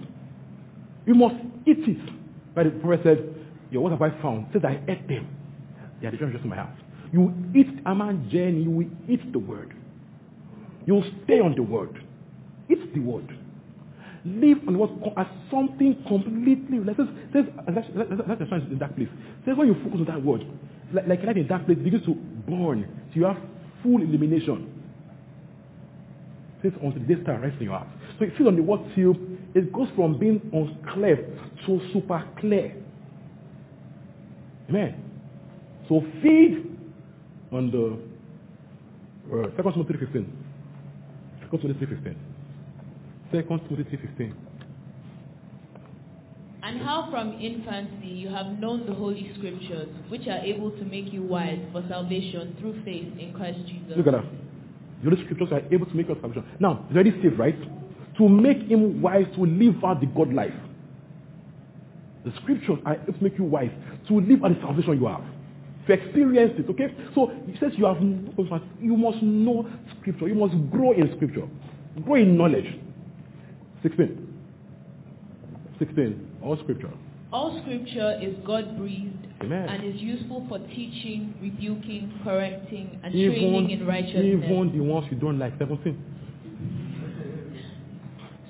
You 1.07 1.15
must 1.15 1.35
eat 1.67 1.89
it. 1.89 2.11
But 2.55 2.65
the 2.65 2.71
prophet 2.71 3.01
said, 3.03 3.35
Your 3.71 3.83
what 3.83 3.93
have 3.93 4.03
I 4.03 4.11
found? 4.23 4.47
Said 4.53 4.65
I 4.65 4.81
ate 4.89 5.07
them. 5.09 5.40
The 6.03 6.17
treasures 6.17 6.41
in 6.43 6.49
my 6.49 6.57
house. 6.57 6.79
You 7.13 7.35
eat 7.55 7.69
Aman 7.87 8.29
Jenny, 8.31 8.63
you 8.63 8.71
will 8.71 8.91
eat 9.09 9.33
the 9.33 9.39
word. 9.39 9.75
You 10.87 11.03
stay 11.25 11.41
on 11.41 11.55
the 11.55 11.63
word. 11.63 12.03
Eat 12.69 12.95
the 12.95 13.01
word. 13.01 13.37
Live 14.25 14.59
on 14.69 14.79
what 14.79 14.91
as 15.17 15.27
something 15.51 16.05
completely 16.07 16.79
like 16.79 16.97
says, 16.97 17.07
says 17.33 17.45
that's, 17.75 17.87
that's, 17.97 18.51
that's 18.51 18.65
in 18.71 18.79
that 18.79 18.95
place. 18.95 19.09
Says 19.45 19.57
when 19.57 19.67
you 19.67 19.75
focus 19.83 20.01
on 20.01 20.05
that 20.07 20.23
word, 20.23 20.47
like, 20.93 21.07
like 21.09 21.23
light 21.25 21.39
in 21.39 21.49
that 21.49 21.67
place 21.67 21.79
begins 21.79 22.05
to 22.05 22.15
burn. 22.15 22.87
So 23.11 23.21
you 23.21 23.25
have 23.25 23.39
full 23.83 24.01
illumination. 24.01 24.69
Says 26.63 26.73
until 26.83 26.93
the 26.93 27.15
day 27.15 27.23
star 27.23 27.41
rises 27.41 27.57
in 27.59 27.65
your 27.65 27.79
heart. 27.79 27.89
So 28.19 28.27
you 28.27 28.33
feel 28.37 28.49
on 28.49 28.57
the 28.57 28.63
word 28.63 28.81
till 28.95 29.17
it 29.55 29.73
goes 29.73 29.89
from 29.97 30.19
being 30.19 30.41
unclear 30.53 31.17
to 31.67 31.81
super 31.93 32.25
clear. 32.39 32.77
Amen. 34.69 35.10
So 35.91 36.05
feed 36.23 36.79
on 37.51 37.73
the 37.73 37.99
word. 39.29 39.53
Second 39.57 39.73
Timothy 39.73 39.95
3.15. 39.95 40.27
Second 41.43 41.61
Timothy 41.63 41.87
3.15. 41.87 42.17
Second 43.33 43.61
Timothy 43.69 43.97
3.15. 43.97 44.35
And 46.63 46.81
how 46.81 47.11
from 47.11 47.33
infancy 47.41 48.07
you 48.07 48.29
have 48.29 48.47
known 48.61 48.87
the 48.87 48.95
Holy 48.95 49.33
Scriptures, 49.37 49.89
which 50.09 50.29
are 50.29 50.39
able 50.39 50.71
to 50.71 50.85
make 50.85 51.13
you 51.13 51.25
wise 51.25 51.59
for 51.73 51.83
salvation 51.89 52.57
through 52.61 52.85
faith 52.85 53.13
in 53.19 53.35
Christ 53.35 53.59
Jesus. 53.67 53.97
Look 53.97 54.07
at 54.07 54.13
that. 54.13 54.25
The 55.03 55.11
Holy 55.11 55.25
Scriptures 55.25 55.49
are 55.51 55.63
able 55.75 55.87
to 55.87 55.95
make 55.97 56.09
us 56.09 56.19
salvation. 56.21 56.45
Now, 56.61 56.85
it's 56.87 56.95
already 56.95 57.21
saved, 57.21 57.37
right? 57.37 57.59
To 58.19 58.29
make 58.29 58.59
him 58.69 59.03
wise 59.03 59.27
to 59.35 59.45
live 59.45 59.83
out 59.85 59.99
the 59.99 60.07
God 60.07 60.33
life. 60.33 60.55
The 62.25 62.33
scriptures 62.43 62.79
are 62.85 62.95
able 62.95 63.13
to 63.15 63.25
make 63.25 63.39
you 63.39 63.45
wise 63.45 63.73
to 64.07 64.21
live 64.21 64.45
out 64.45 64.55
the 64.55 64.61
salvation 64.61 65.01
you 65.01 65.07
have. 65.07 65.25
To 65.91 65.95
experience 65.95 66.53
it, 66.57 66.71
okay? 66.71 66.95
So 67.17 67.33
he 67.47 67.59
says 67.59 67.73
you 67.77 67.85
have 67.85 68.01
you 68.81 68.97
must 68.97 69.23
know 69.23 69.69
scripture. 69.99 70.29
You 70.29 70.37
must 70.37 70.55
grow 70.71 70.93
in 70.93 71.13
scripture. 71.17 71.49
Grow 72.05 72.15
in 72.15 72.37
knowledge. 72.39 72.79
16. 73.83 74.29
16. 75.81 76.37
All 76.45 76.57
scripture. 76.63 76.91
All 77.33 77.61
scripture 77.63 78.21
is 78.23 78.37
God 78.47 78.79
breathed 78.79 79.27
Amen. 79.41 79.69
and 79.69 79.85
is 79.85 80.01
useful 80.01 80.47
for 80.49 80.59
teaching, 80.69 81.35
rebuking, 81.43 82.21
correcting, 82.23 83.01
and 83.03 83.13
Even, 83.13 83.33
training 83.33 83.71
in 83.71 83.87
righteousness, 83.87 84.25
even 84.25 84.71
the 84.77 84.85
ones 84.85 85.09
you 85.11 85.17
don't 85.19 85.41
like. 85.41 85.59
17. 85.59 86.05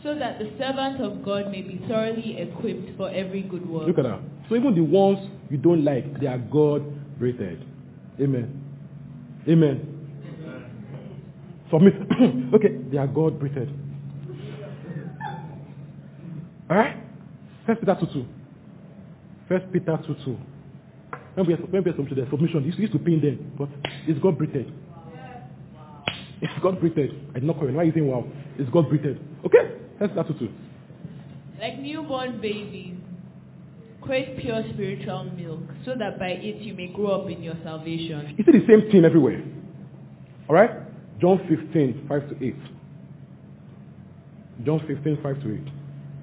so 0.03 0.15
that 0.19 0.39
the 0.39 0.51
servant 0.59 1.01
of 1.01 1.25
God 1.25 1.51
may 1.51 1.63
be 1.63 1.83
thoroughly 1.89 2.39
equipped 2.39 2.99
for 2.99 3.09
every 3.11 3.43
good 3.43 3.67
work. 3.67 3.87
Look 3.87 3.99
at 3.99 4.05
that. 4.05 4.21
So 4.51 4.57
even 4.57 4.75
the 4.75 4.83
ones 4.83 5.27
you 5.49 5.57
don't 5.57 5.85
like, 5.85 6.21
they 6.21 6.27
are 6.27 6.39
God 6.39 7.00
rated. 7.21 7.65
Amen. 8.21 8.65
Amen. 9.49 9.87
Submit. 11.71 11.95
okay, 12.55 12.77
they 12.91 12.99
are 12.99 13.07
God 13.07 13.41
rated. 13.41 13.73
Alright? 16.71 16.97
First 17.67 17.81
Peter 17.81 17.97
2 18.01 18.07
2. 18.07 18.27
First 19.49 19.73
Peter 19.73 19.99
2 20.07 20.15
2. 20.25 20.39
When 21.35 21.47
we 21.47 21.53
have, 21.53 21.63
when 21.71 21.85
we 21.85 21.91
have 21.91 21.97
to 21.97 22.31
submission, 22.31 22.65
you 22.65 22.73
used 22.77 22.93
to 22.93 22.99
pin 22.99 23.21
them, 23.21 23.53
but 23.57 23.69
it's 24.07 24.21
God 24.21 24.37
breathed. 24.39 24.71
It's 26.43 26.53
God 26.63 26.81
breathed. 26.81 26.99
I 27.31 27.35
did 27.35 27.45
not 27.45 27.59
you. 27.61 27.75
Why 27.75 27.83
are 27.83 27.85
you 27.85 27.93
saying 27.93 28.07
wow? 28.07 28.25
It's 28.59 28.71
God 28.71 28.89
breathed. 28.89 29.19
Okay? 29.45 29.77
First 29.99 30.15
Peter 30.15 30.25
2 30.29 30.39
2. 30.39 30.49
Like 31.61 31.79
newborn 31.79 32.41
babies, 32.41 32.97
crave 34.03 34.39
pure 34.41 34.63
spiritual 34.73 35.25
milk, 35.25 35.61
so 35.85 35.95
that 35.99 36.19
by 36.19 36.29
it 36.29 36.63
you 36.63 36.75
may 36.75 36.89
grow 36.89 37.23
up 37.23 37.31
in 37.31 37.43
your 37.43 37.57
salvation. 37.63 38.35
You 38.37 38.45
see 38.45 38.59
the 38.59 38.67
same 38.67 38.91
thing 38.91 39.05
everywhere. 39.05 39.43
Alright? 40.49 40.71
John 41.21 41.39
15, 41.49 42.07
5 42.09 42.29
to 42.29 42.47
8. 42.47 42.57
John 44.65 44.81
15, 44.87 45.19
5 45.23 45.43
to 45.43 45.55
8. 45.55 45.61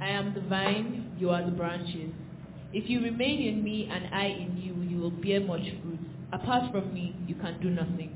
I 0.01 0.09
am 0.09 0.33
the 0.33 0.41
vine, 0.41 1.15
you 1.19 1.29
are 1.29 1.43
the 1.43 1.51
branches. 1.51 2.11
If 2.73 2.89
you 2.89 3.01
remain 3.01 3.47
in 3.47 3.63
me 3.63 3.89
and 3.91 4.13
I 4.13 4.25
in 4.25 4.57
you, 4.57 4.75
you 4.89 4.99
will 4.99 5.11
bear 5.11 5.39
much 5.39 5.61
fruit. 5.81 5.99
Apart 6.33 6.71
from 6.71 6.93
me, 6.93 7.15
you 7.25 7.35
can 7.35 7.59
do 7.61 7.69
nothing. 7.69 8.13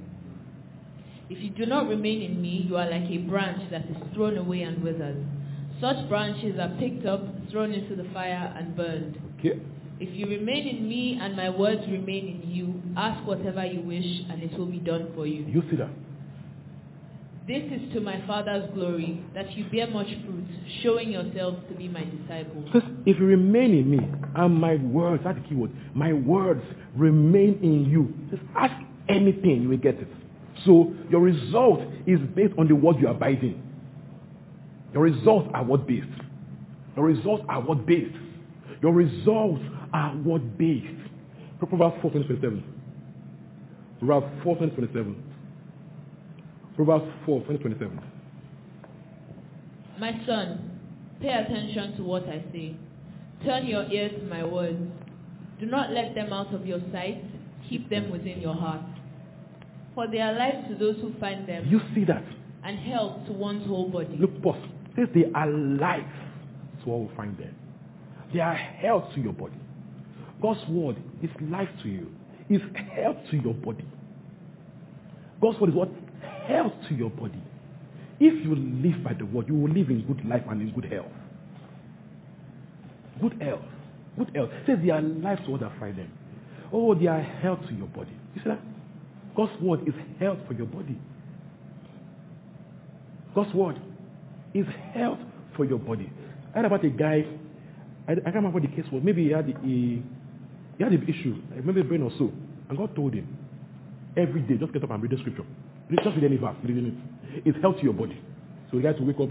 If 1.30 1.40
you 1.42 1.50
do 1.50 1.66
not 1.66 1.88
remain 1.88 2.22
in 2.22 2.42
me, 2.42 2.66
you 2.68 2.76
are 2.76 2.90
like 2.90 3.10
a 3.10 3.18
branch 3.20 3.72
that 3.72 3.86
is 3.90 3.96
thrown 4.14 4.38
away 4.38 4.64
and 4.64 4.84
withers. 4.84 5.24
Such 5.80 6.10
branches 6.10 6.60
are 6.60 6.76
picked 6.78 7.06
up, 7.06 7.22
thrown 7.50 7.72
into 7.72 7.96
the 7.96 8.08
fire, 8.14 8.54
and 8.58 8.76
burned. 8.76 9.18
Okay? 9.42 9.60
If 10.00 10.16
you 10.16 10.28
remain 10.28 10.68
in 10.68 10.88
me 10.88 11.20
and 11.22 11.36
my 11.36 11.50
words 11.50 11.82
remain 11.88 12.42
in 12.42 12.50
you, 12.50 12.82
ask 12.98 13.26
whatever 13.28 13.66
you 13.66 13.82
wish, 13.82 14.06
and 14.30 14.42
it 14.42 14.58
will 14.58 14.66
be 14.66 14.80
done 14.80 15.12
for 15.16 15.28
you. 15.28 15.46
You 15.46 15.62
see 15.70 15.78
that? 15.78 15.90
This 17.48 17.64
is 17.72 17.94
to 17.94 18.02
my 18.02 18.26
Father's 18.28 18.70
glory, 18.74 19.24
that 19.34 19.52
you 19.58 19.66
bear 19.72 19.88
much 19.88 20.08
fruit, 20.08 20.46
showing 20.84 21.12
yourselves 21.12 21.58
to 21.70 21.76
be 21.76 21.88
my 21.88 22.04
disciples. 22.04 22.70
If 23.06 23.20
you 23.20 23.26
remain 23.26 23.74
in 23.74 23.92
me 23.92 24.00
and 24.36 24.56
my 24.56 24.76
words, 24.76 25.24
that's 25.24 25.40
the 25.42 25.48
key 25.50 25.56
word, 25.56 25.72
my 25.94 26.14
words 26.14 26.64
remain 26.96 27.60
in 27.62 27.90
you, 27.90 28.14
just 28.30 28.44
ask 28.56 28.74
anything, 29.10 29.64
you 29.64 29.70
will 29.70 29.78
get 29.78 29.96
it. 29.96 30.08
So 30.66 30.94
your 31.10 31.22
result 31.22 31.82
is 32.06 32.20
based 32.36 32.54
on 32.58 32.68
the 32.68 32.76
word 32.76 32.98
you 33.00 33.08
are 33.08 33.16
abiding. 33.16 33.62
Your 34.94 35.04
results 35.04 35.50
are 35.54 35.64
what 35.64 35.88
based. 35.88 36.08
Your 36.96 37.06
results 37.06 37.44
are 37.50 37.62
what 37.62 37.86
based. 37.86 38.16
Your 38.82 38.94
results 38.94 39.62
are 39.94 40.16
word 40.18 40.58
based. 40.58 40.88
Proverbs 41.60 41.96
4, 42.02 42.12
27. 42.12 42.64
Proverbs 44.00 44.34
4, 44.44 44.56
27. 44.56 45.24
Proverbs 46.76 47.06
4, 47.26 47.42
27. 47.44 48.00
My 50.00 50.12
son, 50.26 50.80
pay 51.22 51.30
attention 51.30 51.96
to 51.98 52.04
what 52.04 52.24
I 52.24 52.44
say. 52.52 52.76
Turn 53.46 53.68
your 53.68 53.84
ear 53.92 54.10
to 54.10 54.24
my 54.26 54.44
words. 54.44 54.80
Do 55.60 55.66
not 55.68 55.92
let 55.92 56.16
them 56.16 56.34
out 56.34 56.54
of 56.54 56.66
your 56.66 56.80
sight. 56.92 57.24
Keep 57.70 57.90
them 57.90 58.10
within 58.12 58.42
your 58.42 58.56
heart. 58.56 58.82
For 59.94 60.08
they 60.08 60.20
are 60.20 60.34
life 60.34 60.56
to 60.70 60.76
those 60.76 60.96
who 61.02 61.14
find 61.20 61.48
them, 61.48 61.66
You 61.70 61.80
see 61.94 62.06
that? 62.06 62.24
and 62.64 62.80
health 62.80 63.26
to 63.28 63.34
one's 63.34 63.66
whole 63.68 63.90
body. 63.90 64.16
Look, 64.20 64.42
pause. 64.42 64.56
Says 64.96 65.08
they 65.14 65.26
are 65.36 65.48
life 65.50 66.04
to 66.84 66.92
all 66.92 67.08
who 67.08 67.16
find 67.16 67.38
them. 67.38 67.56
They 68.34 68.40
are 68.40 68.56
health 68.56 69.06
to 69.16 69.22
your 69.22 69.34
body. 69.34 69.56
God's 70.42 70.60
word 70.70 70.98
is 71.22 71.30
life 71.42 71.70
to 71.84 71.90
you. 71.90 72.08
Is 72.50 72.62
health 72.96 73.18
to 73.32 73.38
your 73.38 73.54
body. 73.54 73.86
God's 75.42 75.60
word 75.60 75.70
is 75.70 75.76
what? 75.76 75.90
Health 76.48 76.74
to 76.90 76.96
your 76.96 77.10
body. 77.10 77.42
If 78.20 78.44
you 78.44 78.56
live 78.56 79.04
by 79.04 79.14
the 79.14 79.26
word, 79.26 79.48
you 79.48 79.56
will 79.56 79.72
live 79.72 79.90
in 79.90 80.06
good 80.06 80.26
life 80.28 80.44
and 80.50 80.62
in 80.62 80.72
good 80.74 80.92
health. 80.92 81.12
Good 83.22 83.42
health. 83.42 83.66
Good 84.18 84.32
health. 84.36 84.50
Says 84.66 84.78
they 84.84 84.92
are 84.92 85.02
life 85.02 85.40
to 85.46 85.52
all 85.52 85.58
that 85.58 85.80
them. 85.80 86.12
Oh, 86.74 86.96
they 86.96 87.08
are 87.08 87.22
health 87.22 87.60
to 87.68 87.74
your 87.74 87.88
body. 87.88 88.12
You 88.36 88.42
see 88.44 88.50
that? 88.50 88.60
God's 89.36 89.60
word 89.62 89.88
is 89.88 89.94
health 90.20 90.40
for 90.48 90.54
your 90.54 90.68
body. 90.68 90.98
God's 93.34 93.54
word 93.54 93.82
is 94.54 94.66
health 94.94 95.20
for 95.56 95.66
your 95.66 95.80
body. 95.80 96.12
I 96.54 96.58
heard 96.58 96.66
about 96.66 96.84
a 96.84 96.90
guy, 96.90 97.26
I, 98.12 98.14
I 98.14 98.32
can't 98.32 98.36
remember 98.36 98.60
what 98.60 98.64
the 98.64 98.76
case 98.76 98.92
was. 98.92 99.02
Maybe 99.04 99.26
he 99.26 99.32
had, 99.32 99.48
a, 99.48 99.54
he 99.64 100.04
had 100.80 100.92
an 100.92 101.04
issue, 101.08 101.42
maybe 101.64 101.82
a 101.82 101.84
brain 101.84 102.02
or 102.04 102.12
so. 102.18 102.32
And 102.68 102.78
God 102.78 102.94
told 102.96 103.14
him, 103.14 103.38
every 104.18 104.42
day, 104.42 104.58
just 104.58 104.74
get 104.74 104.84
up 104.84 104.92
and 104.92 105.02
read 105.02 105.12
the 105.12 105.18
scripture. 105.18 105.46
Just 105.92 106.16
read 106.16 106.24
any 106.26 106.38
verse, 106.38 106.56
reading 106.64 106.88
it. 106.88 107.48
It's 107.48 107.62
health 107.62 107.78
to 107.78 107.84
your 107.84 107.94
body. 107.94 108.20
So 108.70 108.78
the 108.78 108.84
guy 108.84 108.94
to 108.94 109.04
wake 109.04 109.20
up, 109.20 109.30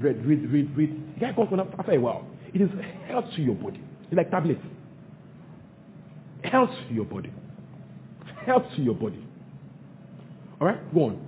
read, 0.00 0.24
read, 0.24 0.50
read, 0.50 0.76
read. 0.76 1.14
The 1.14 1.20
guy 1.20 1.32
comes 1.32 1.48
after, 1.52 1.78
after 1.78 1.92
a 1.92 2.00
while. 2.00 2.26
It 2.52 2.60
is 2.60 2.70
health 3.08 3.26
to 3.36 3.42
your 3.42 3.54
body. 3.54 3.80
It's 4.04 4.16
like 4.16 4.30
tablets. 4.30 4.60
Health 6.44 6.70
to 6.88 6.94
your 6.94 7.04
body. 7.04 7.32
health 8.46 8.64
to 8.76 8.82
your 8.82 8.94
body. 8.94 9.22
All 10.60 10.66
right, 10.68 10.94
go 10.94 11.00
on. 11.04 11.26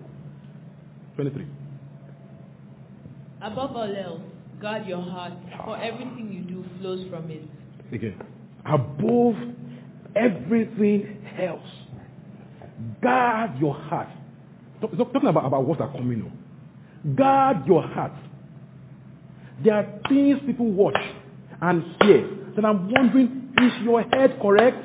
23. 1.16 1.47
Above 3.42 3.76
all 3.76 3.97
else, 3.97 4.20
guard 4.61 4.86
your 4.86 5.03
heart, 5.03 5.32
for 5.64 5.76
ah. 5.76 5.80
everything 5.80 6.32
you 6.32 6.42
do 6.42 6.45
flows 6.81 7.07
from 7.11 7.31
it. 7.31 7.43
Again. 7.93 8.16
Above 8.64 9.37
everything 10.14 11.24
else, 11.39 11.61
guard 13.03 13.53
your 13.61 13.74
heart. 13.74 14.09
Talk- 14.81 14.97
talk- 14.97 15.12
Talking 15.12 15.29
about, 15.29 15.47
about 15.47 15.64
what 15.64 15.81
are 15.81 15.93
coming 15.93 16.20
now. 16.20 16.33
Guard 17.14 17.66
your 17.66 17.83
heart. 17.83 18.12
There 19.64 19.74
are 19.74 19.87
things 20.09 20.39
people 20.47 20.66
watch 20.70 20.99
and 21.62 21.83
hear 22.03 22.29
that 22.57 22.64
I'm 22.64 22.91
wondering, 22.91 23.55
is 23.62 23.72
your 23.83 24.03
head 24.03 24.39
correct? 24.43 24.83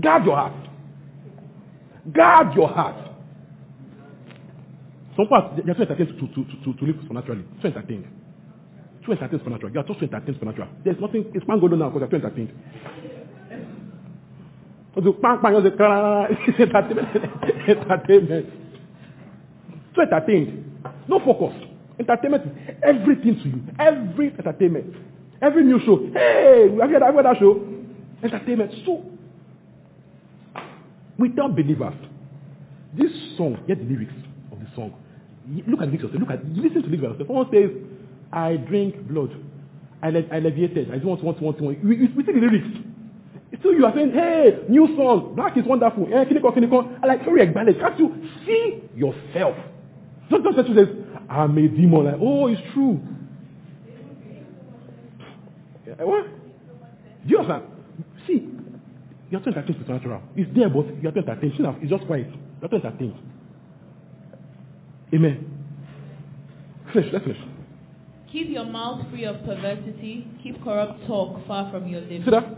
Guard 0.00 0.24
your 0.24 0.36
heart. 0.36 0.52
Guard 2.12 2.54
your 2.54 2.68
heart. 2.68 3.09
Some 5.16 5.26
parts, 5.28 5.60
they 5.64 5.70
are 5.70 5.74
too 5.74 5.82
entertained 5.82 6.18
to, 6.18 6.26
to, 6.28 6.44
to, 6.44 6.78
to, 6.78 6.84
live 6.84 6.96
supernaturally. 7.02 7.44
Too 7.60 7.68
entertained. 7.68 8.06
Too 9.04 9.12
entertained 9.12 9.40
supernatural. 9.40 9.72
You 9.72 9.80
are 9.80 9.84
too 9.84 9.94
entertained 10.00 10.36
supernatural. 10.36 10.68
There's 10.84 11.00
nothing, 11.00 11.30
it's 11.34 11.46
man 11.48 11.60
going 11.60 11.72
on 11.72 11.78
now 11.80 11.90
because 11.90 12.08
you're 12.10 12.20
too 12.20 12.26
entertained. 12.26 12.52
So 14.94 15.00
the 15.00 15.12
bang 15.12 15.38
bang, 15.42 15.54
it's 15.56 16.60
entertainment. 16.60 17.08
entertainment. 17.68 18.46
Too 19.94 20.00
entertained. 20.00 20.82
No 21.08 21.18
focus. 21.20 21.54
Entertainment 21.98 22.46
is 22.46 22.76
everything 22.82 23.36
to 23.42 23.48
you. 23.48 23.62
Every 23.78 24.28
entertainment. 24.28 24.94
Every 25.42 25.64
new 25.64 25.80
show. 25.84 25.98
Hey, 26.12 26.68
have 26.80 26.90
have 26.90 26.90
you 26.90 26.98
heard 26.98 27.26
that 27.26 27.36
show? 27.38 27.66
Entertainment. 28.22 28.72
So, 28.84 29.04
without 31.18 31.54
believers, 31.54 31.94
this 32.96 33.10
song, 33.36 33.62
get 33.66 33.78
the 33.78 33.84
lyrics 33.84 34.12
song. 34.76 34.94
Look 35.66 35.80
at 35.80 35.86
the 35.86 35.92
yourself. 35.96 36.20
Look 36.20 36.30
at, 36.30 36.44
listen 36.54 36.82
to 36.82 36.88
lyrics. 36.88 37.02
yourself. 37.02 37.26
Someone 37.26 37.48
says, 37.52 37.70
I 38.32 38.56
drink 38.56 39.08
blood. 39.08 39.30
I, 40.02 40.10
le- 40.10 40.28
I 40.32 40.38
leviated. 40.38 40.90
I 40.90 40.98
don't 40.98 41.06
want, 41.06 41.24
want, 41.24 41.40
want, 41.42 41.60
want. 41.60 41.84
We, 41.84 41.96
we, 41.96 42.24
see 42.24 42.32
the 42.32 42.38
lyrics. 42.40 42.66
Still 43.58 43.74
you 43.74 43.84
are 43.84 43.92
saying, 43.94 44.12
hey, 44.12 44.60
new 44.68 44.86
song, 44.96 45.34
black 45.34 45.56
is 45.56 45.64
wonderful. 45.66 46.06
Eh, 46.06 46.24
kiniko, 46.24 46.54
kiniko. 46.56 46.98
I 47.02 47.06
like, 47.06 47.24
sorry, 47.24 47.42
acknowledge. 47.42 47.78
Can't 47.78 47.98
you 47.98 48.14
see 48.46 48.80
yourself? 48.96 49.56
Don't 50.30 50.44
just 50.56 50.68
you 50.68 50.74
says, 50.76 50.88
I'm 51.28 51.58
a 51.58 51.68
demon. 51.68 52.04
Like, 52.04 52.14
oh, 52.20 52.46
it's 52.46 52.60
true. 52.72 53.00
Eh, 55.86 56.02
What? 56.04 56.26
Do 56.26 57.28
you 57.28 57.38
understand? 57.38 57.64
See, 58.26 58.48
you 59.30 59.38
are 59.38 59.42
too 59.42 59.50
entertained 59.50 59.78
supernatural. 59.80 60.22
It's 60.36 60.50
there, 60.56 60.68
but 60.70 60.86
you 61.02 61.08
are 61.08 61.12
too 61.12 61.18
entertained. 61.20 61.52
See 61.56 61.62
now, 61.62 61.76
It's 61.82 61.90
just 61.90 62.06
quiet. 62.06 62.28
You 62.28 62.66
are 62.66 62.68
too 62.68 62.76
entertained. 62.76 63.14
Amen. 65.12 65.46
Finish, 66.92 67.12
let's 67.12 67.24
finish. 67.24 67.40
Keep 68.32 68.50
your 68.50 68.64
mouth 68.64 69.08
free 69.10 69.24
of 69.24 69.44
perversity. 69.44 70.26
Keep 70.42 70.62
corrupt 70.62 71.06
talk 71.06 71.44
far 71.46 71.70
from 71.70 71.88
your 71.88 72.00
lips. 72.02 72.24
See 72.24 72.30
that? 72.30 72.56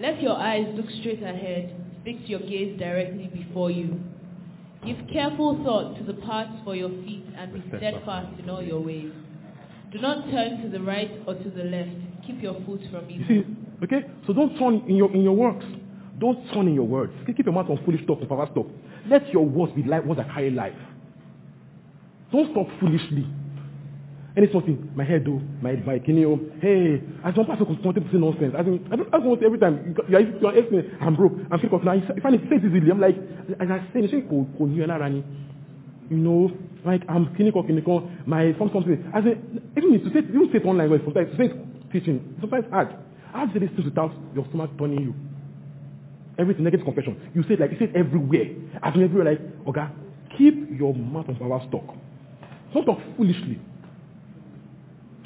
Let 0.00 0.22
your 0.22 0.36
eyes 0.36 0.66
look 0.74 0.86
straight 1.00 1.22
ahead. 1.22 1.74
Fix 2.04 2.20
your 2.26 2.40
gaze 2.40 2.78
directly 2.78 3.30
before 3.32 3.70
you. 3.70 4.00
Give 4.84 4.96
careful 5.12 5.62
thought 5.62 5.96
to 5.98 6.04
the 6.04 6.14
paths 6.14 6.58
for 6.64 6.74
your 6.74 6.88
feet 6.88 7.24
and 7.36 7.52
be 7.52 7.62
steadfast 7.76 8.38
in 8.40 8.48
all 8.48 8.62
your 8.62 8.80
ways. 8.80 9.12
Do 9.92 9.98
not 10.00 10.30
turn 10.30 10.62
to 10.62 10.68
the 10.70 10.80
right 10.80 11.10
or 11.26 11.34
to 11.34 11.50
the 11.50 11.64
left. 11.64 11.90
Keep 12.26 12.42
your 12.42 12.54
foot 12.64 12.80
from 12.90 13.08
You 13.10 13.24
evil. 13.24 13.26
see, 13.28 13.84
okay? 13.84 14.06
So 14.26 14.32
don't 14.32 14.56
turn 14.58 14.82
in 14.88 14.96
your 14.96 15.12
in 15.14 15.22
your 15.22 15.34
works. 15.34 15.64
Don't 16.18 16.46
turn 16.54 16.68
in 16.68 16.74
your 16.74 16.86
words. 16.86 17.12
Keep 17.26 17.38
keep 17.38 17.46
your 17.46 17.54
mouth 17.54 17.68
on 17.68 17.82
foolish 17.84 18.06
talk 18.06 18.20
and 18.20 18.28
perverse 18.28 18.50
talk. 18.54 18.68
Let 19.08 19.28
your 19.32 19.44
words 19.44 19.72
be 19.74 19.82
like 19.82 20.04
words 20.04 20.18
that 20.20 20.32
carry 20.32 20.50
life. 20.50 20.74
Don't 22.32 22.54
talk 22.54 22.68
foolishly. 22.78 23.26
Any 24.36 24.46
something, 24.52 24.92
my 24.94 25.04
head 25.04 25.24
do, 25.24 25.40
my 25.60 25.74
bike, 25.74 26.06
kidney, 26.06 26.24
oh, 26.24 26.38
hey, 26.62 27.02
I 27.24 27.32
don't 27.32 27.46
pass 27.48 27.58
a 27.60 27.64
say 27.66 28.18
nonsense. 28.18 28.54
I 28.56 28.62
mean, 28.62 28.86
I 28.92 28.96
don't, 28.96 29.12
I 29.14 29.18
don't 29.18 29.42
every 29.42 29.58
time 29.58 29.94
you, 29.98 30.04
you 30.08 30.16
are, 30.16 30.20
you 30.20 30.46
are 30.46 30.56
asking, 30.56 30.84
I'm 31.00 31.16
broke, 31.16 31.32
I'm 31.50 31.60
sick 31.60 31.72
of 31.72 31.82
now. 31.82 31.94
You 31.94 32.02
find 32.22 32.36
it 32.36 32.42
says 32.48 32.60
easily. 32.64 32.92
I'm 32.92 33.00
like, 33.00 33.16
as 33.58 33.68
I 33.68 33.82
say, 33.92 34.06
you 34.06 34.22
ko 34.30 34.46
ko 34.56 34.64
ni 34.66 34.86
na 34.86 34.96
rani. 34.96 35.24
You 36.10 36.16
know, 36.16 36.52
like 36.86 37.02
I'm 37.08 37.34
clinical, 37.34 37.64
clinical, 37.64 38.08
my 38.24 38.54
some 38.56 38.70
something. 38.72 39.02
As 39.12 39.24
a, 39.26 39.34
even 39.76 39.98
if 39.98 40.04
to 40.04 40.10
say, 40.14 40.22
you 40.32 40.46
say 40.52 40.58
it 40.58 40.64
online, 40.64 40.90
well, 40.90 41.00
sometimes 41.04 41.36
say 41.36 41.50
teaching, 41.92 42.36
sometimes 42.40 42.66
hard. 42.70 42.94
How 43.32 43.46
do 43.46 43.58
you 43.58 43.66
say 43.66 43.74
things 43.74 43.84
without 43.84 44.12
your 44.34 44.46
stomach 44.48 44.70
turning 44.78 45.02
you? 45.02 45.14
Everything 46.38 46.62
negative 46.62 46.86
confession. 46.86 47.18
You 47.34 47.42
say 47.42 47.54
it 47.54 47.60
like 47.60 47.72
you 47.72 47.78
say 47.78 47.86
it 47.86 47.96
everywhere. 47.96 48.46
As 48.80 48.94
in 48.94 49.02
everywhere, 49.02 49.34
like, 49.34 49.40
okay, 49.68 49.86
keep 50.38 50.54
your 50.78 50.94
mouth 50.94 51.28
on 51.28 51.34
power 51.34 51.60
stock. 51.68 51.96
Don't 52.72 52.84
talk 52.84 52.98
foolishly. 53.16 53.58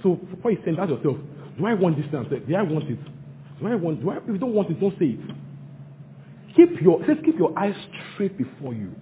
So 0.02 0.16
before 0.16 0.52
you 0.52 0.58
send, 0.64 0.78
ask 0.78 0.90
yourself, 0.90 1.16
do 1.58 1.66
I 1.66 1.74
want 1.74 1.96
this 1.96 2.10
thing? 2.10 2.42
Do 2.46 2.54
I 2.54 2.62
want 2.62 2.90
it? 2.90 2.98
Do 3.60 3.66
I 3.66 3.74
want? 3.74 4.02
Do 4.02 4.10
I? 4.10 4.16
If 4.18 4.28
you 4.28 4.38
don't 4.38 4.54
want 4.54 4.70
it, 4.70 4.80
don't 4.80 4.98
say 4.98 5.16
it. 5.16 5.20
Keep 6.56 6.82
your 6.82 7.00
says 7.06 7.16
keep 7.24 7.36
your 7.38 7.56
eyes 7.58 7.74
straight 8.14 8.36
before 8.36 8.74
you. 8.74 8.92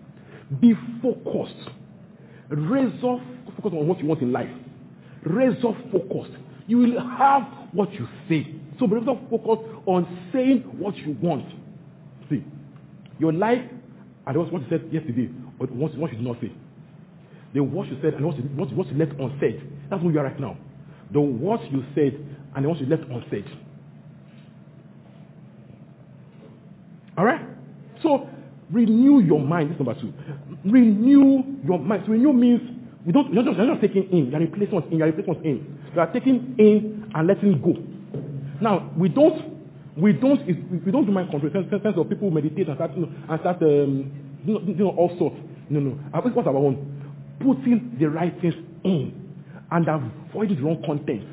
Be 0.61 0.75
focused. 1.03 1.71
Razor 2.49 3.19
focus 3.57 3.73
on 3.73 3.89
what 3.89 3.99
you 4.01 4.07
want 4.07 4.21
in 4.21 4.33
life. 4.33 4.51
Razor 5.25 5.75
focused. 5.91 6.37
You 6.67 6.79
will 6.79 7.01
have 7.01 7.43
what 7.73 7.93
you 7.95 8.07
say. 8.29 8.55
So 8.79 8.87
razor 8.87 9.19
focused 9.31 9.69
on 9.87 10.29
saying 10.33 10.61
what 10.79 10.97
you 10.97 11.17
want. 11.21 11.47
See, 12.29 12.45
your 13.19 13.33
life, 13.33 13.63
and 14.27 14.37
what 14.37 14.63
you 14.63 14.67
said 14.69 14.89
yesterday, 14.93 15.29
but 15.59 15.71
what, 15.73 15.93
you 15.95 16.19
not 16.21 16.41
say. 16.41 16.53
Then 17.55 17.71
what 17.73 17.89
you 17.89 17.99
said 18.03 18.15
and 18.15 18.25
what 18.25 18.37
you, 18.37 18.43
what, 18.43 18.73
what 18.73 18.87
you 18.89 18.97
left 18.97 19.13
unsaid. 19.21 19.63
That's 19.91 20.03
who 20.03 20.11
you 20.11 20.19
are 20.19 20.25
right 20.25 20.41
now. 20.41 20.57
The 21.13 21.21
what 21.21 21.61
you 21.71 21.85
said 21.95 22.19
and 22.55 22.67
what 22.67 22.79
you 22.81 22.87
left 22.87 23.03
unsaid. 23.05 23.45
All 27.17 27.25
right? 27.25 27.41
So 28.03 28.29
renew 28.71 29.21
your 29.21 29.41
mind. 29.41 29.71
This 29.71 29.81
is 29.81 29.87
number 29.87 30.01
two. 30.01 30.13
Renew 30.65 31.43
your 31.65 31.79
mind. 31.79 32.05
So 32.07 32.13
renew 32.13 32.33
means 32.33 32.61
we 33.05 33.13
don't, 33.13 33.33
you're, 33.33 33.43
not, 33.43 33.57
you're 33.57 33.67
not 33.67 33.81
taking 33.81 34.09
in, 34.13 34.31
you're 34.31 34.41
replacing 34.41 34.75
what's 34.75 34.87
in, 34.91 34.99
you're 34.99 35.09
replacing 35.09 35.35
what's 35.35 35.45
in. 35.45 35.79
You 35.95 36.01
are 36.01 36.13
taking 36.13 36.55
in 36.59 37.11
and 37.15 37.27
letting 37.29 37.61
go. 37.61 37.75
Now, 38.61 38.91
we 38.97 39.09
don't, 39.09 39.53
we 39.97 40.13
don't, 40.13 40.47
we 40.47 40.93
don't 40.93 41.05
do 41.05 41.13
mind 41.13 41.31
control. 41.31 41.53
Sense, 41.53 41.67
sense 41.71 41.97
of 41.97 42.09
people 42.09 42.31
meditate 42.31 42.69
and 42.69 42.77
start, 42.77 42.93
you 42.95 43.03
know, 43.03 43.13
and 43.29 43.41
start, 43.41 43.61
um, 43.63 44.41
you 44.47 44.55
know, 44.55 44.61
you 44.61 44.75
know, 44.75 44.91
all 44.91 45.15
sorts. 45.19 45.37
No, 45.69 45.81
no. 45.81 45.91
What's 46.13 46.47
our 46.47 46.53
one? 46.53 46.92
Putting 47.43 47.97
the 47.99 48.07
right 48.09 48.35
things 48.41 48.55
in 48.85 49.35
and 49.71 49.89
avoiding 49.89 50.57
the 50.57 50.63
wrong 50.63 50.83
content. 50.85 51.27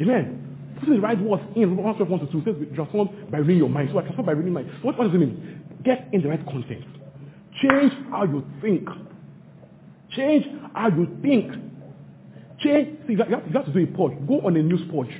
Amen. 0.00 0.76
Putting 0.78 0.94
the 0.94 1.00
right 1.00 1.20
words 1.20 1.42
in. 1.56 1.76
Romans 1.76 1.96
12, 1.96 2.10
1 2.10 2.20
to 2.26 2.32
2 2.32 2.42
says 2.44 2.74
transformed 2.74 3.30
by 3.30 3.38
renewing 3.38 3.58
your 3.58 3.68
mind. 3.68 3.90
So 3.92 3.98
I 3.98 4.02
transform 4.02 4.26
by 4.26 4.32
renewing 4.32 4.54
my 4.54 4.62
mind. 4.62 4.74
What, 4.82 4.98
what 4.98 5.04
does 5.04 5.14
it 5.14 5.18
mean? 5.18 5.60
Get 5.84 6.08
in 6.12 6.22
the 6.22 6.28
right 6.28 6.44
content. 6.44 6.84
Change 7.60 7.92
how 8.10 8.24
you 8.24 8.44
think. 8.60 8.88
Change 10.10 10.46
how 10.74 10.88
you 10.88 11.06
think. 11.22 11.52
Change. 12.60 12.98
See, 13.06 13.12
you 13.12 13.18
have, 13.18 13.28
you 13.28 13.52
have 13.54 13.66
to 13.66 13.72
do 13.72 13.78
a 13.80 13.86
purge. 13.86 14.26
Go 14.26 14.40
on 14.46 14.56
a 14.56 14.62
news 14.62 14.82
purge. 14.90 15.14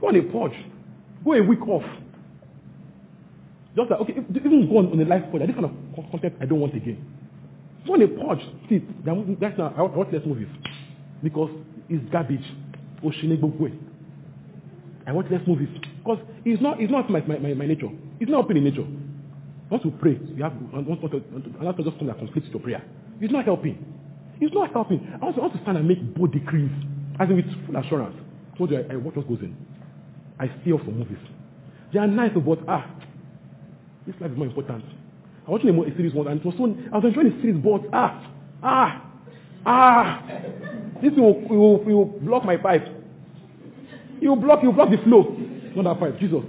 Go 0.00 0.08
on 0.08 0.16
a 0.16 0.22
purge. 0.22 0.58
Go 1.24 1.32
a 1.32 1.42
week 1.42 1.66
off. 1.68 1.84
Just 3.76 3.90
like, 3.90 4.00
okay, 4.00 4.12
even 4.12 4.68
go 4.68 4.78
on, 4.78 4.92
on 4.92 5.00
a 5.00 5.04
life 5.04 5.24
purge. 5.32 5.46
This 5.46 5.54
kind 5.54 5.64
of 5.66 6.10
content 6.10 6.34
I 6.40 6.46
don't 6.46 6.60
want 6.60 6.74
again. 6.74 7.13
On 7.88 8.00
a 8.00 8.08
purge. 8.08 8.40
See, 8.68 8.82
that's 9.40 9.58
now, 9.58 9.74
I 9.76 9.82
want, 9.82 10.12
less 10.12 10.22
movies. 10.24 10.48
Because 11.22 11.50
it's 11.88 12.04
garbage. 12.10 12.44
I 15.06 15.12
want 15.12 15.30
less 15.30 15.42
movies. 15.46 15.68
Because 15.98 16.18
it's 16.44 16.62
not, 16.62 16.80
it's 16.80 16.90
not 16.90 17.10
my, 17.10 17.20
my, 17.20 17.38
my, 17.38 17.66
nature. 17.66 17.90
It's 18.20 18.30
not 18.30 18.44
open 18.44 18.56
in 18.56 18.64
nature. 18.64 18.86
Once 19.70 19.84
you 19.84 19.92
pray, 20.00 20.18
you 20.34 20.42
have 20.42 20.52
to 21.76 21.82
just 21.82 21.98
come 21.98 22.08
and 22.08 22.18
complete 22.18 22.44
your 22.52 22.60
prayer. 22.62 22.82
It's 23.20 23.32
not 23.32 23.44
helping. 23.44 23.84
It's 24.40 24.54
not 24.54 24.72
helping. 24.72 25.06
I 25.20 25.24
want 25.24 25.36
to, 25.36 25.58
to 25.58 25.62
stand 25.62 25.78
and 25.78 25.86
make 25.88 26.14
bold 26.14 26.32
decrees, 26.32 26.70
as 27.20 27.28
in 27.28 27.36
with 27.36 27.66
full 27.66 27.76
assurance. 27.76 28.16
Told 28.56 28.70
you 28.70 28.78
I, 28.78 28.94
I 28.94 28.96
watch 28.96 29.16
what 29.16 29.28
goes 29.28 29.40
in. 29.40 29.56
I 30.38 30.46
stay 30.62 30.72
off 30.72 30.80
from 30.84 30.98
movies. 30.98 31.18
They 31.92 31.98
are 31.98 32.06
nice, 32.06 32.32
but 32.34 32.58
ah, 32.66 32.90
this 34.06 34.16
life 34.20 34.32
is 34.32 34.36
more 34.36 34.46
important. 34.46 34.84
I 35.46 35.50
watched 35.50 35.66
a, 35.66 35.96
series 35.96 36.14
once, 36.14 36.28
and 36.30 36.40
it 36.40 36.46
was 36.46 36.54
so 36.56 36.64
I 36.92 36.96
was 36.96 37.04
enjoying 37.04 37.36
the 37.36 37.42
series, 37.42 37.62
but 37.62 37.82
ah, 37.92 38.32
ah, 38.62 39.02
ah, 39.66 40.22
this 41.02 41.12
will, 41.16 41.38
will, 41.48 41.84
will 41.84 42.04
block 42.06 42.46
my 42.46 42.56
pipe. 42.56 42.86
It 44.22 44.28
will 44.28 44.36
block, 44.36 44.60
it 44.62 44.66
will 44.66 44.72
block 44.72 44.88
the 44.90 44.96
flow. 45.04 45.36
Not 45.76 45.84
that 45.84 46.00
pipe, 46.00 46.18
Jesus. 46.18 46.40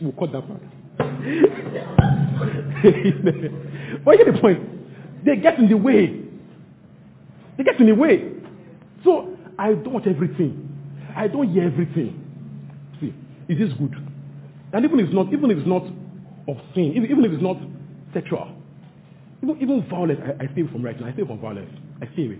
we'll 0.00 0.12
cut 0.12 0.32
that 0.32 0.48
part. 0.48 0.62
but 4.04 4.12
you 4.12 4.18
get 4.24 4.32
the 4.32 4.38
point. 4.40 4.60
They 5.24 5.36
get 5.36 5.58
in 5.58 5.68
the 5.68 5.76
way. 5.76 6.22
They 7.58 7.64
get 7.64 7.78
in 7.78 7.88
the 7.88 7.94
way. 7.94 8.32
So 9.04 9.36
I 9.58 9.74
don't 9.74 9.92
watch 9.92 10.06
everything. 10.06 10.66
I 11.14 11.28
don't 11.28 11.52
hear 11.52 11.64
everything. 11.64 12.25
Is 13.48 13.58
this 13.58 13.72
good? 13.78 13.94
And 14.72 14.84
even 14.84 15.00
if 15.00 15.06
it's 15.06 15.14
not, 15.14 15.32
even 15.32 15.50
if 15.50 15.58
it's 15.58 15.66
not 15.68 15.84
obscene, 16.48 16.92
even, 16.96 17.24
if 17.24 17.32
it's 17.32 17.42
not 17.42 17.56
sexual, 18.12 18.50
even, 19.42 19.56
even 19.60 19.86
violence, 19.88 20.20
I, 20.22 20.44
I 20.44 20.52
stay 20.52 20.62
away 20.62 20.72
from 20.72 20.82
right 20.82 21.00
now. 21.00 21.06
I 21.06 21.12
stay 21.12 21.24
from 21.24 21.40
violence. 21.40 21.70
I 22.02 22.06
stay 22.12 22.26
away. 22.26 22.38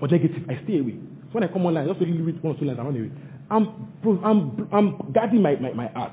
Or 0.00 0.08
negative, 0.08 0.42
I 0.48 0.62
stay 0.64 0.78
away. 0.78 0.96
When 1.32 1.44
I 1.44 1.48
come 1.48 1.64
online, 1.66 1.84
I 1.84 1.92
just 1.92 2.00
really 2.00 2.20
read 2.20 2.42
one 2.42 2.56
or 2.56 2.58
two 2.58 2.64
lines, 2.64 2.78
I 2.78 2.82
run 2.82 2.96
away. 2.96 3.10
I'm, 3.50 3.92
I'm, 4.24 4.68
I'm 4.72 5.12
guarding 5.12 5.42
my, 5.42 5.56
my, 5.56 5.72
my 5.72 5.88
heart. 5.88 6.12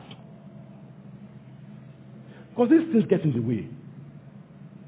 Because 2.50 2.70
these 2.70 2.92
things 2.92 3.06
get 3.10 3.22
in 3.22 3.32
the 3.34 3.40
way. 3.40 3.68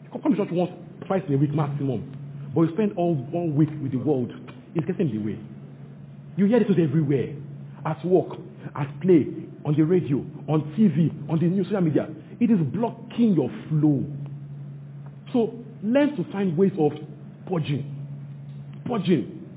You 0.04 0.20
come 0.22 0.34
to 0.34 0.38
church 0.38 0.52
once, 0.52 0.72
twice 1.08 1.24
in 1.28 1.34
a 1.34 1.38
week 1.38 1.54
maximum. 1.54 2.18
But 2.54 2.62
you 2.62 2.74
spend 2.74 2.94
all 2.98 3.16
one 3.16 3.56
week 3.56 3.70
with 3.82 3.94
the 3.94 3.98
world. 3.98 4.32
It's 4.76 4.86
getting 4.86 5.10
in 5.10 5.18
the 5.18 5.24
way. 5.26 5.40
You 6.36 6.46
hear 6.46 6.60
this 6.60 6.78
everywhere. 6.78 7.36
At 7.86 8.06
work, 8.06 8.38
at 8.76 9.02
play, 9.02 9.28
on 9.66 9.76
the 9.76 9.84
radio, 9.84 10.18
on 10.48 10.74
TV, 10.78 11.12
on 11.30 11.40
the 11.40 11.46
news, 11.46 11.68
social 11.68 11.82
media. 11.82 12.08
It 12.40 12.50
is 12.50 12.58
blocking 12.74 13.34
your 13.36 13.50
flow. 13.70 14.04
So 15.34 15.54
learn 15.84 16.16
to 16.18 16.24
find 16.32 16.58
ways 16.58 16.72
of 16.80 16.92
purging. 17.48 17.86
Purging. 18.86 19.48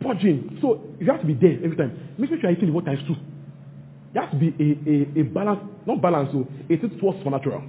Purging. 0.00 0.58
So 0.62 0.80
you 0.98 1.10
have 1.10 1.20
to 1.20 1.26
be 1.26 1.34
there 1.34 1.58
every 1.64 1.76
time. 1.76 2.14
Make 2.18 2.30
sure 2.30 2.38
you 2.38 2.48
are 2.48 2.52
eating 2.52 2.72
word 2.72 2.86
times 2.86 3.00
two. 3.06 3.16
There 4.14 4.22
has 4.22 4.32
to 4.32 4.38
be 4.38 4.48
a, 4.58 5.20
a, 5.20 5.20
a 5.20 5.24
balance, 5.24 5.60
not 5.86 6.00
balance, 6.02 6.30
so 6.32 6.46
a 6.70 6.76
tilt 6.76 6.98
towards 6.98 7.18
supernatural. 7.18 7.62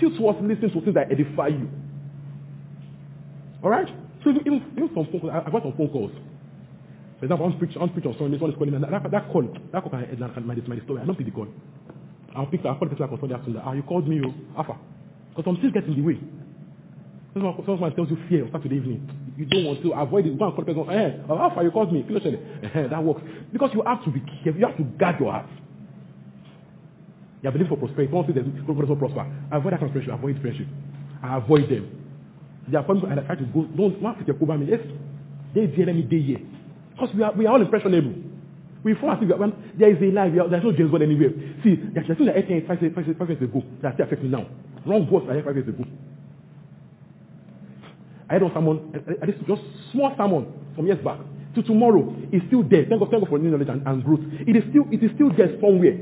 Tilt 0.00 0.16
towards 0.16 0.40
listening 0.42 0.70
to 0.72 0.80
things 0.80 0.94
that 0.94 1.10
edify 1.10 1.48
you. 1.48 1.68
Alright? 3.62 3.88
So 4.22 4.30
even, 4.30 4.42
even, 4.46 4.64
even 4.76 4.90
some 4.94 5.06
phone 5.10 5.20
calls, 5.20 5.32
I 5.34 5.50
got 5.50 5.62
some 5.62 5.74
phone 5.76 5.88
calls. 5.88 6.12
For 7.18 7.24
example, 7.24 7.46
I'm 7.46 7.58
preaching, 7.58 7.82
I'm 7.82 7.90
preaching 7.90 8.12
on 8.12 8.18
Sunday, 8.18 8.36
someone 8.38 8.52
is 8.52 8.56
calling 8.58 8.70
me, 8.70 8.76
and 8.76 8.84
that, 8.84 9.10
that 9.10 9.32
call, 9.32 9.42
that 9.72 9.82
call 9.82 9.90
can, 9.90 10.06
can, 10.06 10.34
can 10.34 10.46
my, 10.46 10.54
my 10.54 10.78
story. 10.84 11.02
I 11.02 11.06
don't 11.06 11.16
pick 11.18 11.26
the 11.26 11.32
call. 11.32 11.48
I'll 12.36 12.46
pick, 12.46 12.64
I'll 12.64 12.76
call 12.76 12.88
the 12.88 12.94
person 12.94 13.10
on 13.10 13.20
Sunday 13.20 13.34
afternoon. 13.34 13.62
Ah, 13.64 13.72
you 13.72 13.82
called 13.82 14.06
me, 14.08 14.16
you, 14.16 14.32
Alpha. 14.56 14.78
Because 15.30 15.44
some 15.44 15.56
things 15.60 15.72
get 15.74 15.84
in 15.84 15.96
the 15.96 16.02
way. 16.02 16.18
Someone, 17.34 17.94
tells 17.94 18.10
you 18.10 18.18
fear 18.28 18.44
on 18.46 18.52
Saturday 18.52 18.76
evening. 18.76 19.02
You 19.36 19.46
don't 19.46 19.64
want 19.64 19.82
to 19.82 19.92
avoid 19.92 20.26
it. 20.26 20.38
Go 20.38 20.46
and 20.46 20.54
call 20.54 20.64
the 20.64 20.74
person, 20.74 20.90
eh, 20.94 21.18
Alpha, 21.28 21.62
you 21.62 21.70
called 21.70 21.92
me. 21.92 22.06
That 22.06 23.02
works. 23.04 23.22
Because 23.52 23.70
you 23.74 23.82
have 23.82 24.04
to 24.04 24.10
be 24.10 24.20
careful. 24.44 24.60
You 24.60 24.66
have 24.66 24.76
to 24.76 24.84
guard 24.98 25.16
your 25.18 25.32
heart. 25.32 25.46
You 27.42 27.48
are 27.48 27.52
believing 27.52 27.70
for 27.70 27.78
prosperity. 27.78 28.12
Don't 28.12 28.26
say 28.26 28.32
there's 28.32 28.46
no 28.46 28.96
prosper. 28.96 29.26
Avoid 29.52 29.72
that 29.72 29.80
friendship. 29.80 30.12
Avoid 30.14 30.38
friendship. 30.40 30.66
I 31.22 31.36
avoid 31.38 31.68
them. 31.68 31.90
They 32.68 32.76
are 32.76 32.80
appointment 32.82 33.12
and 33.12 33.20
I 33.20 33.24
try 33.26 33.36
to 33.36 33.44
go. 33.46 33.64
Don't 33.76 34.00
want 34.02 34.18
to 34.18 34.24
take 34.32 34.42
over 34.42 34.58
me. 34.58 34.66
Yes, 34.70 34.80
they 35.54 35.66
dare 35.66 35.94
me 35.94 36.02
day 36.02 36.22
here. 36.22 36.40
Because 36.98 37.14
we 37.14 37.22
are 37.22 37.32
we 37.32 37.46
are 37.46 37.54
all 37.54 37.62
impressionable. 37.62 38.14
We 38.82 38.94
fall 38.94 39.12
as 39.12 39.18
if 39.20 39.38
when 39.38 39.52
there 39.78 39.90
is 39.90 40.02
a 40.02 40.06
lie, 40.14 40.28
are, 40.28 40.48
there's 40.48 40.64
no 40.64 40.72
James 40.72 40.90
Bond 40.90 41.02
anywhere. 41.02 41.30
See, 41.62 41.76
there's 41.94 42.06
things 42.06 42.26
that 42.26 42.36
I 42.36 42.42
five, 42.66 42.78
five, 42.78 42.94
five, 42.94 43.16
five 43.18 43.28
years 43.28 43.42
ago 43.42 43.62
that 43.82 43.94
still 43.94 44.06
affect 44.06 44.22
me 44.22 44.28
now. 44.28 44.46
Wrong 44.86 45.08
words 45.10 45.26
I 45.30 45.34
had 45.34 45.44
five 45.44 45.56
years 45.56 45.68
ago. 45.68 45.84
I 48.28 48.34
had 48.34 48.42
on 48.42 48.52
someone, 48.52 48.92
I 49.22 49.26
did 49.26 49.38
just 49.46 49.62
small 49.92 50.12
sermon 50.16 50.52
from 50.76 50.86
years 50.86 51.02
back. 51.02 51.18
To 51.54 51.62
tomorrow, 51.62 52.14
it's 52.30 52.44
still 52.46 52.62
there. 52.62 52.84
Thank 52.86 53.00
God, 53.00 53.10
thank 53.10 53.22
God 53.22 53.30
for 53.30 53.38
new 53.38 53.50
knowledge 53.50 53.68
and, 53.68 53.86
and 53.86 54.04
growth. 54.04 54.20
It 54.46 54.54
is 54.54 54.62
still 54.70 54.84
it 54.90 55.02
is 55.02 55.10
still 55.14 55.30
there 55.34 55.58
somewhere. 55.60 55.98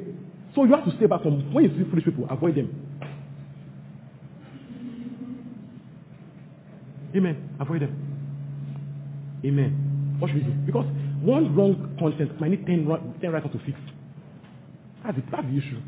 So 0.54 0.64
you 0.64 0.74
have 0.74 0.84
to 0.84 0.96
stay 0.96 1.06
back 1.06 1.22
from 1.22 1.52
when 1.52 1.64
you 1.64 1.70
see 1.70 1.88
foolish 1.88 2.04
people, 2.04 2.26
avoid 2.30 2.56
them. 2.56 2.72
Amen. 7.14 7.56
Avoid 7.60 7.82
them. 7.82 7.94
Amen. 9.44 9.85
What 10.18 10.30
should 10.30 10.36
we 10.36 10.42
do? 10.42 10.52
Because 10.64 10.86
one 11.20 11.54
wrong 11.54 11.96
content 11.98 12.40
might 12.40 12.50
need 12.50 12.66
10, 12.66 12.86
10 13.20 13.32
right 13.32 13.42
to 13.42 13.58
fix. 13.64 13.78
That's, 15.04 15.16
the, 15.16 15.22
That's 15.30 15.44
the 15.44 15.56
issue. 15.58 15.80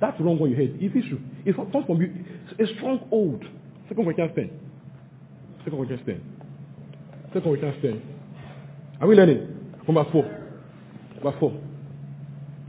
That's 0.00 0.20
wrong 0.20 0.38
one 0.38 0.50
you 0.50 0.56
heard. 0.56 0.76
It's 0.80 0.94
issue. 0.94 1.18
It 1.44 1.56
comes 1.56 1.86
from 1.86 2.00
you. 2.00 2.12
A 2.58 2.66
strong 2.76 3.08
old. 3.10 3.42
Second 3.88 4.04
Corinthians 4.04 4.32
10. 4.34 4.50
Second 5.64 5.76
Corinthians 5.78 6.02
10. 6.06 6.22
Second 7.28 7.42
Corinthians 7.42 7.76
10. 7.82 8.02
Are 9.00 9.08
we 9.08 9.14
learning? 9.14 9.74
From 9.86 9.94
verse 9.94 10.06
4. 10.12 10.22
Verse 11.22 11.34
4. 11.40 11.60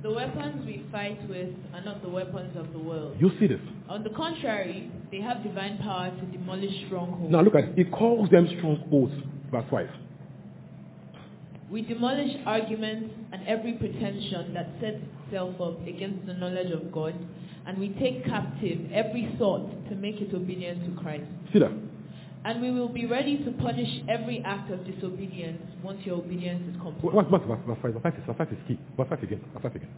The 0.04 0.14
weapons 0.14 0.66
we 0.66 0.86
fight 0.92 1.18
with 1.28 1.50
are 1.74 1.84
not 1.84 2.04
the 2.04 2.10
weapons 2.10 2.56
of 2.56 2.72
the 2.74 2.80
world. 2.80 3.18
You 3.20 3.32
see 3.40 3.48
this. 3.48 3.60
On 3.90 4.04
the 4.04 4.12
contrary, 4.12 4.92
they 5.12 5.20
have 5.20 5.44
divine 5.44 5.80
power 5.80 6.12
to 6.12 6.26
demolish 6.28 6.86
strongholds. 6.86 7.32
Now 7.32 7.42
look 7.42 7.56
at 7.56 7.64
it. 7.64 7.74
He 7.76 7.86
calls 7.86 8.30
them 8.30 8.48
strongholds. 8.58 9.14
Verse 9.52 9.66
5. 9.72 9.90
We 11.70 11.82
demolish 11.82 12.32
arguments 12.46 13.14
and 13.32 13.48
every 13.48 13.74
pretension 13.74 14.54
that 14.54 14.70
sets 14.80 14.98
itself 15.26 15.60
up 15.60 15.82
against 15.88 16.28
the 16.28 16.34
knowledge 16.34 16.72
of 16.72 16.92
God, 16.92 17.16
and 17.66 17.78
we 17.80 17.90
take 17.90 18.24
captive 18.26 18.80
every 18.94 19.34
thought 19.40 19.90
to 19.90 19.96
make 19.96 20.22
it 20.22 20.34
obedient 20.34 20.86
to 20.86 21.02
Christ. 21.02 21.26
See 21.52 21.60
that? 21.60 21.72
And 22.46 22.62
we 22.62 22.70
will 22.70 22.90
be 22.90 23.08
ready 23.08 23.44
to 23.44 23.52
punish 23.54 23.90
every 24.08 24.44
act 24.46 24.70
of 24.70 24.86
disobedience 24.86 25.64
once 25.84 26.06
your 26.06 26.18
obedience 26.18 26.62
is 26.70 26.80
complete. 26.80 27.12
What, 27.12 27.32
what, 27.32 27.42
verse, 27.44 27.60
verse 27.66 27.78
5? 27.82 27.94
Verse 27.94 28.04
5 28.04 28.14
is, 28.14 28.26
verse 28.28 28.36
5 28.38 28.48
is 28.52 28.58
key. 28.68 28.80
Verse 28.96 29.08
5 29.10 29.24
again. 29.24 29.42
Verse 29.54 29.64
5 29.64 29.76
again. 29.76 29.90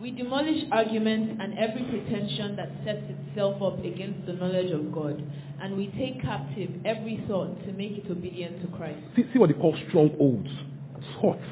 We 0.00 0.10
demolish 0.10 0.64
arguments 0.72 1.38
and 1.40 1.56
every 1.56 1.84
pretension 1.84 2.56
that 2.56 2.70
sets 2.84 3.04
itself 3.08 3.62
up 3.62 3.78
against 3.84 4.26
the 4.26 4.32
knowledge 4.32 4.72
of 4.72 4.92
God, 4.92 5.22
and 5.62 5.76
we 5.76 5.86
take 5.96 6.20
captive 6.20 6.70
every 6.84 7.24
thought 7.28 7.64
to 7.64 7.72
make 7.72 7.92
it 7.92 8.10
obedient 8.10 8.60
to 8.62 8.76
Christ. 8.76 8.98
See, 9.14 9.24
see 9.32 9.38
what 9.38 9.50
they 9.50 9.54
call 9.54 9.76
strongholds, 9.88 10.50
thoughts, 11.20 11.44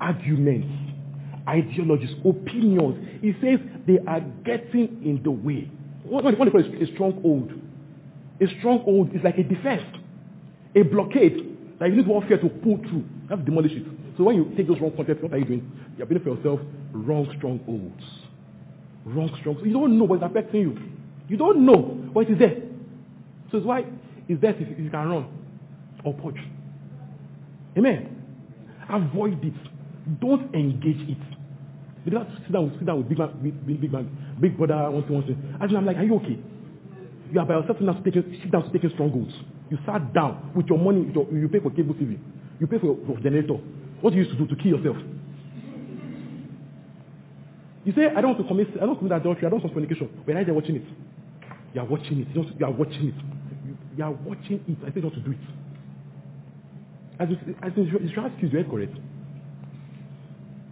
arguments, 0.00 0.68
ideologies, 1.48 2.14
opinions. 2.24 3.22
He 3.22 3.32
says 3.40 3.58
they 3.86 3.98
are 4.06 4.20
getting 4.44 5.02
in 5.04 5.20
the 5.22 5.30
way. 5.30 5.70
What, 6.04 6.24
what 6.24 6.44
they 6.44 6.50
call 6.50 6.62
a, 6.62 6.82
a 6.82 6.86
stronghold? 6.94 7.52
A 8.40 8.46
stronghold 8.58 9.14
is 9.14 9.20
like 9.24 9.38
a 9.38 9.42
defense, 9.42 9.82
a 10.76 10.82
blockade 10.82 11.56
that 11.80 11.88
you 11.88 11.96
need 11.96 12.06
warfare 12.06 12.38
to 12.38 12.48
pull 12.48 12.78
through. 12.78 13.04
You 13.04 13.28
have 13.30 13.40
to 13.40 13.44
demolish 13.44 13.72
it. 13.72 13.84
So 14.16 14.24
when 14.24 14.36
you 14.36 14.52
take 14.56 14.68
those 14.68 14.80
wrong 14.80 14.92
concepts, 14.96 15.22
what 15.22 15.32
are 15.32 15.38
you 15.38 15.44
doing? 15.44 15.72
You're 15.96 16.06
building 16.06 16.24
for 16.24 16.36
yourself 16.36 16.60
wrong 16.92 17.32
strongholds. 17.36 18.02
Wrong 19.04 19.28
strongholds. 19.40 19.66
You 19.66 19.72
don't 19.72 19.98
know 19.98 20.04
what 20.04 20.16
is 20.16 20.22
affecting 20.24 20.60
you. 20.60 20.78
You 21.28 21.36
don't 21.36 21.64
know, 21.64 21.76
what 22.12 22.28
is 22.28 22.38
there. 22.38 22.56
So 23.50 23.58
it's 23.58 23.66
why 23.66 23.84
it's 24.28 24.40
there 24.40 24.54
if, 24.54 24.78
you 24.78 24.90
can 24.90 25.08
run 25.08 25.26
or 26.04 26.14
purge. 26.14 26.40
Amen. 27.76 28.16
Avoid 28.88 29.44
it. 29.44 30.20
Don't 30.20 30.54
engage 30.54 31.08
it. 31.08 32.10
Don't 32.10 32.28
sit 32.42 32.52
down, 32.52 32.74
sit 32.78 32.86
down 32.86 32.98
with 32.98 33.08
big 33.08 33.18
man, 33.18 33.30
big, 33.66 33.80
big 33.80 33.92
man, 33.92 34.36
big 34.40 34.56
brother, 34.56 34.90
one 34.90 35.02
thing, 35.04 35.14
one 35.14 35.26
thing. 35.26 35.56
And 35.60 35.76
I'm 35.76 35.84
like, 35.84 35.98
are 35.98 36.04
you 36.04 36.16
okay? 36.16 36.38
You 37.32 37.40
are 37.40 37.46
by 37.46 37.58
yourself 37.58 37.80
now 37.80 37.92
taking, 38.04 38.24
sit 38.42 38.50
down 38.50 38.72
taking 38.72 38.90
strongholds. 38.90 39.34
You 39.70 39.78
sat 39.84 40.14
down 40.14 40.52
with 40.56 40.66
your 40.66 40.78
money, 40.78 41.02
with 41.02 41.14
your, 41.14 41.26
you 41.30 41.48
pay 41.48 41.60
for 41.60 41.70
cable 41.70 41.94
TV. 41.94 42.18
You 42.58 42.66
pay 42.66 42.78
for 42.78 42.96
your 42.96 43.18
generator. 43.20 43.60
What 44.00 44.10
do 44.10 44.16
you 44.16 44.24
used 44.24 44.36
to 44.36 44.42
do 44.42 44.46
to 44.54 44.56
kill 44.62 44.78
yourself? 44.78 44.96
You 47.84 47.92
say, 47.94 48.06
I 48.06 48.20
don't 48.20 48.36
want 48.36 48.38
to 48.38 48.48
commit, 48.48 48.68
I 48.80 48.86
don't 48.86 48.96
commit 48.96 49.12
adultery, 49.12 49.46
I 49.46 49.50
don't 49.50 49.62
want 49.62 49.72
fornication. 49.72 50.08
But 50.24 50.34
now 50.34 50.40
you're 50.40 50.54
watching 50.54 50.76
it. 50.76 50.84
You 51.74 51.80
are 51.80 51.86
watching 51.86 52.20
it. 52.20 52.28
You 52.34 52.66
are 52.66 52.70
watching 52.70 53.08
it. 53.08 53.14
You, 53.96 54.04
are 54.04 54.12
watching 54.12 54.64
it. 54.66 54.78
I 54.86 54.94
say 54.94 55.00
not 55.00 55.12
to 55.14 55.20
do 55.20 55.32
it. 55.32 55.57
As, 57.20 57.28
as 57.62 57.72
in, 57.76 57.86
your 57.86 58.26
excuse, 58.26 58.52
you're 58.52 58.64
correct. 58.64 58.94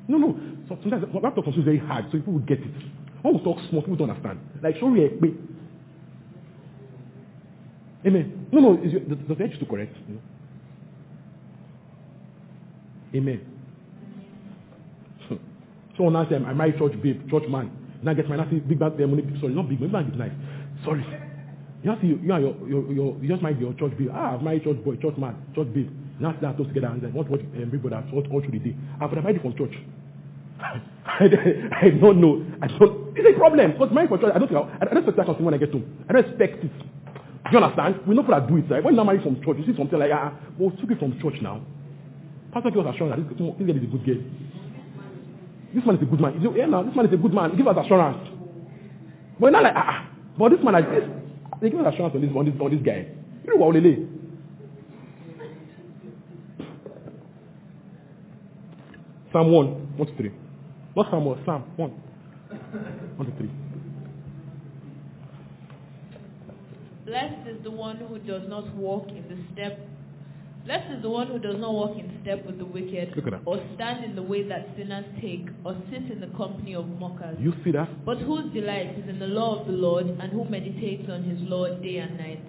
No, 0.09 0.19
no. 0.19 0.39
So 0.69 0.79
sometimes 0.83 1.05
what 1.13 1.35
talk 1.35 1.47
is 1.49 1.65
very 1.65 1.79
hard, 1.79 2.07
so 2.07 2.19
people 2.19 2.35
will 2.35 2.41
get 2.41 2.61
it. 2.61 2.75
When 3.23 3.35
we 3.35 3.43
talk 3.43 3.59
small, 3.71 3.83
people 3.83 3.97
don't 3.97 4.11
understand. 4.11 4.39
Like, 4.63 4.77
show 4.79 4.89
me 4.89 5.05
a. 5.05 5.11
Amen. 8.07 8.47
No, 8.53 8.61
no, 8.61 8.83
is 8.83 8.93
your, 8.93 9.01
does 9.01 9.19
the 9.37 9.45
edge 9.45 9.59
to 9.59 9.67
correct? 9.67 9.97
Amen. 13.15 13.41
So 15.97 16.11
now 16.11 16.29
say 16.29 16.37
I 16.37 16.53
marry 16.53 16.73
church 16.79 16.93
babe, 17.03 17.29
church 17.31 17.49
man. 17.49 17.71
Now 18.03 18.13
get 18.13 18.29
my 18.29 18.37
nasty 18.37 18.59
big 18.61 18.79
bag 18.79 18.99
there 18.99 19.09
money. 19.09 19.25
Sorry, 19.41 19.55
not 19.55 19.67
big, 19.69 19.81
big 19.81 19.91
bag 19.91 20.07
is 20.13 20.19
nice. 20.19 20.31
Sorry. 20.85 21.03
You 21.83 21.91
have 21.91 22.01
to 22.03 22.07
you 22.07 22.17
and 22.17 22.29
your, 22.29 22.69
your, 22.69 22.93
your 22.93 23.17
you 23.23 23.29
just 23.29 23.41
might 23.43 23.59
your 23.59 23.73
church 23.75 23.97
babe. 23.97 24.11
Ah, 24.13 24.35
I've 24.35 24.43
married 24.43 24.65
church 24.65 24.77
boy, 24.85 24.97
church 24.97 25.17
man, 25.17 25.35
church 25.55 25.73
babe. 25.73 25.89
See 26.19 26.25
that 26.41 26.57
those 26.57 26.67
together 26.69 26.87
and 26.89 27.03
then 27.03 27.13
what 27.13 27.29
what 27.29 27.41
um, 27.41 27.69
big 27.71 27.83
brother 27.83 28.03
what 28.11 28.31
all 28.31 28.41
through 28.41 28.53
the 28.53 28.59
day. 28.59 28.77
I've 29.01 29.13
married 29.13 29.41
from 29.43 29.55
church. 29.57 29.75
I, 31.07 31.29
don't 32.01 32.21
know. 32.21 32.45
I 32.63 32.67
don't. 32.69 33.13
It's 33.17 33.29
a 33.29 33.39
problem 33.39 33.73
because 33.73 33.93
married 33.93 34.09
from 34.09 34.21
church. 34.21 34.33
I 34.35 34.39
don't 34.39 34.49
think 34.49 34.59
I, 34.61 34.79
I 34.81 34.85
don't 34.87 34.97
expect 35.05 35.17
that 35.19 35.41
when 35.41 35.53
I 35.53 35.59
get 35.59 35.73
home. 35.73 35.85
I 36.09 36.15
don't 36.15 36.25
expect 36.25 36.65
it. 36.65 36.73
Do 37.51 37.53
you 37.53 37.59
understand? 37.63 38.01
We 38.07 38.15
know 38.15 38.23
people 38.23 38.35
that 38.41 38.49
do 38.49 38.57
it. 38.57 38.65
Right? 38.71 38.83
When 38.83 38.95
you 38.95 38.99
now 38.99 39.05
marry 39.05 39.23
from 39.23 39.37
church, 39.45 39.59
you 39.61 39.67
see 39.67 39.77
something 39.77 39.99
like 39.99 40.11
ah, 40.13 40.33
well, 40.59 40.71
took 40.81 40.91
it 40.91 40.99
from 40.99 41.21
church 41.21 41.37
now. 41.43 41.61
Pastor 42.53 42.71
gave 42.71 42.87
us 42.87 42.95
assurance 42.95 43.23
that 43.23 43.29
this, 43.29 43.37
this 43.59 43.67
girl 43.67 43.77
is 43.77 43.85
a 43.85 43.93
good 43.93 44.05
girl. 44.07 44.23
This 45.75 45.85
man 45.85 45.97
is 45.97 46.03
a 46.03 46.07
good 46.09 46.21
man. 46.21 46.41
You 46.41 46.57
yeah, 46.57 46.67
now 46.67 46.83
this 46.83 46.97
man 46.97 47.07
is 47.07 47.13
a 47.13 47.17
good 47.21 47.35
man. 47.35 47.57
Give 47.57 47.69
us 47.69 47.77
assurance. 47.77 48.25
But 49.39 49.53
not 49.53 49.63
like 49.63 49.75
ah, 49.77 49.85
ah. 49.85 50.09
but 50.39 50.49
this 50.49 50.65
man 50.65 50.73
like 50.75 50.89
this. 50.89 51.05
They 51.61 51.71
give 51.71 51.81
us 51.81 51.93
assurance 51.93 52.15
on 52.17 52.21
this 52.25 52.31
on 52.35 52.45
this 52.49 52.55
on 52.57 52.71
this 52.73 52.83
guy. 52.83 53.05
You 53.45 53.53
know 53.53 53.61
what, 53.61 53.77
Olele? 53.77 54.16
Psalm 59.37 59.53
1, 59.53 59.67
1 59.99 60.09
to 60.09 60.17
3. 60.17 60.33
Not 60.97 61.11
Psalm 61.11 61.25
1, 61.27 61.43
Psalm 61.45 61.65
1. 61.77 61.91
1 61.91 63.27
to 63.27 63.37
3. 63.37 63.51
Blessed 67.05 67.47
is 67.47 67.63
the 67.63 67.71
one 67.71 67.97
who 67.99 68.19
does 68.21 68.49
not 68.49 68.75
walk 68.75 69.09
in 69.11 69.29
the 69.29 69.37
step. 69.53 69.79
Blessed 70.65 70.91
is 70.91 71.03
the 71.03 71.11
one 71.11 71.27
who 71.27 71.39
does 71.39 71.57
not 71.61 71.71
walk 71.75 71.99
in 71.99 72.19
step 72.23 72.47
with 72.47 72.57
the 72.57 72.65
wicked, 72.65 73.13
Look 73.15 73.27
at 73.27 73.33
that. 73.33 73.43
or 73.45 73.61
stand 73.75 74.07
in 74.07 74.17
the 74.17 74.23
way 74.23 74.43
that 74.49 74.69
sinners 74.75 75.05
take, 75.21 75.45
or 75.67 75.77
sit 75.91 76.11
in 76.11 76.19
the 76.23 76.33
company 76.35 76.75
of 76.75 76.87
mockers. 76.99 77.37
You 77.39 77.53
see 77.63 77.73
that? 77.73 78.07
But 78.07 78.17
whose 78.21 78.51
delight 78.55 78.97
is 78.99 79.07
in 79.07 79.19
the 79.19 79.27
law 79.27 79.61
of 79.61 79.67
the 79.67 79.75
Lord, 79.75 80.07
and 80.07 80.33
who 80.33 80.47
meditates 80.49 81.11
on 81.11 81.25
his 81.25 81.39
law 81.47 81.69
day 81.69 81.99
and 81.99 82.17
night. 82.17 82.41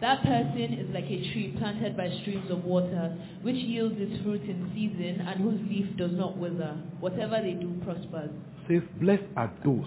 That 0.00 0.22
person 0.22 0.74
is 0.78 0.88
like 0.94 1.04
a 1.06 1.18
tree 1.32 1.54
planted 1.58 1.96
by 1.96 2.08
streams 2.22 2.48
of 2.50 2.64
water, 2.64 3.16
which 3.42 3.56
yields 3.56 3.96
its 3.98 4.22
fruit 4.22 4.42
in 4.42 4.70
season, 4.74 5.26
and 5.26 5.40
whose 5.40 5.60
leaf 5.68 5.86
does 5.96 6.12
not 6.12 6.36
wither. 6.38 6.76
Whatever 7.00 7.40
they 7.42 7.54
do 7.54 7.74
prospers. 7.84 8.30
says, 8.68 8.82
Blessed 9.00 9.24
are 9.36 9.50
those 9.64 9.86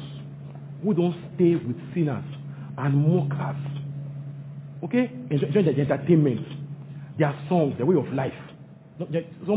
who 0.84 0.94
don't 0.94 1.16
stay 1.36 1.56
with 1.56 1.78
sinners 1.94 2.26
and 2.78 2.94
mockers. 3.08 3.56
Okay? 4.84 5.12
Enjoy, 5.30 5.64
their 5.64 5.80
entertainment, 5.80 6.46
their 7.18 7.34
songs, 7.48 7.76
their 7.78 7.86
way 7.86 7.96
of 7.96 8.12
life. 8.14 8.34
Some 9.00 9.08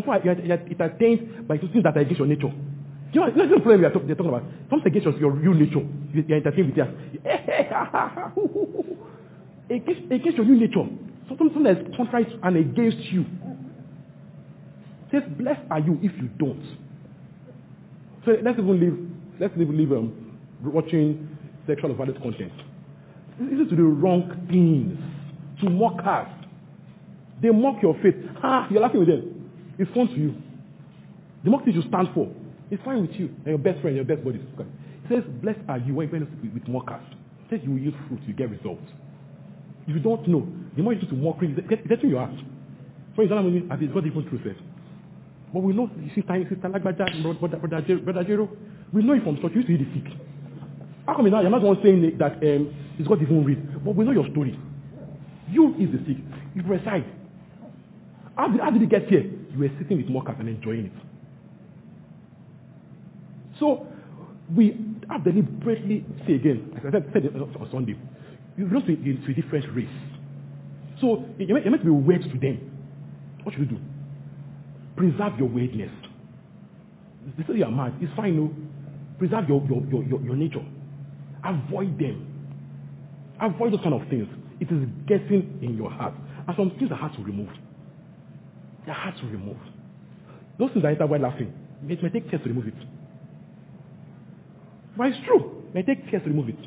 people 0.03 0.13
are 0.13 0.23
entertained 0.29 1.49
by 1.49 1.59
things 1.59 1.83
that 1.83 1.97
are 1.97 2.01
against 2.01 2.19
your 2.21 2.29
nature. 2.29 2.53
You 3.13 3.21
know, 3.21 3.27
that's 3.27 3.51
the 3.51 3.57
problem 3.61 3.81
we 3.81 3.87
are 3.87 3.91
talk, 3.91 4.07
talking 4.07 4.27
about. 4.29 4.45
Something 4.71 4.97
against 4.97 5.19
your, 5.19 5.31
real 5.33 5.55
nature. 5.55 5.83
You- 6.15 6.25
You're 6.29 6.39
entertained 6.39 6.75
with 6.77 6.77
that. 7.25 8.33
against, 9.71 10.13
against 10.13 10.37
your 10.37 10.47
real 10.47 10.61
nature. 10.61 10.89
Something, 11.29 11.63
that 11.65 11.79
is 11.79 11.97
contrary 11.97 12.27
and 12.43 12.57
against 12.57 12.99
you. 13.13 13.23
It 15.13 15.23
says, 15.23 15.23
blessed 15.39 15.63
are 15.71 15.81
you 15.81 15.99
if 16.03 16.13
you 16.21 16.29
don't. 16.39 16.63
So 18.25 18.33
let's 18.43 18.59
even 18.59 18.81
leave, 18.81 19.11
let's 19.41 19.55
even 19.55 19.77
leave 19.77 19.93
um, 19.93 20.39
watching 20.63 21.29
sexual 21.67 21.93
or 21.93 21.95
violent 21.95 22.23
content. 22.23 22.53
Listen 23.41 23.69
to 23.69 23.77
the 23.77 23.83
wrong 23.83 24.47
things, 24.51 24.99
to 25.61 25.71
mock 25.71 26.05
us. 26.07 26.29
They 27.43 27.51
mock 27.51 27.83
your 27.83 27.95
faith. 28.03 28.15
Ah, 28.43 28.67
you're 28.71 28.81
laughing 28.81 29.01
with 29.01 29.09
them. 29.09 29.51
It's 29.79 29.91
fun 29.93 30.09
to 30.09 30.15
you. 30.15 30.35
The 31.43 31.51
mock 31.51 31.65
things 31.65 31.77
you 31.77 31.83
stand 31.89 32.09
for. 32.15 32.31
It's 32.71 32.83
fine 32.85 33.03
with 33.03 33.13
you 33.13 33.27
and 33.27 33.47
your 33.47 33.59
best 33.59 33.81
friend, 33.81 33.97
your 33.97 34.05
best. 34.05 34.21
Okay. 34.21 34.37
It 35.05 35.09
says, 35.09 35.25
blessed 35.43 35.61
are 35.69 35.79
you 35.79 35.95
when 35.95 36.09
you 36.11 36.29
with, 36.43 36.55
with 36.55 36.69
mockers. 36.69 37.03
It 37.45 37.51
says 37.51 37.61
you 37.63 37.73
will 37.73 37.79
yield 37.79 37.95
fruit, 38.09 38.21
you 38.27 38.35
get 38.35 38.51
results. 38.51 38.83
If 39.87 39.95
you 39.95 40.01
don't 40.01 40.27
know, 40.29 40.47
the 40.77 40.83
more 40.83 40.93
you 40.93 41.01
do 41.01 41.07
to 41.09 41.15
mockery, 41.15 41.53
it 41.57 41.69
get- 41.69 41.85
it's 41.91 42.03
in 42.03 42.11
your 42.11 42.21
heart. 42.27 42.39
For 43.15 43.23
example, 43.23 43.73
as 43.73 43.81
it's 43.81 43.93
God 43.93 44.07
even 44.07 44.25
true 44.29 44.41
says. 44.43 44.57
But 45.53 45.63
we 45.63 45.73
know, 45.73 45.89
sister, 46.15 46.47
sister 46.49 46.69
Lagbaja, 46.69 47.39
brother, 47.39 47.59
brother, 47.59 47.83
Jero- 47.87 48.05
brother 48.05 48.25
Jero, 48.25 48.49
we 48.93 49.05
know 49.05 49.13
it 49.13 49.23
from 49.23 49.37
church. 49.41 49.53
You 49.55 49.63
used 49.63 49.85
the 49.85 50.01
sick. 50.01 50.13
How 51.07 51.15
come 51.15 51.31
now 51.31 51.41
you're 51.43 51.51
not 51.51 51.63
one 51.63 51.79
saying 51.83 52.17
that 52.19 52.33
um, 52.43 52.75
it's 52.99 53.07
God 53.07 53.21
even 53.23 53.45
read? 53.45 53.85
But 53.85 53.95
we 53.95 54.05
know 54.05 54.13
your 54.13 54.27
story. 54.31 54.59
You 55.51 55.75
is 55.79 55.93
the 55.93 55.99
sick. 56.07 56.17
You 56.55 56.63
preside. 56.63 57.05
How 58.37 58.49
did, 58.49 58.61
how 58.61 58.71
did 58.71 58.83
it 58.83 58.89
get 58.91 59.07
here? 59.09 59.31
You 59.53 59.59
were 59.59 59.71
sitting 59.79 59.99
with 59.99 60.09
mockers 60.09 60.37
and 60.41 60.49
enjoying 60.49 60.87
it. 60.87 60.93
So 63.61 63.87
we 64.55 64.77
have 65.09 65.23
deliberately 65.23 66.05
say 66.27 66.35
again, 66.35 66.73
as 66.77 66.83
I 66.89 66.91
said, 66.91 67.11
said 67.13 67.27
on 67.37 67.69
Sunday, 67.71 67.97
you 68.57 68.67
belong 68.67 68.87
to, 68.87 68.97
to 68.97 69.33
a 69.33 69.35
different 69.35 69.77
race. 69.77 69.89
So 71.01 71.25
you're 71.39 71.61
meant, 71.61 71.83
to 71.83 71.85
be 71.85 71.91
wed 71.91 72.23
to 72.23 72.39
them. 72.39 72.71
What 73.43 73.55
should 73.55 73.71
you 73.71 73.77
do? 73.77 73.83
Preserve 74.97 75.39
your 75.39 75.49
weirdness. 75.49 75.91
They 77.37 77.45
say 77.45 77.59
you 77.59 77.65
are 77.65 77.71
mad. 77.71 77.95
It's 78.01 78.15
fine, 78.15 78.37
no. 78.37 78.55
Preserve 79.19 79.49
your, 79.49 79.63
your, 79.69 79.83
your, 79.87 80.05
your, 80.05 80.21
your 80.23 80.37
nature. 80.37 80.65
Avoid 81.45 81.99
them. 81.99 82.27
Avoid 83.41 83.73
those 83.73 83.81
kind 83.83 84.01
of 84.01 84.09
things. 84.09 84.29
It 84.61 84.71
is 84.71 84.89
getting 85.07 85.59
in 85.63 85.77
your 85.77 85.91
heart. 85.91 86.15
And 86.47 86.57
some 86.57 86.71
things 86.79 86.91
are 86.93 86.97
hard 86.97 87.15
to 87.15 87.23
remove. 87.23 87.51
They're 88.87 88.95
hard 88.95 89.17
to 89.17 89.27
remove. 89.27 89.57
Those 90.59 90.71
things 90.71 90.83
that 90.83 90.93
enter 90.93 91.07
while 91.07 91.21
laughing, 91.21 91.53
it 91.89 92.03
may 92.03 92.09
take 92.09 92.31
tears 92.31 92.43
to 92.43 92.49
remove 92.49 92.69
it. 92.69 92.75
But 94.97 95.09
it's 95.09 95.19
true. 95.27 95.65
It 95.69 95.75
may 95.75 95.83
take 95.83 96.09
tears 96.11 96.23
to 96.23 96.29
remove 96.29 96.51
it. 96.51 96.59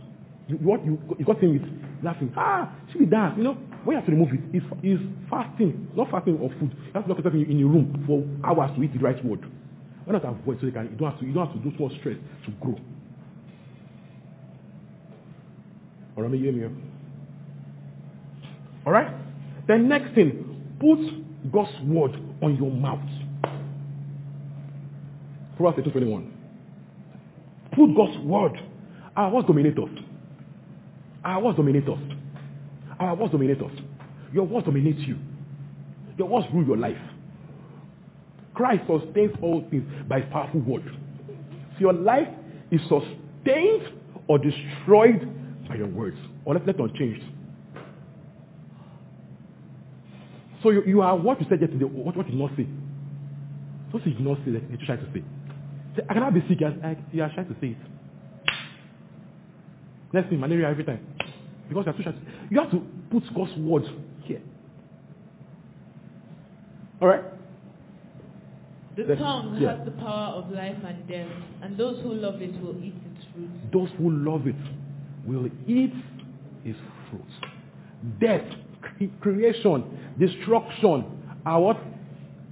You, 0.47 0.55
what 0.57 0.85
you, 0.85 0.99
you 1.19 1.25
got 1.25 1.39
him 1.39 1.53
with 1.53 2.03
laughing. 2.03 2.31
Ah, 2.37 2.73
she 2.91 2.99
did 2.99 3.09
that. 3.11 3.37
You 3.37 3.43
know, 3.43 3.53
when 3.83 3.95
you 3.95 3.99
have 4.01 4.05
to 4.05 4.11
remove 4.11 4.29
it, 4.33 4.39
it's, 4.53 4.65
it's 4.83 5.03
fasting. 5.29 5.89
Not 5.95 6.09
fasting 6.09 6.35
of 6.35 6.51
food. 6.59 6.71
You 6.71 6.91
have 6.93 7.03
to 7.03 7.09
lock 7.09 7.17
yourself 7.17 7.35
in, 7.35 7.51
in 7.51 7.69
room 7.69 8.03
for 8.07 8.23
hours 8.47 8.71
to 8.75 8.83
eat 8.83 8.93
the 8.93 8.99
right 8.99 9.23
word. 9.25 9.45
Why 10.05 10.13
not 10.13 10.23
avoid 10.23 10.59
so 10.61 10.67
you, 10.67 10.71
can, 10.71 10.89
you, 10.91 10.97
don't 10.97 11.11
have 11.11 11.19
to, 11.19 11.25
you 11.25 11.33
don't 11.33 11.47
have 11.47 11.55
to 11.55 11.69
do 11.69 11.75
so 11.77 11.89
much 11.89 11.99
stress 11.99 12.15
to 12.45 12.51
grow. 12.61 12.79
Alright? 18.85 19.13
The 19.67 19.77
next 19.77 20.15
thing, 20.15 20.77
put 20.79 21.51
God's 21.51 21.71
word 21.83 22.11
on 22.41 22.55
your 22.55 22.71
mouth. 22.71 22.99
Proverbs 25.57 25.79
18, 25.81 25.91
21. 25.91 26.33
Put 27.75 27.95
God's 27.95 28.17
word. 28.25 28.57
Our 29.17 29.31
words 29.31 29.47
dominate 29.47 29.77
us. 29.77 30.06
Our 31.27 31.41
words 31.41 31.57
dominate 31.57 31.89
us. 31.89 31.99
Our 33.01 33.15
words 33.15 33.33
dominate 33.33 33.61
us. 33.61 33.71
Your 34.33 34.47
words 34.47 34.65
dominate 34.65 34.97
you. 34.99 35.17
Your 36.17 36.29
words 36.29 36.47
rule 36.53 36.65
your 36.65 36.77
life. 36.77 36.97
Christ 38.53 38.83
sustains 38.87 39.33
all 39.41 39.67
things 39.69 39.83
by 40.07 40.21
his 40.21 40.31
powerful 40.31 40.61
word. 40.61 40.83
So 41.27 41.79
your 41.81 41.93
life 41.93 42.29
is 42.71 42.79
sustained 42.83 43.83
or 44.29 44.39
destroyed 44.39 45.29
by 45.67 45.75
your 45.75 45.87
words. 45.87 46.17
Or 46.45 46.53
left, 46.53 46.65
left 46.65 46.79
unchanged. 46.79 47.23
So 50.63 50.69
you, 50.69 50.83
you 50.85 51.01
are 51.01 51.17
what 51.17 51.41
you 51.41 51.45
said 51.49 51.59
yesterday, 51.59 51.83
what, 51.85 52.15
what 52.15 52.25
you 52.27 52.31
did 52.31 52.41
not 52.41 52.51
say. 52.55 52.67
So 53.91 53.99
you 54.05 54.13
did 54.13 54.21
not 54.21 54.37
say 54.45 54.51
that 54.51 54.71
you 54.71 54.77
try 54.85 54.95
to 54.95 55.05
say. 55.13 55.23
I 56.09 56.13
cannot 56.13 56.33
be 56.33 56.41
sick, 56.47 56.59
I, 56.61 56.95
you 57.11 57.21
are 57.21 57.31
trying 57.33 57.49
to 57.49 57.55
say 57.59 57.75
it. 57.75 57.96
Next 60.17 60.29
thing, 60.29 60.39
malaria 60.39 60.67
every 60.67 60.83
time. 60.83 60.99
Because 61.69 61.85
you 61.85 61.91
are 61.91 61.95
too 61.95 62.01
shy 62.03 62.13
You 62.49 62.59
have 62.59 62.71
to 62.71 62.79
put 63.11 63.23
God's 63.35 63.55
word 63.59 63.83
here. 64.23 64.41
Alright? 66.99 67.23
The 68.95 69.03
Let's- 69.03 69.21
tongue 69.21 69.57
yeah. 69.61 69.75
has 69.77 69.85
the 69.85 69.91
power 69.91 70.29
of 70.33 70.49
life 70.49 70.75
and 70.83 71.07
death, 71.07 71.27
and 71.61 71.77
those 71.77 72.01
who 72.01 72.13
love 72.15 72.41
it 72.41 72.59
will 72.63 72.75
eat 72.83 72.95
its 73.13 73.25
fruit. 73.31 73.49
Those 73.71 73.89
who 73.99 74.09
love 74.09 74.47
it 74.47 74.55
will 75.23 75.51
eat 75.67 75.93
its 76.65 76.79
fruit. 77.11 78.19
Death, 78.19 78.47
creation, 79.21 79.83
destruction 80.17 81.05
are 81.45 81.61
what? 81.61 81.77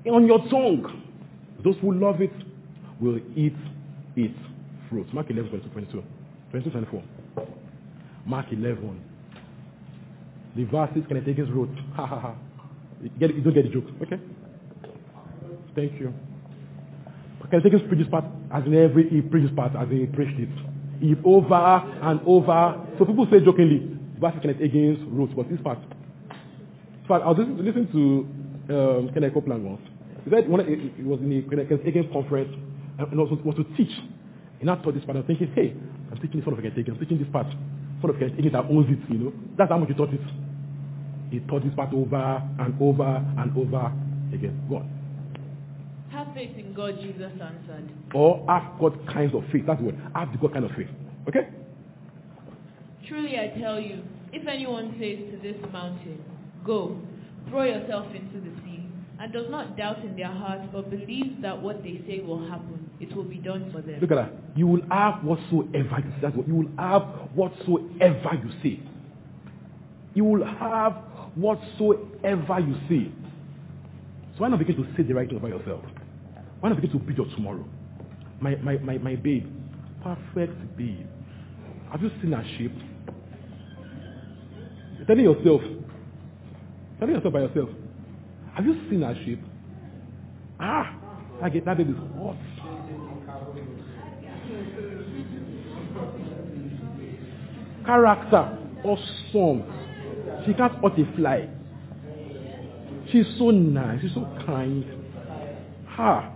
On 0.06 0.28
your 0.28 0.48
tongue. 0.50 1.02
Those 1.64 1.78
who 1.82 1.94
love 1.94 2.22
it 2.22 2.34
will 3.02 3.20
eat 3.36 3.56
its 4.16 4.38
fruit. 4.88 5.12
Mark 5.16 5.32
11, 5.32 5.50
22, 5.50 5.70
22, 5.72 6.04
22, 6.52 6.70
24. 6.70 7.04
Mark 8.26 8.48
11. 8.52 9.02
The 10.56 10.64
verses 10.66 11.04
can 11.08 11.18
I 11.18 11.20
take 11.22 11.38
his 11.38 11.50
road? 11.50 11.70
Ha 11.96 12.06
ha 12.06 12.20
ha. 12.20 12.36
You, 13.02 13.10
don't 13.42 13.54
get 13.54 13.64
the 13.64 13.70
joke. 13.70 13.86
Okay? 14.02 14.20
Thank 15.76 16.00
you. 16.00 16.14
Can 17.50 17.60
I 17.60 17.64
take 17.64 17.74
his 17.74 17.82
previous 17.88 18.10
part 18.10 18.26
as 18.54 18.64
in 18.66 18.74
every 18.74 19.10
he 19.10 19.22
preached 19.22 19.56
part 19.56 19.76
as 19.76 19.90
he 19.90 20.06
preached 20.08 20.40
it. 20.40 20.50
He 21.00 21.16
over 21.24 21.54
and 21.54 22.22
over. 22.26 22.82
So 22.98 23.06
people 23.06 23.28
say 23.30 23.44
jokingly, 23.44 23.98
verses 24.20 24.40
Kenneth 24.42 24.62
against 24.62 25.04
wrote, 25.08 25.36
but 25.36 25.50
this 25.50 25.60
part. 25.62 25.80
In 25.80 27.08
fact, 27.08 27.24
I 27.24 27.28
was 27.28 27.38
listening, 27.38 27.92
to 27.92 28.74
um, 28.74 29.12
Kenneth 29.14 29.34
Copeland 29.34 29.64
once. 29.66 29.82
He 30.24 30.32
said 30.32 30.50
when 30.50 30.62
it 30.62 31.06
was 31.06 31.20
in 31.20 31.30
the 31.30 31.42
Kenneth 31.44 31.84
Hagin 31.86 32.12
conference 32.12 32.50
and 32.98 33.20
also 33.20 33.38
was 33.44 33.56
to 33.58 33.66
teach. 33.78 33.94
And 34.62 34.72
I 34.72 34.76
taught 34.78 34.96
this 34.96 35.04
part. 35.06 35.18
I'm 35.18 35.24
thinking, 35.28 35.52
hey, 35.54 35.76
I'm 36.12 36.18
teaching 36.18 36.40
this 36.40 36.46
son 36.46 36.54
of 36.54 36.64
Kenneth. 36.64 36.88
I'm 36.88 36.98
teaching 36.98 37.20
this 37.20 37.28
part. 37.32 37.48
Son 38.02 38.10
of 38.10 38.16
Hagin 38.18 38.52
that 38.52 38.66
owns 38.70 38.88
it, 38.90 39.00
you 39.12 39.18
know. 39.18 39.34
That's 39.58 39.70
how 39.70 39.78
much 39.78 39.90
he 39.90 39.96
taught 39.96 40.14
it. 40.14 40.22
He 41.32 41.40
taught 41.42 41.64
this 41.64 41.74
part 41.76 41.94
over 41.94 42.42
and 42.60 42.82
over 42.82 43.26
and 43.38 43.58
over 43.58 43.92
again. 44.34 44.62
Go 44.70 44.78
on. 44.78 44.90
Have 46.12 46.34
faith 46.34 46.58
in 46.58 46.74
God, 46.74 46.96
Jesus 47.02 47.32
answered. 47.42 47.90
Or 48.14 48.46
have 48.48 48.80
God 48.80 48.98
kinds 49.12 49.34
of 49.34 49.44
faith. 49.52 49.64
That's 49.68 49.80
the 49.80 49.86
word. 49.86 50.00
Have 50.14 50.32
the 50.32 50.38
God 50.38 50.54
kind 50.54 50.66
of 50.66 50.72
faith. 50.72 50.88
Okay? 51.28 51.50
Truly 53.08 53.38
I 53.38 53.60
tell 53.60 53.80
you, 53.80 54.04
if 54.32 54.48
anyone 54.48 54.96
says 55.00 55.32
to 55.32 55.40
this 55.42 55.58
mountain, 55.72 56.24
Go, 56.66 57.00
throw 57.50 57.64
yourself 57.64 58.08
into 58.08 58.40
the 58.42 58.50
and 59.20 59.32
does 59.32 59.50
not 59.50 59.78
doubt 59.78 60.04
in 60.04 60.16
their 60.16 60.32
heart, 60.32 60.62
but 60.72 60.90
believes 60.90 61.42
that 61.42 61.62
what 61.62 61.84
they 61.84 62.02
say 62.08 62.22
will 62.22 62.48
happen, 62.50 62.90
it 63.00 63.16
will 63.16 63.24
be 63.24 63.38
done 63.38 63.72
for 63.72 63.82
them. 63.82 64.00
Look 64.02 64.12
at 64.12 64.16
that. 64.16 64.34
You 64.56 64.68
will 64.68 64.82
have 64.90 65.24
whatsoever 65.24 66.04
you 66.04 66.12
say. 66.12 66.20
That's 66.22 66.36
what 66.36 66.48
you 66.48 66.56
will 66.56 66.72
have 66.78 67.04
whatsoever 67.34 68.32
you 68.44 68.52
say. 68.62 68.80
You 70.14 70.26
will 70.26 70.46
have 70.46 70.94
whatsoever 71.36 72.60
you 72.60 72.76
say. 72.90 73.12
So 74.36 74.42
why 74.42 74.50
not 74.50 74.60
begin 74.60 74.76
to 74.78 74.86
say 74.98 75.04
the 75.04 75.14
right 75.14 75.28
thing 75.28 75.38
about 75.38 75.50
yourself? 75.50 75.84
Why 76.60 76.70
not 76.70 76.82
begin 76.82 76.92
to 77.00 77.06
build 77.06 77.18
your 77.18 77.36
tomorrow. 77.36 77.66
My, 78.42 78.56
my, 78.56 78.78
my, 78.80 78.98
my 78.98 79.16
babe, 79.16 79.48
perfect 80.04 80.78
babe. 80.78 81.08
Have 81.92 82.02
you 82.02 82.12
seen 82.22 82.34
her 82.34 82.44
shape? 82.58 82.74
Telling 85.08 85.24
yourself, 85.24 85.62
telling 87.00 87.16
yourself 87.16 87.34
by 87.34 87.42
yourself, 87.42 87.70
have 88.56 88.66
you 88.66 88.74
seen 88.90 89.02
her 89.02 89.16
shape? 89.26 89.42
Ah, 90.60 90.96
that, 91.42 91.54
get, 91.54 91.66
that 91.66 91.78
baby 91.78 91.92
is 91.92 91.98
hot. 92.18 92.38
Character, 97.86 98.58
awesome. 98.84 99.64
She 100.46 100.54
can't 100.54 100.74
hurt 100.82 100.98
a 100.98 101.16
fly. 101.16 101.50
She's 103.12 103.26
so 103.38 103.52
nice. 103.52 104.02
She's 104.02 104.14
so 104.14 104.26
kind. 104.46 104.86
Ha! 105.90 106.32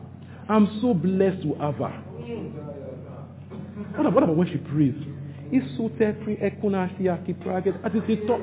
I'm 0.47 0.79
so 0.81 0.93
blessed 0.93 1.43
to 1.43 1.55
have 1.55 1.75
her. 1.75 2.03
What 3.95 4.01
about, 4.01 4.13
what 4.13 4.23
about 4.23 4.35
when 4.35 4.47
she 4.47 4.57
prays? 4.57 4.93
It's 5.51 5.77
so 5.77 5.89
free 5.97 6.37
ekuna 6.37 6.89
shiaki 6.99 7.33
praget 7.41 7.75
at 7.83 7.93
the 7.93 8.15
top. 8.27 8.41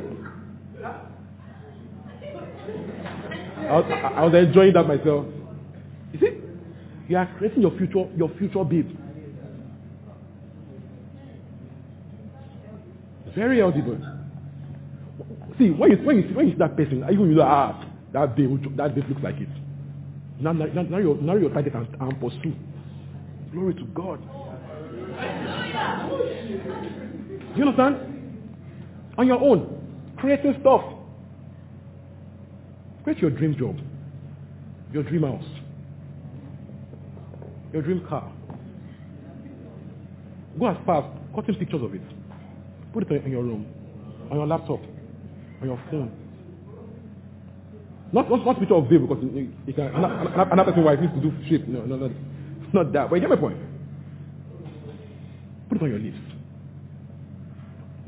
I 3.69 3.81
was, 3.81 4.13
I 4.17 4.25
was 4.25 4.35
enjoying 4.35 4.73
that 4.75 4.87
myself. 4.87 5.27
You 6.13 6.21
see, 6.21 6.41
you 7.09 7.17
are 7.17 7.29
creating 7.39 7.63
your 7.63 7.77
future, 7.77 8.09
your 8.17 8.31
future 8.39 8.65
babe. 8.65 8.89
Very 13.35 13.61
audible. 13.61 13.99
See, 15.59 15.71
when 15.71 15.91
you, 15.91 15.97
when 15.99 16.17
you, 16.17 16.29
see, 16.29 16.35
when 16.35 16.47
you 16.47 16.53
see 16.53 16.59
that 16.59 16.77
person, 16.77 17.05
even 17.11 17.29
you 17.29 17.35
know, 17.35 17.43
ah, 17.43 17.85
that 18.13 18.37
babe, 18.37 18.77
that 18.77 18.95
babe 18.95 19.05
looks 19.09 19.23
like 19.23 19.37
it. 19.37 19.49
Now, 20.41 20.53
now, 20.53 20.67
now, 20.83 20.99
your, 20.99 21.17
now 21.17 21.37
target 21.49 21.75
and, 21.75 21.89
and 22.01 22.21
pursue. 22.21 22.55
Glory 23.53 23.75
to 23.75 23.85
God. 23.95 24.21
You 27.57 27.65
understand? 27.65 27.97
On 29.17 29.27
your 29.27 29.41
own, 29.41 30.15
creating 30.19 30.57
stuff. 30.61 30.83
Create 33.07 33.23
your 33.23 33.31
dream 33.31 33.55
job, 33.57 33.77
your 34.93 35.05
dream 35.05 35.23
house, 35.23 35.45
your 37.73 37.81
dream 37.81 38.05
car. 38.09 38.33
Go 40.59 40.67
as 40.67 40.77
far 40.85 41.05
as 41.05 41.11
cutting 41.33 41.55
pictures 41.55 41.85
of 41.85 41.95
it. 41.95 42.01
Put 42.93 43.09
it 43.09 43.25
in 43.25 43.31
your 43.31 43.45
room, 43.45 43.65
on 44.29 44.39
your 44.39 44.47
laptop, 44.49 44.81
on 45.63 45.69
your 45.69 45.81
phone. 45.89 46.11
Not, 48.13 48.29
not, 48.29 48.45
not 48.45 48.59
picture 48.59 48.75
of 48.75 48.89
babe 48.89 49.03
because 49.03 49.23
you 49.23 49.73
can, 49.73 49.85
another, 49.87 50.65
person 50.65 50.83
wife 50.83 50.99
needs 50.99 51.15
to 51.15 51.21
do 51.21 51.33
shape. 51.49 51.69
No, 51.69 51.85
no, 51.85 51.95
no. 51.95 52.13
Not 52.73 52.93
that. 52.93 53.09
But 53.09 53.15
you 53.15 53.21
get 53.21 53.31
my 53.31 53.37
point. 53.37 53.59
Put 55.69 55.77
it 55.79 55.83
on 55.85 55.91
your 55.91 56.01
lips. 56.01 56.19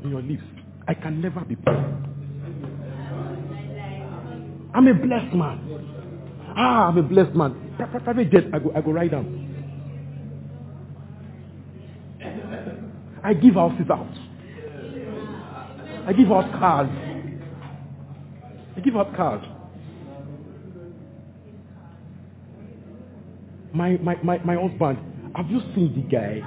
On 0.03 0.09
your 0.09 0.21
lips. 0.21 0.43
I 0.89 0.93
can 0.93 1.21
never 1.21 1.39
be 1.45 1.55
poor. 1.55 2.08
I'm 4.73 4.87
a 4.87 4.93
blessed 4.93 5.33
man. 5.35 5.59
Ah, 6.55 6.87
I'm 6.87 6.97
a 6.97 7.03
blessed 7.03 7.35
man. 7.35 7.73
Private 7.77 8.31
jet, 8.31 8.43
I 8.53 8.59
go, 8.59 8.71
I 8.75 8.81
go 8.81 8.91
ride 8.91 9.11
down. 9.11 9.45
I 13.23 13.33
give 13.33 13.55
houses 13.55 13.89
out. 13.89 14.07
I 16.07 16.13
give 16.13 16.31
out 16.31 16.51
cars. 16.59 16.89
I 18.75 18.79
give 18.81 18.95
out 18.95 19.15
cars. 19.15 19.45
My, 23.73 23.97
my, 23.97 24.15
my, 24.23 24.37
my 24.39 24.55
husband, 24.55 24.97
have 25.35 25.49
you 25.49 25.59
seen 25.75 25.93
the 25.95 26.01
guy? 26.09 26.41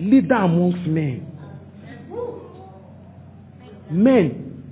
Leader 0.00 0.34
amongst 0.34 0.86
men. 0.88 1.32
Men 3.90 4.64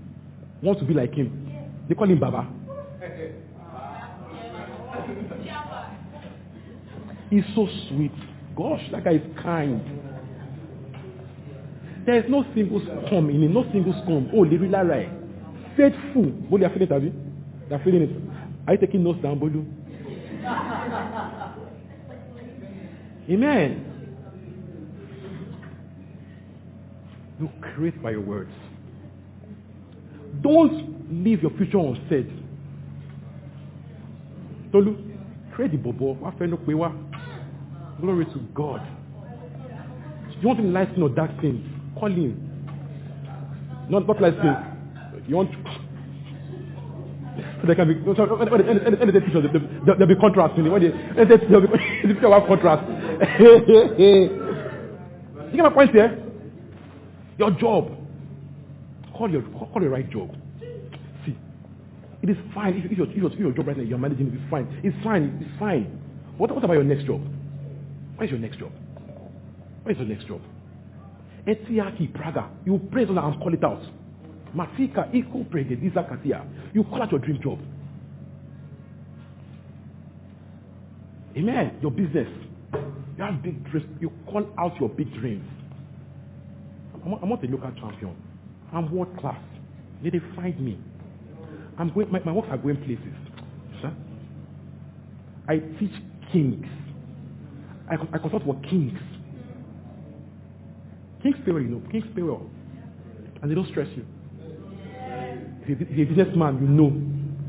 want 0.63 0.79
to 0.81 0.85
be 0.85 0.95
like 0.95 1.15
him. 1.15 1.44
They 1.89 1.95
call 1.95 2.09
him 2.09 2.19
Baba. 2.19 2.49
He's 7.31 7.45
so 7.55 7.69
sweet. 7.89 8.13
Gosh, 8.57 8.83
that 8.93 9.05
guy 9.05 9.15
is 9.15 9.23
kind. 9.43 9.83
There 12.07 12.19
is 12.19 12.25
no 12.29 12.45
single 12.55 12.81
scum 12.81 13.31
in 13.31 13.43
him, 13.43 13.55
no 13.55 13.65
single 13.73 13.93
scum. 14.05 14.31
Oh, 14.33 14.45
Leru 14.45 14.71
Lara. 14.71 15.05
Eh? 15.05 15.09
Faithful. 15.77 16.25
Bolu, 16.51 16.61
you 16.61 16.67
are 16.67 16.71
feeling 16.71 16.83
it, 16.83 16.93
have 16.93 17.03
you? 17.03 17.13
You 17.69 17.77
are 17.77 17.83
feeling 17.83 18.03
it. 18.03 18.11
Are 18.69 18.75
you 18.75 18.81
taking 18.81 19.03
notes 19.03 19.21
down, 19.23 19.41
Bolu? 19.41 19.65
Amen. 23.31 23.91
You 27.41 27.51
create 27.75 28.01
by 28.03 28.11
your 28.11 28.21
words. 28.21 28.53
Don't 30.43 30.94
leave 31.23 31.43
your 31.43 31.51
future 31.53 31.79
unsaid. 31.79 32.31
Tolu, 34.73 34.97
create 35.55 35.73
the 35.73 35.79
bobo. 35.79 36.15
Glory 38.01 38.25
to 38.27 38.39
God. 38.55 38.87
You 40.41 40.49
want 40.49 40.61
him 40.61 40.73
light 40.73 40.89
or 40.99 41.09
dark 41.09 41.31
skin? 41.39 41.71
Call 41.99 42.11
him. 42.11 42.51
Not, 43.89 44.07
not 44.07 44.21
light 44.21 44.35
skin. 44.39 44.57
You 45.29 45.37
want 45.37 45.51
so 47.37 47.43
there 47.67 47.75
can 47.75 47.89
be 47.89 47.95
when 47.95 48.15
they, 48.15 48.23
when 48.51 48.77
they, 48.77 48.83
when 48.91 49.15
they 49.15 49.21
pictures, 49.21 49.45
there, 49.53 49.61
there'll 49.97 50.07
be 50.07 50.15
contrast. 50.21 50.55
When 50.55 50.65
they, 50.65 50.71
when 50.71 50.83
they, 50.83 50.91
there'll 51.37 51.63
be, 51.63 51.69
the 52.03 52.09
picture 52.15 52.29
will 52.29 52.47
contrast. 52.47 52.85
you 53.41 54.29
get 55.57 55.63
my 55.63 55.71
point 55.71 55.91
here? 55.91 56.23
Your 57.39 57.51
job. 57.53 57.91
Call 59.17 59.31
your 59.31 59.43
call 59.43 59.81
your 59.81 59.91
right 59.91 60.09
job. 60.11 60.37
It 62.25 62.31
is 62.31 62.39
fine 62.55 62.73
if, 62.79 62.91
if, 62.91 62.97
your, 62.97 63.07
if, 63.11 63.17
your, 63.17 63.31
if 63.31 63.39
your 63.39 63.53
job 63.53 63.67
right 63.67 63.77
now 63.77 63.83
you're 63.83 63.99
managing 63.99 64.29
it, 64.29 64.33
it's 64.33 64.51
fine. 64.51 64.81
It's 64.83 64.97
fine. 65.05 65.39
It's 65.43 65.59
fine. 65.61 66.01
What, 66.39 66.51
what 66.55 66.65
about 66.65 66.73
your 66.73 66.83
next 66.83 67.05
job? 67.05 67.21
What 68.17 68.25
is 68.25 68.31
your 68.31 68.41
next 68.41 68.59
job? 68.59 68.73
What 69.83 69.93
is 69.93 69.99
your 69.99 70.09
next 70.09 70.27
job? 70.27 70.41
Etiaki 71.47 72.15
Praga. 72.15 72.49
You 72.65 72.81
praise 72.91 73.09
Allah 73.11 73.29
and 73.29 73.39
call 73.39 73.53
it 73.53 73.63
out. 73.63 73.83
Matika 74.57 75.13
Iko 75.13 75.45
Pregediza 75.51 76.09
Katia. 76.09 76.47
You 76.73 76.85
call 76.85 77.03
out 77.03 77.11
your 77.11 77.21
dream 77.21 77.39
job. 77.43 77.59
Amen. 81.37 81.77
Your 81.83 81.91
business. 81.91 82.29
You 83.19 83.23
have 83.23 83.43
big 83.43 83.63
dreams. 83.71 83.87
You 84.01 84.11
call 84.25 84.49
out 84.59 84.81
your 84.81 84.89
big 84.89 85.13
dreams. 85.13 85.45
I'm, 87.05 87.13
I'm 87.23 87.29
not 87.29 87.45
a 87.45 87.49
local 87.49 87.71
champion. 87.73 88.17
I'm 88.73 88.91
world 88.91 89.15
class. 89.19 89.39
They, 90.03 90.09
they 90.09 90.21
find 90.35 90.59
me. 90.59 90.79
I'm 91.79 91.93
going, 91.93 92.11
my, 92.11 92.21
my 92.21 92.33
works 92.33 92.49
are 92.51 92.59
going 92.59 92.77
places. 92.77 93.15
Sir? 93.83 93.93
I 95.49 95.59
teach 95.79 95.93
kings. 96.33 96.67
I, 97.91 97.95
I 98.13 98.19
consult 98.19 98.45
for 98.45 98.55
kings. 98.71 98.99
Kings 101.23 101.37
pay 101.45 101.53
well, 101.53 101.63
you 101.63 101.69
know. 101.69 101.83
Kings 101.91 102.05
pay 102.15 102.23
well. 102.23 102.43
And 103.43 103.51
they 103.51 103.55
don't 103.55 103.69
stress 103.69 103.89
you. 103.97 104.07
If 105.67 105.97
you're 105.97 106.07
a 106.07 106.15
businessman, 106.15 106.59
you 106.61 106.69
know. 106.69 106.91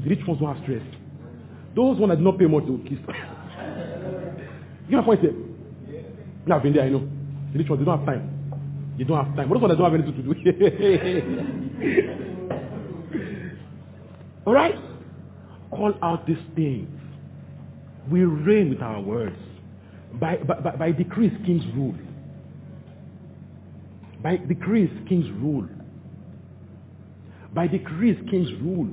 The 0.03 0.09
rich 0.09 0.25
ones 0.27 0.39
don't 0.39 0.55
have 0.55 0.63
stress. 0.63 0.81
Those 1.75 1.99
ones 1.99 2.11
that 2.11 2.17
do 2.17 2.23
not 2.23 2.39
pay 2.39 2.45
much, 2.45 2.63
they 2.63 2.71
will 2.71 2.79
kiss. 2.79 2.97
you 4.89 4.95
know 4.97 5.03
point 5.03 5.19
here? 5.21 5.33
Now, 6.45 6.57
I've 6.57 6.63
been 6.63 6.73
there, 6.73 6.85
I 6.85 6.89
know. 6.89 7.07
The 7.51 7.59
rich 7.59 7.69
ones, 7.69 7.79
they 7.81 7.85
don't 7.85 7.97
have 7.97 8.05
time. 8.07 8.95
They 8.97 9.03
don't 9.03 9.25
have 9.25 9.35
time. 9.35 9.49
But 9.49 9.55
those 9.55 9.61
ones 9.61 9.71
that 9.73 9.77
don't 9.77 9.91
have 9.91 9.99
anything 9.99 10.15
to 10.15 10.33
do. 11.93 12.21
All 14.45 14.53
right? 14.53 14.75
Call 15.71 15.93
out 16.01 16.27
these 16.27 16.37
things. 16.55 16.89
We 18.09 18.23
reign 18.23 18.69
with 18.69 18.81
our 18.81 19.01
words. 19.01 19.35
By, 20.19 20.37
by, 20.37 20.75
by 20.75 20.91
decrees, 20.91 21.31
kings 21.45 21.63
rule. 21.75 21.95
By 24.21 24.37
decrees, 24.37 24.89
kings 25.09 25.29
rule. 25.41 25.67
By 27.53 27.67
decrees, 27.67 28.17
kings 28.29 28.49
rule. 28.61 28.89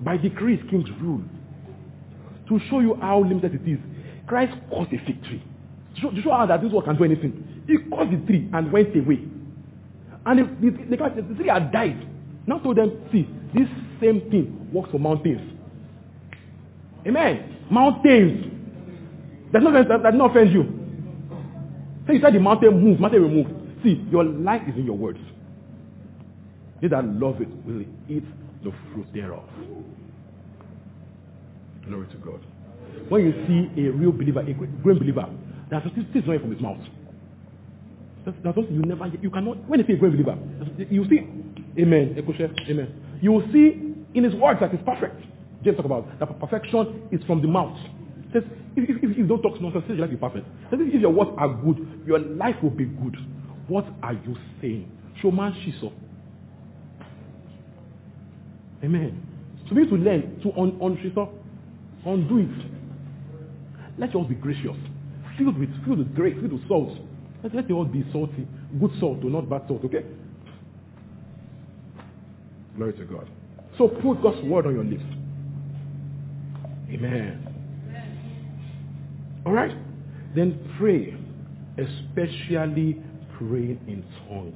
By 0.00 0.16
decrees, 0.16 0.60
kings 0.70 0.88
rule. 1.00 1.22
To 2.48 2.60
show 2.70 2.80
you 2.80 2.96
how 3.00 3.20
limited 3.20 3.54
it 3.54 3.70
is, 3.70 3.78
Christ 4.26 4.52
caused 4.70 4.92
a 4.92 4.98
fig 5.04 5.22
tree. 5.24 5.42
To 6.00 6.22
show, 6.22 6.30
how 6.30 6.46
that 6.46 6.62
this 6.62 6.72
one 6.72 6.84
can 6.84 6.96
do 6.96 7.04
anything. 7.04 7.64
He 7.66 7.78
caused 7.90 8.12
the 8.12 8.26
tree 8.26 8.48
and 8.52 8.70
went 8.70 8.94
away. 8.96 9.20
And 10.26 10.38
the, 10.38 10.70
the, 10.70 10.96
the, 10.96 11.22
the 11.22 11.34
tree 11.34 11.48
had 11.48 11.72
died. 11.72 12.06
Now 12.46 12.58
told 12.58 12.76
them, 12.76 13.08
see, 13.12 13.28
this 13.54 13.68
same 14.00 14.30
thing 14.30 14.70
works 14.72 14.90
for 14.90 14.98
mountains. 14.98 15.40
Amen. 17.06 17.56
Mountains. 17.70 18.52
That's 19.52 19.64
not, 19.64 19.88
that, 19.88 20.02
that 20.02 20.14
not 20.14 20.30
offend 20.30 20.52
you. 20.52 20.64
So 22.06 22.12
you 22.12 22.20
said 22.20 22.34
the 22.34 22.40
mountain 22.40 22.80
move, 22.82 23.00
mountain 23.00 23.22
will 23.22 23.30
move. 23.30 23.46
See, 23.82 24.04
your 24.10 24.24
life 24.24 24.62
is 24.68 24.74
in 24.76 24.84
your 24.84 24.96
words. 24.96 25.18
They 26.80 26.88
that 26.88 27.04
love 27.04 27.40
it 27.40 27.48
will 27.66 27.82
eat 28.08 28.24
the 28.64 28.72
fruit 28.92 29.06
thereof. 29.14 29.44
Glory 31.86 32.06
to 32.08 32.16
God. 32.18 32.40
when 33.08 33.24
you 33.24 33.32
see 33.46 33.82
a 33.86 33.90
real 33.90 34.12
believer, 34.12 34.40
a 34.40 34.52
great 34.52 34.98
believer, 34.98 35.26
there's 35.70 35.82
things 35.94 36.06
things 36.12 36.24
not 36.26 36.40
from 36.40 36.52
his 36.52 36.60
mouth. 36.60 36.78
That's, 38.24 38.36
that's 38.44 38.56
something 38.56 38.74
you 38.74 38.82
never, 38.82 39.06
you 39.20 39.30
cannot, 39.30 39.68
when 39.68 39.80
you 39.80 39.86
see 39.86 39.94
a 39.94 39.96
great 39.96 40.12
believer, 40.12 40.36
you 40.90 41.04
see, 41.08 41.26
amen, 41.80 42.16
amen. 42.68 43.07
You 43.20 43.32
will 43.32 43.52
see 43.52 43.94
in 44.14 44.24
his 44.24 44.34
words 44.34 44.60
that 44.60 44.70
he's 44.70 44.80
perfect. 44.84 45.20
James 45.64 45.76
talk 45.76 45.86
about 45.86 46.18
that 46.20 46.40
perfection 46.40 47.08
is 47.10 47.22
from 47.24 47.42
the 47.42 47.48
mouth. 47.48 47.76
Says, 48.32 48.42
if, 48.76 48.88
if, 48.88 49.10
if 49.10 49.18
you 49.18 49.26
don't 49.26 49.42
talk 49.42 49.60
nonsense, 49.60 49.84
your 49.88 49.98
life 49.98 50.10
be 50.10 50.16
perfect. 50.16 50.46
Says, 50.70 50.78
if 50.82 51.00
your 51.00 51.10
words 51.10 51.30
are 51.36 51.48
good, 51.48 52.02
your 52.06 52.18
life 52.18 52.56
will 52.62 52.70
be 52.70 52.84
good. 52.84 53.16
What 53.66 53.86
are 54.02 54.12
you 54.12 54.36
saying? 54.60 54.90
Showman 55.20 55.52
Shiso. 55.54 55.92
Amen. 58.84 59.26
So 59.68 59.74
we 59.74 59.82
need 59.82 59.90
to 59.90 59.96
learn 59.96 60.40
to 60.42 60.52
un, 60.58 60.78
un, 60.80 60.96
undo 62.06 62.38
it. 62.38 62.70
Let 63.98 64.14
yours 64.14 64.28
be 64.28 64.36
gracious. 64.36 64.76
Filled 65.36 65.58
with, 65.58 65.70
filled 65.84 65.98
with 65.98 66.14
grace, 66.14 66.36
filled 66.40 66.52
with 66.52 66.68
salt. 66.68 66.96
Let, 67.42 67.54
let 67.54 67.68
yours 67.68 67.88
be 67.92 68.04
salty. 68.12 68.46
Good 68.80 68.92
salt, 69.00 69.22
not 69.24 69.50
bad 69.50 69.62
salt, 69.66 69.84
okay? 69.84 70.04
Glory 72.78 72.92
to 72.92 73.04
God. 73.06 73.28
So 73.76 73.88
put 73.88 74.22
God's 74.22 74.40
word 74.44 74.66
on 74.66 74.74
your 74.74 74.84
lips. 74.84 75.02
Amen. 76.90 77.44
All 79.44 79.52
right? 79.52 79.76
Then 80.36 80.72
pray, 80.78 81.16
especially 81.76 83.02
pray 83.36 83.76
in 83.88 84.04
tongues. 84.28 84.54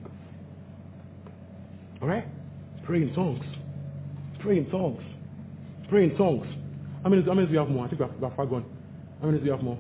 All 2.01 2.07
right? 2.07 2.25
Pray 2.85 3.03
in 3.03 3.13
tongues. 3.13 3.45
Pray 4.39 4.59
in 4.59 4.71
tongues. 4.71 5.03
Pray 5.89 6.05
in 6.05 6.17
tongues. 6.17 6.47
How 7.03 7.11
many, 7.11 7.23
how 7.25 7.35
many 7.35 7.49
do 7.49 7.53
we 7.53 7.59
have 7.59 7.69
more? 7.69 7.87
I 7.87 7.89
think 7.89 8.01
we 8.01 8.07
have, 8.07 8.15
we 8.17 8.25
have 8.25 8.37
far 8.37 8.47
gone. 8.47 8.65
How 9.21 9.27
many 9.27 9.39
do 9.39 9.45
we 9.45 9.51
have 9.51 9.63
more? 9.63 9.79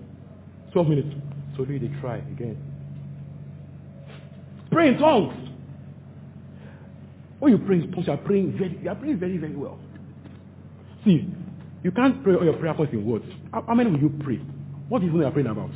12 0.72 0.88
minutes. 0.88 1.14
So 1.56 1.64
really 1.64 1.86
they 1.86 2.00
try 2.00 2.16
again. 2.16 2.56
Pray 4.72 4.88
in 4.88 4.98
tongues. 4.98 5.50
When 7.42 7.50
you 7.50 7.58
pray 7.58 7.78
in 7.78 7.90
tongues, 7.90 8.06
you 8.06 8.12
are 8.12 8.18
praying 8.18 8.52
very, 8.56 8.78
you 8.80 8.88
are 8.88 8.94
praying 8.94 9.18
very, 9.18 9.36
very 9.36 9.56
well. 9.56 9.76
See, 11.04 11.26
you 11.82 11.90
can't 11.90 12.22
pray 12.22 12.36
all 12.36 12.44
your 12.44 12.52
prayer 12.52 12.72
points 12.72 12.92
in 12.92 13.04
words. 13.04 13.24
How, 13.52 13.64
how 13.66 13.74
many 13.74 13.90
will 13.90 13.98
you 13.98 14.14
pray? 14.22 14.36
What 14.88 15.02
is 15.02 15.08
it 15.08 15.12
you 15.12 15.24
are 15.24 15.30
praying 15.32 15.48
about? 15.48 15.72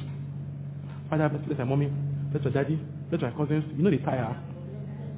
Father, 1.11 1.29
bless, 1.29 1.45
bless 1.45 1.59
my 1.59 1.65
mommy, 1.65 1.91
bless 2.31 2.45
my 2.45 2.51
daddy, 2.53 2.79
bless 3.11 3.21
my 3.21 3.33
cousins. 3.33 3.65
You 3.77 3.83
know 3.83 3.91
they 3.91 3.97
tire. 3.97 4.41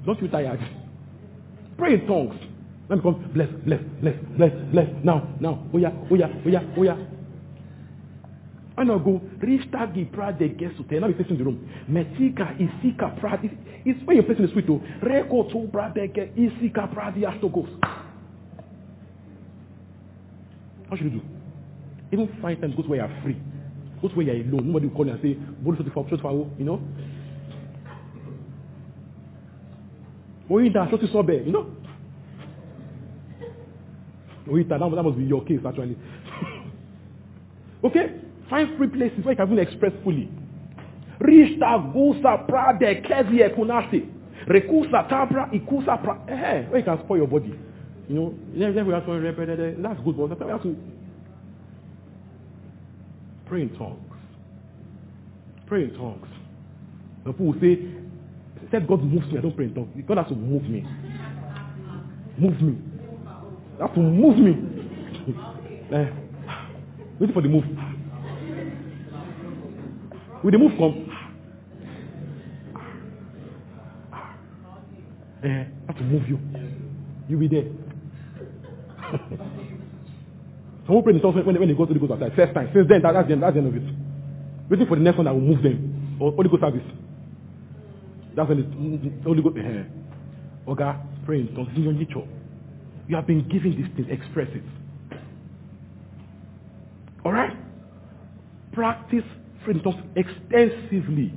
Don't 0.07 0.23
you 0.23 0.29
tired? 0.29 0.59
Pray 1.77 1.93
in 2.01 2.07
tongues. 2.07 2.41
Let 2.89 2.97
me 2.97 3.03
come. 3.03 3.31
Bless, 3.35 3.49
bless, 3.67 3.81
bless, 4.01 4.17
bless, 4.39 4.53
bless. 4.73 4.89
Now, 5.05 5.29
now. 5.41 5.69
Oh 5.75 5.77
yeah, 5.77 5.93
oh 6.11 6.15
yeah, 6.15 6.33
oh 6.33 6.49
yeah, 6.49 6.63
oh 6.79 6.83
yeah. 6.83 6.97
I 8.79 8.85
now 8.85 8.99
go. 8.99 9.21
Rishtagi 9.41 10.13
prade 10.13 10.57
gesute. 10.57 11.01
Now 11.01 11.09
you're 11.09 11.19
facing 11.19 11.37
the 11.37 11.45
room. 11.45 11.69
Metika 11.91 12.57
isika 12.61 13.19
prade. 13.19 13.51
It's 13.85 14.01
when 14.07 14.17
you're 14.17 14.25
facing 14.27 14.47
the 14.47 14.53
sweet 14.53 14.69
though. 14.69 14.81
Reko 15.03 15.51
to 15.51 15.67
bradeke 15.67 16.31
isika 16.39 16.87
prade 16.95 17.25
astogos. 17.25 17.69
What 20.87 20.99
should 20.99 21.13
you 21.13 21.19
do? 21.19 21.23
Even 22.13 22.29
find 22.41 22.61
time, 22.61 22.75
go 22.77 22.83
to 22.83 22.89
where 22.89 23.01
you're 23.01 23.23
free. 23.23 23.37
Go 24.01 24.09
to 24.09 24.15
where 24.15 24.27
you're 24.27 24.47
alone. 24.47 24.69
Nobody 24.69 24.87
will 24.87 24.95
call 24.95 25.07
you 25.07 25.13
and 25.13 25.23
say, 25.23 25.35
Bolu 25.35 25.93
for 25.93 26.07
for 26.21 26.51
you 26.57 26.65
know? 26.65 26.81
Da, 30.73 30.87
shoti 30.87 31.13
sobe, 31.13 31.45
you 31.45 31.53
know? 31.53 31.67
Oyin 34.49 34.69
da, 34.69 34.79
that 34.79 35.03
must 35.03 35.19
be 35.19 35.25
your 35.25 35.45
case 35.45 35.59
actually. 35.67 35.97
okay? 37.85 38.28
Find 38.51 38.77
free 38.79 38.89
places 38.89 39.25
where 39.25 39.33
you 39.33 39.37
can 39.37 39.53
even 39.53 39.59
express 39.59 39.93
fully. 40.03 40.29
Rishta 41.21 41.93
gusa 41.93 42.47
prade 42.49 43.03
kezie 43.03 43.49
kunasti. 43.55 44.09
Rekusa 44.47 45.09
tabra 45.09 45.49
ikusa 45.53 46.03
pra. 46.03 46.19
Eh, 46.29 46.69
where 46.69 46.79
you 46.79 46.85
can 46.85 46.99
spoil 47.05 47.19
your 47.19 47.27
body. 47.27 47.55
You 48.09 48.15
know, 48.15 48.35
then 48.57 48.87
we 48.87 48.93
have 48.95 49.05
to 49.05 49.21
that's 49.83 50.01
good, 50.01 50.17
but 50.17 50.45
we 50.47 50.51
have 50.51 50.63
to 50.63 50.77
pray 53.45 53.63
in 53.63 53.77
tongues. 53.77 54.01
Pray 55.67 55.85
in 55.85 55.95
tongues. 55.95 56.29
And 57.27 57.35
people 57.35 57.53
will 57.53 57.61
say, 57.61 57.79
said 58.71 58.89
God 58.89 59.03
moves 59.03 59.31
me, 59.31 59.39
I 59.39 59.43
don't 59.43 59.55
pray 59.55 59.67
in 59.67 59.75
tongues. 59.75 60.05
God 60.07 60.17
has 60.17 60.29
to 60.29 60.35
move 60.35 60.63
me. 60.63 60.87
Move 62.39 62.63
me. 62.63 62.79
You 63.75 63.81
have 63.81 63.95
to 63.95 64.01
move 64.01 64.39
me. 64.39 64.53
uh, 65.93 66.07
waiting 67.21 67.35
for 67.35 67.43
the 67.43 67.49
move. 67.49 67.65
Will 70.43 70.51
the 70.53 70.59
move 70.59 70.73
come? 70.79 71.11
I 75.43 75.67
have 75.87 75.97
to 75.97 76.05
move 76.05 76.29
you. 76.29 76.39
You'll 77.29 77.41
be 77.41 77.49
there. 77.49 77.65
Some 80.87 81.03
pray 81.03 81.15
in 81.15 81.21
tongues 81.21 81.37
when, 81.45 81.59
when 81.59 81.69
they 81.69 81.75
go 81.75 81.85
to 81.87 81.93
the 81.93 82.01
Ghost 82.01 82.13
outside. 82.13 82.35
First 82.35 82.55
time. 82.55 82.71
Since 82.75 82.89
then, 82.89 83.03
that, 83.03 83.13
that's, 83.13 83.29
the, 83.29 83.35
end, 83.35 83.43
that's 83.43 83.55
the 83.55 83.61
end 83.61 83.69
of 83.69 83.77
it. 83.77 83.95
Waiting 84.71 84.87
for 84.87 84.97
the 84.97 85.03
next 85.03 85.17
one 85.17 85.27
that 85.27 85.35
will 85.35 85.41
move 85.41 85.63
them. 85.63 86.17
Or 86.21 86.33
Holy 86.33 86.49
Ghost 86.49 86.63
service. 86.63 86.83
That's 88.35 88.49
when 88.49 89.21
the 89.21 89.25
Holy 89.25 89.43
Ghost. 89.43 89.57
Uh, 89.59 90.71
Oga, 90.71 91.01
pray 91.25 91.41
in 91.41 91.55
tongues 91.55 91.71
in 91.77 91.83
your 91.83 91.93
nature. 91.93 92.27
You 93.09 93.17
have 93.17 93.27
been 93.27 93.47
given 93.49 93.77
these 93.77 93.89
things. 93.97 94.09
Express 94.11 94.49
it. 94.53 94.63
Alright? 97.25 97.57
Practice 98.73 99.25
in 99.71 99.83
tongues 99.83 100.03
extensively. 100.17 101.33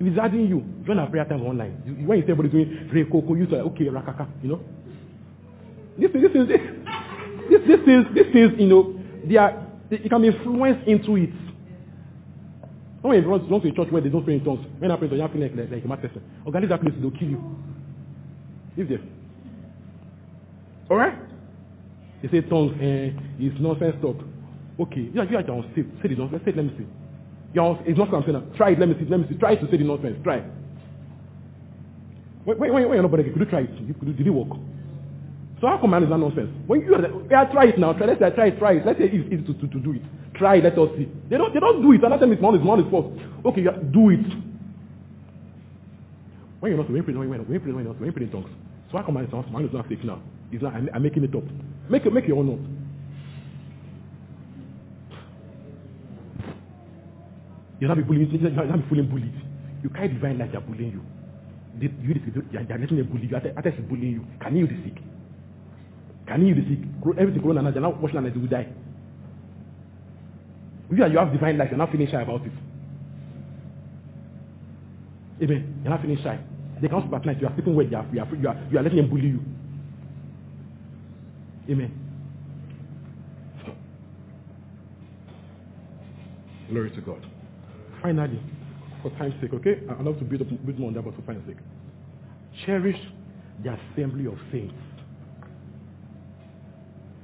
If 0.00 0.06
it's 0.06 0.18
adding 0.18 0.48
you, 0.48 0.64
join 0.84 0.98
our 0.98 1.08
prayer 1.08 1.24
time 1.24 1.42
online. 1.42 1.82
You, 1.86 2.06
when 2.06 2.18
you 2.18 2.24
say 2.26 2.32
everybody 2.32 2.48
doing 2.48 2.90
Rekoko, 2.92 3.38
you 3.38 3.46
say, 3.50 3.56
okay, 3.56 3.84
Rakaka, 3.84 4.28
you 4.42 4.48
know? 4.50 4.60
This 5.98 6.10
is, 6.10 6.22
this 6.22 6.32
is, 6.34 6.48
this, 6.48 6.60
this, 7.48 7.60
this 7.66 7.80
is, 7.86 8.04
this 8.14 8.26
is, 8.34 8.50
you 8.58 8.66
know, 8.66 8.98
they 9.24 9.36
are, 9.36 9.66
they, 9.90 10.00
you 10.00 10.10
can 10.10 10.22
be 10.22 10.28
influenced 10.28 10.88
into 10.88 11.16
it. 11.16 11.30
When 13.02 13.16
you 13.16 13.22
belong 13.22 13.60
to 13.60 13.68
a 13.68 13.72
church 13.72 13.92
where 13.92 14.00
they 14.00 14.08
don't 14.08 14.24
pray 14.24 14.34
in 14.34 14.44
tongues, 14.44 14.64
when 14.78 14.90
I 14.90 14.96
pray 14.96 15.08
in 15.08 15.18
tongues, 15.18 15.30
you 15.34 15.40
feel 15.40 15.48
like, 15.48 15.56
like, 15.56 15.70
like 15.70 15.84
a 15.84 15.88
mad 15.88 16.02
person. 16.02 16.22
Organize 16.44 16.70
that 16.70 16.80
place, 16.80 16.94
they'll 17.00 17.10
kill 17.10 17.28
you. 17.28 17.56
Leave 18.76 18.88
there. 18.88 19.00
Alright? 20.90 21.14
They 22.22 22.28
say 22.28 22.40
tongues, 22.48 22.72
eh, 22.80 23.10
it's 23.38 23.60
nonsense 23.60 23.96
talk. 24.00 24.16
Okay, 24.80 25.10
you 25.12 25.20
are, 25.20 25.24
you 25.24 25.36
are 25.36 25.50
on 25.50 25.68
stage. 25.72 25.86
Say 26.02 26.08
the 26.08 26.16
nonsense. 26.16 26.42
Say 26.44 26.52
let 26.52 26.64
me 26.64 26.74
see. 26.78 26.86
You're 27.54 27.64
on, 27.64 27.84
it's 27.86 27.98
not 27.98 28.10
something. 28.10 28.34
Try 28.56 28.70
it, 28.70 28.78
let 28.78 28.88
me 28.88 28.94
see, 28.98 29.06
let 29.06 29.20
me 29.20 29.26
see. 29.28 29.36
Try 29.36 29.56
to 29.56 29.70
say 29.70 29.76
the 29.76 29.84
nonsense. 29.84 30.18
Try. 30.24 30.42
When, 32.44 32.58
when, 32.58 32.72
when 32.72 32.82
you're 32.82 33.02
not 33.02 33.10
could 33.10 33.26
you 33.26 33.44
try 33.46 33.60
it? 33.60 33.98
Could, 34.00 34.16
did 34.16 34.26
it 34.26 34.30
work? 34.30 34.58
So 35.60 35.68
how 35.68 35.78
come 35.78 35.90
man 35.90 36.02
is 36.02 36.10
that 36.10 36.18
nonsense? 36.18 36.50
When 36.66 36.80
you 36.80 36.94
are, 36.94 37.02
yeah, 37.30 37.44
try 37.52 37.66
it 37.66 37.78
now. 37.78 37.92
Try, 37.92 38.06
let's 38.06 38.20
say 38.20 38.30
try 38.34 38.46
it, 38.48 38.58
try 38.58 38.72
it. 38.72 38.86
Let's 38.86 38.98
say 38.98 39.04
it's 39.06 39.14
easy 39.14 39.42
to, 39.46 39.54
to, 39.54 39.66
to 39.68 39.78
do 39.78 39.92
it. 39.92 40.02
Try 40.34 40.58
let 40.58 40.76
us 40.78 40.88
see. 40.96 41.06
They 41.30 41.36
don't, 41.36 41.54
they 41.54 41.60
don't 41.60 41.82
do 41.82 41.92
it. 41.92 42.02
Another 42.02 42.26
time 42.26 42.32
it's 42.32 42.42
one 42.42 42.56
is 42.56 42.62
one 42.62 42.80
is 42.80 42.90
false. 42.90 43.12
Okay, 43.44 43.62
yeah, 43.62 43.76
do 43.92 44.10
it. 44.10 44.26
When 46.58 46.72
you're 46.72 46.78
not, 46.78 46.86
when 46.90 46.96
you're 46.96 47.04
praying, 47.04 47.18
when 47.18 47.28
you're 47.28 47.46
when 47.46 47.52
you're 47.52 47.60
praying, 47.60 47.76
when 47.76 47.84
you're 47.84 48.12
praying 48.12 48.30
in 48.30 48.32
tongues. 48.32 48.50
So 48.90 48.98
how 48.98 49.04
come 49.04 49.14
man 49.14 49.24
is 49.24 49.32
not, 49.32 49.52
man 49.52 49.64
is 49.64 49.72
not 49.72 49.88
fake 49.88 50.04
now? 50.04 50.20
It's 50.50 50.62
not, 50.62 50.74
I'm, 50.74 50.88
I'm 50.94 51.02
making 51.02 51.24
it 51.24 51.34
up. 51.34 51.44
Make, 51.88 52.10
make 52.12 52.26
your 52.26 52.38
own 52.38 52.46
note. 52.48 52.81
You'll 57.82 57.88
not 57.88 57.96
be 57.96 58.04
bullying, 58.04 58.30
you'll 58.30 58.52
not 58.52 58.76
be 58.80 58.88
feeling 58.88 59.10
bullied. 59.10 59.34
You 59.82 59.90
carry 59.90 60.06
divine 60.06 60.38
light, 60.38 60.52
they're 60.52 60.60
bullying 60.60 60.92
you. 60.92 61.02
They, 61.80 61.92
you, 62.00 62.14
they're, 62.52 62.62
they're 62.62 62.78
letting 62.78 62.96
them 62.96 63.08
bully 63.08 63.26
you. 63.26 63.36
Others 63.36 63.74
is 63.76 63.84
bullying 63.90 64.12
you. 64.12 64.26
Can 64.40 64.56
you 64.56 64.68
the? 64.68 64.94
Can 66.28 66.46
you 66.46 66.54
the 66.54 66.62
sick? 66.62 66.78
Everything 67.18 67.42
corona, 67.42 67.72
they're 67.72 67.82
not 67.82 68.00
watching 68.00 68.18
and 68.18 68.26
they 68.26 68.38
will 68.38 68.46
die. 68.46 68.68
You, 70.92 71.06
you 71.08 71.18
have 71.18 71.32
divine 71.32 71.58
life, 71.58 71.70
you're 71.70 71.78
not 71.78 71.90
feeling 71.90 72.06
shy 72.06 72.22
about 72.22 72.46
it. 72.46 72.52
Amen. 75.42 75.80
You're 75.82 75.90
not 75.90 76.02
feeling 76.02 76.22
shy. 76.22 76.38
They 76.80 76.86
come 76.86 77.10
back 77.10 77.26
night, 77.26 77.40
you 77.40 77.48
are 77.48 77.54
sleeping 77.54 77.74
well, 77.74 77.84
you 77.84 77.96
are, 77.96 78.06
you, 78.12 78.20
are, 78.20 78.36
you, 78.36 78.48
are, 78.48 78.56
you 78.70 78.78
are 78.78 78.82
letting 78.84 78.98
them 78.98 79.10
bully 79.10 79.26
you. 79.26 79.44
Amen. 81.68 81.98
Glory 86.70 86.92
to 86.92 87.00
God. 87.00 87.26
Finally, 88.02 88.40
for 89.00 89.10
time's 89.10 89.34
sake, 89.40 89.52
okay? 89.54 89.80
I 89.88 90.02
love 90.02 90.18
to 90.18 90.24
build 90.24 90.50
more 90.78 90.88
on 90.88 90.94
that, 90.94 91.04
but 91.04 91.14
for 91.14 91.22
time's 91.22 91.46
sake. 91.46 91.56
Cherish 92.66 92.98
the 93.62 93.78
assembly 93.94 94.26
of 94.26 94.34
saints. 94.50 94.74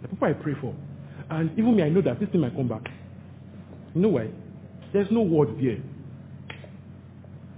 The 0.03 0.09
people 0.09 0.29
I 0.29 0.33
pray 0.35 0.55
for. 0.61 0.75
And 1.31 1.51
even 1.59 1.77
me, 1.77 1.83
I 1.83 1.89
know 1.89 2.01
that 2.03 2.21
this 2.21 2.29
thing 2.31 2.41
might 2.41 2.55
come 2.55 2.69
back. 2.69 2.83
You 3.95 4.03
know 4.03 4.09
why? 4.09 4.29
There's 4.93 5.11
no 5.11 5.23
word 5.23 5.57
there. 5.61 5.79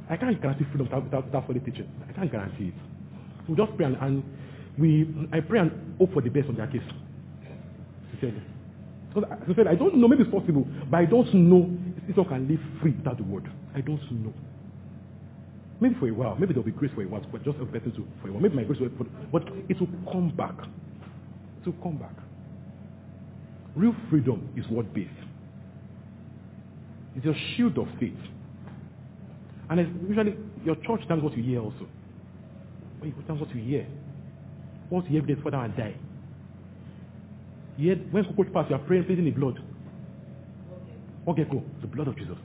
I 0.09 0.17
can't 0.17 0.41
guarantee 0.41 0.65
freedom 0.65 0.87
without, 0.87 1.25
without, 1.25 1.47
solid 1.47 1.65
teaching. 1.65 1.89
I 2.09 2.13
can't 2.13 2.33
guarantee 2.33 2.69
it. 2.69 2.75
We 3.49 3.55
just 3.55 3.77
pray 3.77 3.87
and, 3.87 3.97
and 4.01 4.25
we, 4.79 5.07
I 5.33 5.41
pray 5.41 5.61
and 5.61 5.95
hope 5.99 6.13
for 6.15 6.23
the 6.23 6.31
best 6.31 6.49
on 6.49 6.57
their 6.57 6.67
case. 6.67 6.81
Sincerely. 8.13 8.43
Because 9.15 9.67
I 9.67 9.71
I 9.71 9.75
don't 9.75 9.97
know, 9.97 10.09
maybe 10.09 10.23
it's 10.23 10.31
possible, 10.31 10.67
but 10.91 10.97
I 10.97 11.05
don't 11.05 11.33
know 11.35 11.77
one 12.17 12.29
can 12.29 12.49
live 12.49 12.61
free 12.81 12.93
without 12.93 13.17
the 13.19 13.25
word. 13.25 13.51
I 13.75 13.81
don't 13.81 14.01
know. 14.25 14.33
Maybe 15.81 15.95
for 15.99 16.09
a 16.09 16.13
while, 16.13 16.37
maybe 16.37 16.53
there'll 16.53 16.65
be 16.65 16.73
grace 16.73 16.91
for 16.95 17.03
a 17.03 17.09
while, 17.09 17.25
but 17.33 17.43
just 17.43 17.59
a 17.59 17.65
better 17.65 17.91
to 17.91 18.07
for 18.21 18.29
a 18.29 18.33
while. 18.33 18.43
Maybe 18.43 18.55
my 18.55 18.65
grace 18.65 18.81
will, 18.81 18.91
but 19.33 19.43
it 19.69 19.81
will 19.81 19.89
come 20.13 20.33
back. 20.37 20.55
It 21.61 21.67
will 21.67 21.83
come 21.83 21.97
back. 21.97 22.15
Real 23.75 23.95
freedom 24.11 24.49
is 24.57 24.65
what 24.69 24.93
based. 24.93 25.11
It's 27.17 27.25
your 27.25 27.35
shield 27.57 27.79
of 27.79 27.87
faith. 27.99 28.13
And 29.69 30.09
usually 30.09 30.37
your 30.65 30.77
church 30.77 31.07
tells 31.09 31.23
what 31.23 31.37
you 31.37 31.43
hear 31.43 31.61
also. 31.61 31.87
Wait, 33.03 33.15
tells 33.27 33.41
what 33.41 33.55
you 33.55 33.63
hear. 33.63 33.87
Once 34.91 35.07
you 35.07 35.13
hear 35.13 35.23
evidence, 35.23 35.43
father 35.43 35.59
and 35.59 35.77
die. 35.77 35.95
Yet 37.79 38.13
when 38.13 38.25
cockroach 38.25 38.53
pass, 38.53 38.67
you 38.69 38.77
are 38.77 38.81
praying, 38.81 39.05
pleading 39.05 39.25
the 39.25 39.31
blood. 39.31 39.59
Okay, 41.31 41.45
go. 41.45 41.63
The 41.81 41.87
blood 41.87 42.09
of 42.09 42.17
Jesus. 42.17 42.37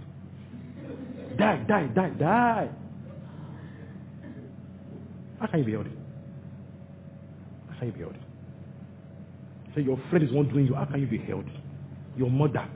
Die, 1.37 1.65
die, 1.67 1.87
die, 1.95 2.09
die. 2.19 2.69
How 5.39 5.47
can 5.47 5.59
you 5.59 5.65
be 5.65 5.71
healthy? 5.71 5.91
How 7.69 7.79
can 7.79 7.87
you 7.87 7.93
be 7.93 7.99
healthy? 7.99 8.19
Say 9.75 9.81
your 9.81 9.99
friend 10.09 10.23
is 10.23 10.31
one 10.31 10.47
doing 10.49 10.67
you. 10.67 10.75
How 10.75 10.85
can 10.85 11.01
you 11.01 11.07
be 11.07 11.17
healthy? 11.17 11.51
Your 12.15 12.29
mother. 12.29 12.67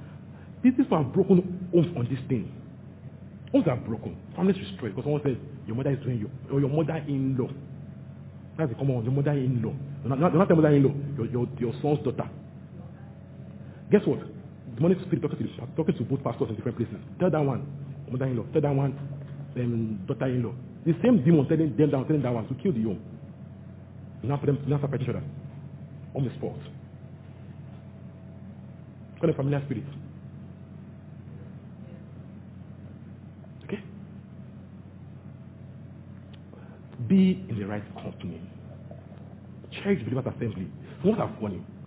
These 0.64 0.74
people 0.78 0.98
have 0.98 1.14
broken 1.14 1.70
homes 1.72 1.96
on 1.96 2.08
this 2.10 2.20
thing. 2.28 2.52
Homes 3.52 3.68
are 3.68 3.78
broken. 3.78 4.18
Families 4.36 4.58
destroyed 4.58 4.96
because 4.96 5.06
someone 5.06 5.22
says 5.24 5.38
your 5.68 5.76
mother 5.76 5.92
is 5.92 6.00
doing 6.00 6.18
you 6.18 6.30
or 6.52 6.60
your 6.60 6.70
mother-in-law. 6.70 7.50
That's 8.58 8.70
the 8.70 8.76
common 8.76 8.96
one. 8.96 9.04
Your 9.06 9.14
mother-in-law. 9.14 9.74
Not, 10.06 10.20
not, 10.20 10.36
not 10.36 10.48
the 10.48 10.56
mother-in-law. 10.56 10.94
Your, 11.18 11.28
your, 11.28 11.48
your 11.60 11.74
son's 11.82 12.04
daughter. 12.04 12.30
Guess 13.92 14.02
what? 14.06 14.20
The 14.80 14.88
money 14.88 14.96
spirit 15.04 15.22
talking 15.22 15.40
to, 15.40 15.68
talking 15.76 15.98
to 15.98 16.04
both 16.04 16.24
pastors 16.24 16.48
in 16.48 16.56
different 16.56 16.78
places. 16.78 16.96
Tell 17.20 17.30
that 17.30 17.42
one, 17.44 17.68
mother-in-law. 18.10 18.46
Tell 18.54 18.62
that 18.62 18.74
one, 18.74 18.98
um, 19.58 20.00
daughter-in-law. 20.08 20.54
The 20.86 20.94
same 21.04 21.22
demon 21.26 21.50
telling 21.50 21.76
them 21.76 21.92
down, 21.92 22.08
telling 22.08 22.22
that 22.22 22.34
one 22.34 22.48
to 22.48 22.54
kill 22.64 22.72
the 22.72 22.84
home. 22.84 23.04
Now 24.24 24.38
for 24.38 24.46
them 24.46 24.64
now 24.68 24.80
separate 24.80 25.02
each 25.02 25.10
other. 25.10 25.22
On 26.16 26.24
the 26.24 26.34
spot. 26.36 26.56
Called 29.20 29.32
a 29.32 29.36
familiar 29.36 29.62
spirit. 29.66 29.84
Okay? 33.66 33.84
Be 37.10 37.44
in 37.50 37.60
the 37.60 37.68
right 37.68 37.84
company. 37.96 38.40
Church 39.84 40.00
believers 40.06 40.34
assembly. 40.38 40.72
So 41.04 41.10
what 41.10 41.20
I've 41.20 41.38
warned 41.42 41.56
you. 41.56 41.79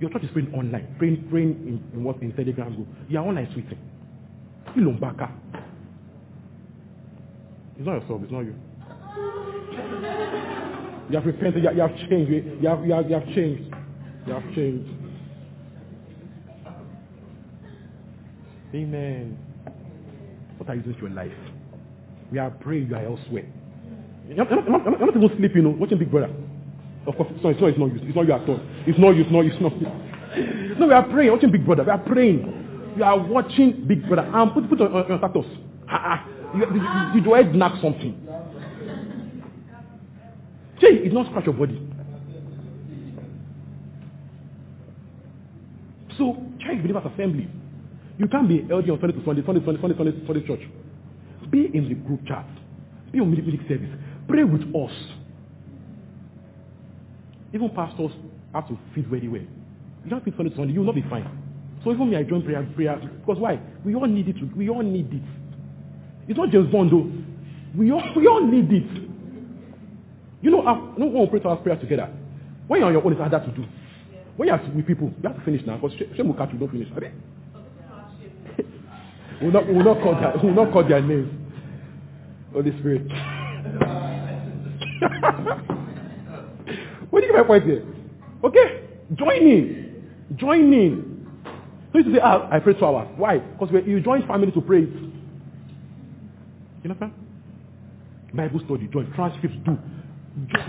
Your 0.00 0.08
church 0.10 0.24
is 0.24 0.30
praying 0.32 0.52
online, 0.54 0.94
praying, 0.98 1.26
praying 1.30 1.50
in, 1.50 1.98
in 1.98 2.04
what 2.04 2.20
in 2.22 2.32
Telegram 2.32 2.74
group. 2.74 2.88
You 3.08 3.18
are 3.18 3.26
online 3.26 3.46
tweeting. 3.48 3.78
Ilombaka. 4.74 5.30
It's 7.76 7.86
not 7.86 8.00
yourself, 8.00 8.22
it's 8.22 8.32
not 8.32 8.40
you. 8.40 8.54
You 11.10 11.16
have 11.16 11.26
repented, 11.26 11.64
you, 11.64 11.80
have 11.80 11.96
changed, 12.08 12.30
you 12.30 12.68
have, 12.68 12.86
you, 12.86 12.92
have, 12.92 13.10
you 13.10 13.14
have 13.14 13.26
changed. 13.34 13.74
You 14.26 14.32
have 14.32 14.54
changed. 14.54 14.90
Amen. 18.74 19.38
What 20.56 20.70
are 20.70 20.76
you 20.76 20.82
doing 20.82 20.94
to 20.94 21.00
your 21.02 21.10
life? 21.10 21.32
We 22.30 22.38
are 22.38 22.50
praying, 22.50 22.88
you 22.88 22.96
are 22.96 23.04
elsewhere. 23.04 23.46
You're 24.28 24.36
not, 24.36 24.50
you're 24.50 24.62
not, 24.62 24.84
you're 24.84 24.98
not 24.98 25.16
even 25.16 25.28
sleeping, 25.36 25.56
you 25.56 25.62
know, 25.62 25.70
watching 25.70 25.98
Big 25.98 26.10
Brother. 26.10 26.32
Of 27.06 27.16
course, 27.16 27.28
not, 27.42 27.52
it's 27.52 27.60
not, 27.60 27.70
it's 27.70 27.78
not 27.78 27.92
you. 27.92 28.00
It's 28.02 28.16
not 28.16 28.26
you 28.26 28.32
at 28.32 28.48
all. 28.48 28.60
It's 28.86 28.98
not 28.98 29.10
you, 29.10 29.22
it's 29.22 29.32
not 29.32 29.40
you, 29.44 29.52
it's 29.52 29.60
not 29.60 29.80
you. 29.80 30.76
No, 30.78 30.86
we 30.86 30.92
are 30.94 31.02
praying, 31.02 31.32
watching 31.32 31.50
Big 31.50 31.66
Brother. 31.66 31.84
We 31.84 31.90
are 31.90 31.98
praying. 31.98 32.94
We 32.96 33.02
are 33.02 33.18
watching 33.18 33.84
Big 33.86 34.06
Brother. 34.06 34.30
And 34.32 34.52
put, 34.52 34.68
put 34.68 34.80
on 34.80 34.92
your 35.08 35.18
status. 35.18 35.46
You, 36.54 36.60
you, 36.60 36.80
you, 37.14 37.24
you 37.24 37.34
head 37.34 37.54
knock 37.54 37.80
something. 37.82 38.16
Say, 40.80 40.88
it's 40.88 41.14
not 41.14 41.26
scratch 41.26 41.44
your 41.44 41.54
body. 41.54 41.80
So, 46.16 46.36
church 46.60 46.82
believers 46.82 47.04
assembly. 47.12 47.48
You 48.18 48.28
can't 48.28 48.48
be 48.48 48.62
LD 48.62 48.90
on 48.90 49.00
Sunday 49.00 49.16
to 49.16 49.24
Sunday, 49.24 49.42
Sunday, 49.44 49.64
Sunday, 49.64 49.80
Sunday, 49.80 49.96
Sunday, 49.96 50.26
Sunday 50.26 50.46
church. 50.46 50.60
Be 51.50 51.70
in 51.72 51.88
the 51.88 51.94
group 51.94 52.26
chat. 52.26 52.46
Be 53.12 53.20
on 53.20 53.30
music 53.30 53.60
service. 53.68 53.88
Pray 54.28 54.44
with 54.44 54.62
us. 54.62 54.92
Even 57.52 57.70
pastors 57.70 58.12
have 58.54 58.68
to 58.68 58.78
fit 58.94 59.06
very 59.06 59.28
well. 59.28 59.42
You 60.04 60.10
don't 60.10 60.24
fit 60.24 60.36
to 60.36 60.50
Sunday, 60.56 60.72
you 60.72 60.80
will 60.80 60.86
not 60.86 60.94
be 60.94 61.04
fine. 61.08 61.28
So 61.84 61.92
even 61.92 62.10
me, 62.10 62.16
I 62.16 62.24
join 62.24 62.42
prayer, 62.42 62.66
prayer. 62.74 62.96
Because 62.96 63.38
why? 63.38 63.60
We 63.84 63.94
all 63.94 64.06
need 64.06 64.28
it. 64.28 64.36
We 64.56 64.68
all 64.68 64.82
need 64.82 65.12
it. 65.12 65.22
It's 66.28 66.38
not 66.38 66.50
just 66.50 66.70
one 66.72 66.90
though. 66.90 67.10
We 67.78 67.92
all, 67.92 68.02
we 68.16 68.26
all 68.26 68.46
need 68.46 68.72
it. 68.72 69.10
You 70.42 70.50
know, 70.50 70.66
I, 70.66 70.74
no 70.98 71.06
one 71.06 71.28
pray 71.28 71.40
to 71.40 71.48
our 71.48 71.56
prayer 71.56 71.76
together. 71.76 72.08
When 72.66 72.80
you're 72.80 72.88
on 72.88 72.94
your 72.94 73.04
own, 73.04 73.12
it's 73.12 73.20
harder 73.20 73.40
to 73.40 73.50
do. 73.52 73.64
When 74.36 74.48
you're 74.48 74.58
with 74.74 74.86
people, 74.86 75.12
you 75.22 75.28
have 75.28 75.38
to 75.38 75.44
finish 75.44 75.62
now. 75.66 75.76
Because 75.76 75.98
shame 76.16 76.28
will 76.28 76.34
catch 76.34 76.50
you, 76.52 76.58
don't 76.58 76.70
finish. 76.70 76.88
Okay? 76.96 77.12
we'll 79.42 79.52
not, 79.52 79.66
we'll 79.66 79.84
not 79.84 80.00
call 80.02 80.14
their, 80.14 80.32
we'll 80.42 80.54
not 80.54 80.72
call 80.72 80.88
their 80.88 81.02
names. 81.02 81.30
Holy 82.52 82.70
Spirit. 82.78 83.02
what 87.10 87.20
do 87.20 87.26
you 87.26 87.32
get 87.32 87.38
my 87.38 87.44
point 87.46 87.64
here? 87.64 87.84
Okay? 88.44 88.88
Join 89.14 89.42
in. 89.42 90.12
Join 90.36 90.72
in. 90.72 91.26
So 91.92 91.98
you 91.98 92.14
say, 92.14 92.20
ah, 92.22 92.48
I 92.50 92.60
pray 92.60 92.74
two 92.74 92.84
hours. 92.84 93.08
Why? 93.16 93.38
Because 93.38 93.74
you 93.86 94.00
join 94.00 94.26
family 94.26 94.52
to 94.52 94.60
pray. 94.60 94.80
You 94.80 95.12
know 96.84 96.90
understand? 96.94 97.12
Bible 98.32 98.60
study, 98.64 98.86
join, 98.92 99.12
transcripts, 99.12 99.56
do. 99.64 99.76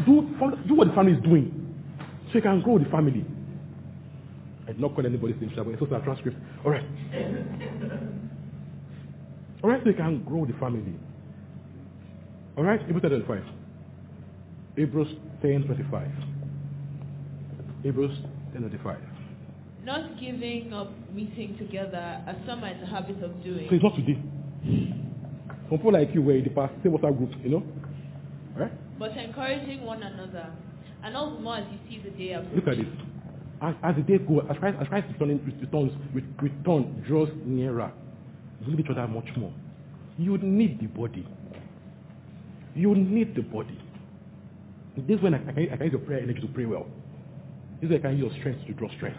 Do, 0.05 0.27
do 0.67 0.73
what 0.73 0.87
the 0.87 0.93
family 0.93 1.13
is 1.13 1.23
doing. 1.23 1.75
So 2.29 2.35
you 2.35 2.41
can 2.41 2.61
grow 2.61 2.79
the 2.79 2.85
family. 2.85 3.25
I 4.63 4.71
did 4.71 4.79
not 4.79 4.95
call 4.95 5.05
anybody's 5.05 5.39
name, 5.39 5.51
but 5.55 5.67
it's 5.67 5.81
also 5.81 5.95
a 5.95 6.01
transcript. 6.01 6.37
All 6.65 6.71
right. 6.71 6.83
All 9.63 9.69
right, 9.69 9.81
so 9.83 9.89
you 9.89 9.95
can 9.95 10.23
grow 10.23 10.45
the 10.45 10.53
family. 10.53 10.95
All 12.57 12.63
right, 12.63 12.81
Hebrews 12.81 13.01
10 13.01 13.11
25. 13.11 13.43
Hebrews 14.75 15.07
10 15.41 15.63
25. 15.63 16.07
Hebrews 17.83 18.17
10 18.53 18.61
25. 18.61 18.97
Not 19.83 20.19
giving 20.19 20.71
up 20.73 20.91
meeting 21.11 21.57
together 21.57 22.21
as 22.27 22.35
some 22.45 22.63
are 22.63 22.69
in 22.69 22.81
the 22.81 22.85
habit 22.85 23.23
of 23.23 23.43
doing. 23.43 23.67
So 23.69 23.75
it's 23.75 23.83
not 23.83 23.95
today. 23.95 24.17
Some 25.69 25.77
people 25.77 25.93
like 25.93 26.09
you 26.13 26.21
were 26.21 26.35
in 26.35 26.43
the 26.43 26.51
past, 26.51 26.73
same 26.83 26.91
WhatsApp 26.91 27.17
group, 27.17 27.31
you 27.43 27.49
know? 27.49 27.63
Right? 28.55 28.71
But 28.99 29.17
encouraging 29.17 29.81
one 29.83 30.03
another. 30.03 30.53
And 31.03 31.17
all 31.17 31.33
the 31.33 31.39
more 31.39 31.57
as 31.57 31.65
you 31.71 31.79
see 31.89 32.03
the 32.03 32.11
day 32.11 32.33
approaching. 32.33 32.55
Look 32.57 32.67
at 32.67 32.77
this. 32.77 32.93
As, 33.61 33.75
as 33.83 33.95
the 33.95 34.01
day 34.03 34.23
goes, 34.23 34.45
as 34.49 34.57
Christ, 34.57 34.77
as 34.79 34.87
Christ 34.87 35.07
returning, 35.13 35.39
returns, 35.61 35.91
return 36.41 37.03
draws 37.07 37.29
nearer, 37.45 37.91
you 38.59 38.67
will 38.67 38.73
need 38.75 38.85
each 38.85 38.91
other 38.91 39.07
much 39.07 39.29
more. 39.37 39.53
You 40.19 40.37
need 40.37 40.79
the 40.79 40.87
body. 40.87 41.25
You 42.75 42.93
need 42.93 43.35
the 43.35 43.41
body. 43.41 43.79
This 44.95 45.17
is 45.17 45.23
when 45.23 45.33
I, 45.33 45.37
I, 45.37 45.73
I 45.73 45.77
can 45.77 45.85
use 45.85 45.91
your 45.93 46.01
prayer 46.01 46.19
energy 46.19 46.41
to 46.41 46.47
pray 46.47 46.65
well. 46.65 46.85
This 47.81 47.89
is 47.89 47.91
when 47.91 47.99
I 47.99 48.09
can 48.09 48.17
use 48.17 48.31
your 48.31 48.39
strength 48.39 48.65
to 48.67 48.73
draw 48.73 48.89
strength. 48.95 49.17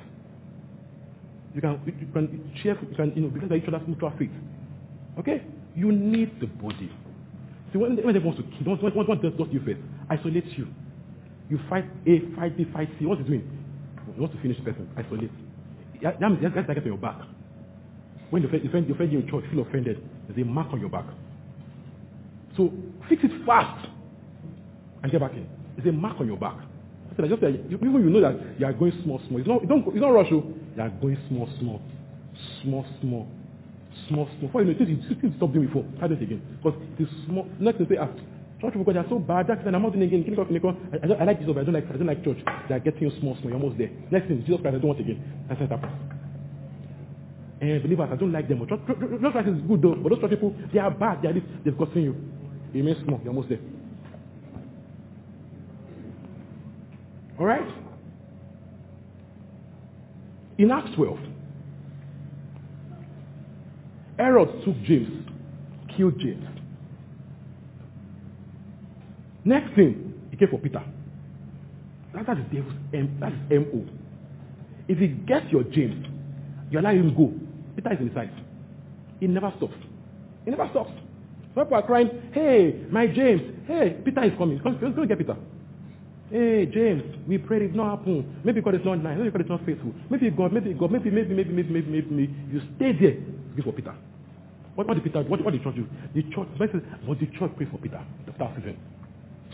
You 1.55 1.61
can, 1.61 1.81
you 1.85 2.09
can 2.13 2.53
share, 2.63 2.79
you 2.81 2.97
can, 2.97 3.13
you 3.15 3.23
know, 3.23 3.29
because 3.29 3.51
each 3.53 3.69
other's 3.69 3.87
mutual 3.87 4.13
faith. 4.19 4.31
Okay? 5.19 5.43
You 5.75 5.93
need 5.93 6.41
the 6.41 6.47
body. 6.47 6.91
See, 7.73 7.79
when, 7.79 7.97
when 7.97 8.15
they 8.15 8.21
want 8.21 8.37
to 8.39 8.43
kill, 8.45 8.77
what, 8.77 8.95
what, 8.97 9.09
what 9.09 9.23
does 9.23 9.33
you 9.51 9.61
first? 9.65 9.81
Isolate 10.11 10.47
you. 10.57 10.69
You 11.51 11.59
fight 11.69 11.85
A, 12.07 12.21
fight 12.37 12.57
B, 12.57 12.67
fight 12.73 12.89
C. 12.99 13.05
What's 13.07 13.21
he 13.21 13.27
doing? 13.27 13.51
He 14.15 14.21
wants 14.21 14.35
to 14.37 14.43
finish 14.43 14.57
the 14.59 14.65
person. 14.65 14.89
Isolate. 14.97 15.31
That 16.03 16.21
means 16.21 16.43
that's 16.43 16.69
like 16.69 16.79
on 16.79 16.85
your 16.85 16.97
back. 16.97 17.21
When 18.31 18.43
you 18.43 18.49
offend, 18.49 18.89
you 18.89 18.95
offend 18.95 19.13
you 19.13 19.21
in 19.21 19.29
church, 19.29 19.45
feel 19.51 19.61
offended, 19.61 20.03
there's 20.27 20.41
a 20.41 20.49
mark 20.49 20.73
on 20.73 20.81
your 20.81 20.89
back. 20.89 21.05
So 22.57 22.73
fix 23.09 23.23
it 23.25 23.31
fast 23.45 23.89
and 25.03 25.13
get 25.13 25.21
back 25.21 25.33
in. 25.33 25.47
There's 25.77 25.89
a 25.89 25.93
mark 25.93 26.19
on 26.21 26.27
your 26.27 26.39
back. 26.39 26.57
I 27.13 27.17
said, 27.17 27.25
I 27.25 27.29
just 27.29 27.41
said, 27.41 27.65
even 27.69 27.93
you 27.93 28.11
know 28.11 28.21
that 28.21 28.59
you 28.59 28.67
are 28.67 28.73
going 28.73 28.93
small, 29.05 29.21
small. 29.29 29.39
It's 29.41 29.49
not, 29.49 29.63
it's 29.63 29.69
not, 29.69 29.87
it's 29.89 30.01
not 30.01 30.11
rush. 30.11 30.31
You 30.31 30.43
You 30.77 30.83
are 30.83 30.89
going 30.89 31.19
small, 31.29 31.49
small, 31.61 31.81
small, 32.63 32.87
small, 33.01 33.29
small, 34.09 34.29
small. 34.39 34.49
Before 34.49 34.63
you 34.63 34.73
know, 34.73 34.81
you 34.81 35.33
stop 35.37 35.53
doing 35.53 35.67
before. 35.67 35.85
Try 35.99 36.09
it 36.09 36.23
again. 36.23 36.41
Because 36.63 36.81
it's 36.99 37.13
small. 37.27 37.47
Next 37.61 37.79
thing 37.79 37.87
say, 37.91 37.99
ah, 38.01 38.09
church 38.61 38.73
people, 38.73 38.85
because 38.85 38.95
they 38.95 39.05
are 39.05 39.13
so 39.13 39.19
bad. 39.19 39.47
That's 39.47 39.61
I'm 39.67 39.77
not 39.77 39.93
doing 39.93 40.09
again. 40.09 40.25
Clinical, 40.25 40.47
clinical. 40.47 40.73
I, 40.93 41.05
I, 41.05 41.07
don't, 41.07 41.21
I 41.21 41.25
like 41.25 41.39
Jesus, 41.39 41.53
but 41.53 41.61
I 41.61 41.65
don't 41.65 41.75
like, 41.77 41.85
I 41.93 41.97
don't 42.01 42.09
like 42.09 42.25
church. 42.25 42.41
They 42.69 42.75
are 42.75 42.81
getting 42.81 43.03
you 43.05 43.13
small, 43.21 43.37
small. 43.45 43.53
You're 43.53 43.61
almost 43.61 43.77
there. 43.77 43.93
Next 44.11 44.29
thing, 44.33 44.41
Jesus 44.49 44.61
Christ, 44.65 44.77
I 44.77 44.81
don't 44.81 44.89
want 44.89 45.01
again. 45.01 45.21
That's 45.49 45.61
what 45.61 45.69
happens. 45.69 45.93
And 47.61 47.83
believers, 47.83 48.09
I 48.11 48.17
don't 48.17 48.33
like 48.33 48.49
them. 48.49 48.65
But 48.65 48.73
church, 48.73 48.81
church 48.89 49.33
Christ 49.33 49.49
is 49.53 49.61
good 49.69 49.83
though. 49.83 49.95
But 49.95 50.17
those 50.17 50.21
church 50.25 50.31
people, 50.33 50.57
they 50.73 50.81
are 50.81 50.91
bad. 50.91 51.21
They 51.23 51.29
are 51.29 51.37
this. 51.37 51.45
They've 51.65 51.77
gotten 51.77 52.03
you. 52.03 52.17
You 52.73 52.83
remain 52.83 52.97
small. 53.05 53.21
You're 53.21 53.37
almost 53.37 53.51
there. 53.51 53.61
All 57.39 57.47
right? 57.47 57.67
In 60.59 60.71
Acts 60.71 60.95
12, 60.95 61.19
Herod 64.19 64.49
took 64.65 64.81
James, 64.83 65.27
killed 65.97 66.19
James. 66.21 66.47
Next 69.45 69.75
thing, 69.75 70.15
he 70.31 70.37
came 70.37 70.49
for 70.49 70.59
Peter. 70.59 70.83
That, 72.15 72.27
that 72.27 72.39
is 72.39 72.45
devil's 72.53 72.75
M, 72.93 73.17
that 73.21 73.33
is 73.33 73.39
M-O. 73.51 73.85
If 74.89 74.99
he 74.99 75.09
gets 75.09 75.47
your 75.51 75.65
James, 75.65 76.07
you 76.71 76.79
allow 76.79 76.91
him 76.91 77.15
go. 77.17 77.33
Peter 77.75 77.93
is 77.95 78.01
inside. 78.01 78.31
He 79.19 79.27
never 79.27 79.53
stops. 79.57 79.75
He 80.45 80.51
never 80.51 80.69
stops. 80.71 80.93
People 81.55 81.75
are 81.75 81.83
crying, 81.83 82.11
hey, 82.33 82.85
my 82.91 83.07
James, 83.07 83.43
hey, 83.67 83.97
Peter 84.05 84.23
is 84.25 84.33
coming. 84.39 84.61
Come, 84.61 84.79
let's 84.81 84.95
go 84.95 85.05
get 85.07 85.19
Peter. 85.19 85.37
Hey, 86.33 86.65
James, 86.65 87.03
we 87.29 87.37
prayed 87.37 87.61
it 87.61 87.75
not 87.75 87.99
happen. 87.99 88.41
Maybe 88.43 88.63
God 88.63 88.75
is 88.75 88.81
not 88.87 88.95
nice. 89.03 89.19
Maybe 89.19 89.31
God 89.31 89.43
is 89.43 89.51
not 89.51 89.67
faithful. 89.67 89.93
Maybe 90.09 90.31
God, 90.31 90.51
maybe 90.51 90.73
God, 90.73 90.91
maybe, 90.91 91.11
maybe, 91.11 91.35
maybe, 91.35 91.53
maybe, 91.53 91.69
maybe, 91.71 91.91
maybe, 91.91 92.09
maybe. 92.11 92.35
You 92.51 92.63
stay 92.77 92.93
there. 92.99 93.21
Give 93.55 93.65
for 93.65 93.73
Peter. 93.75 93.95
What, 94.75 94.89
what 94.89 94.95
did 94.95 95.05
Peter, 95.05 95.23
what, 95.25 95.45
what 95.45 95.53
did 95.53 95.63
church 95.63 95.75
do? 95.75 95.87
The 96.15 96.23
church, 96.35 96.49
was 97.07 97.19
the 97.21 97.27
church 97.39 97.53
pray 97.55 97.67
for 97.71 97.77
Peter, 97.77 98.01
the 98.25 98.33
staff 98.37 98.53
even. 98.59 98.79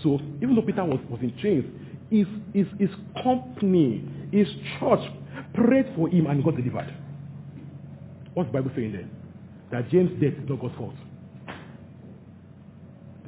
So 0.04 0.20
even 0.40 0.54
though 0.54 0.62
Peter 0.62 0.84
was, 0.84 1.00
was 1.10 1.18
in 1.20 1.34
chains, 1.42 1.64
his, 2.10 2.26
his, 2.54 2.66
his 2.78 2.90
company, 3.24 4.04
his 4.30 4.46
church 4.78 5.00
prayed 5.54 5.86
for 5.96 6.08
him 6.08 6.28
and 6.28 6.44
got 6.44 6.56
delivered. 6.56 6.94
What's 8.34 8.48
the 8.50 8.52
Bible 8.52 8.70
saying 8.76 8.92
there? 8.92 9.08
That 9.72 9.90
James' 9.90 10.12
death 10.20 10.34
is 10.40 10.48
not 10.48 10.60
God's 10.60 10.76
fault. 10.76 10.94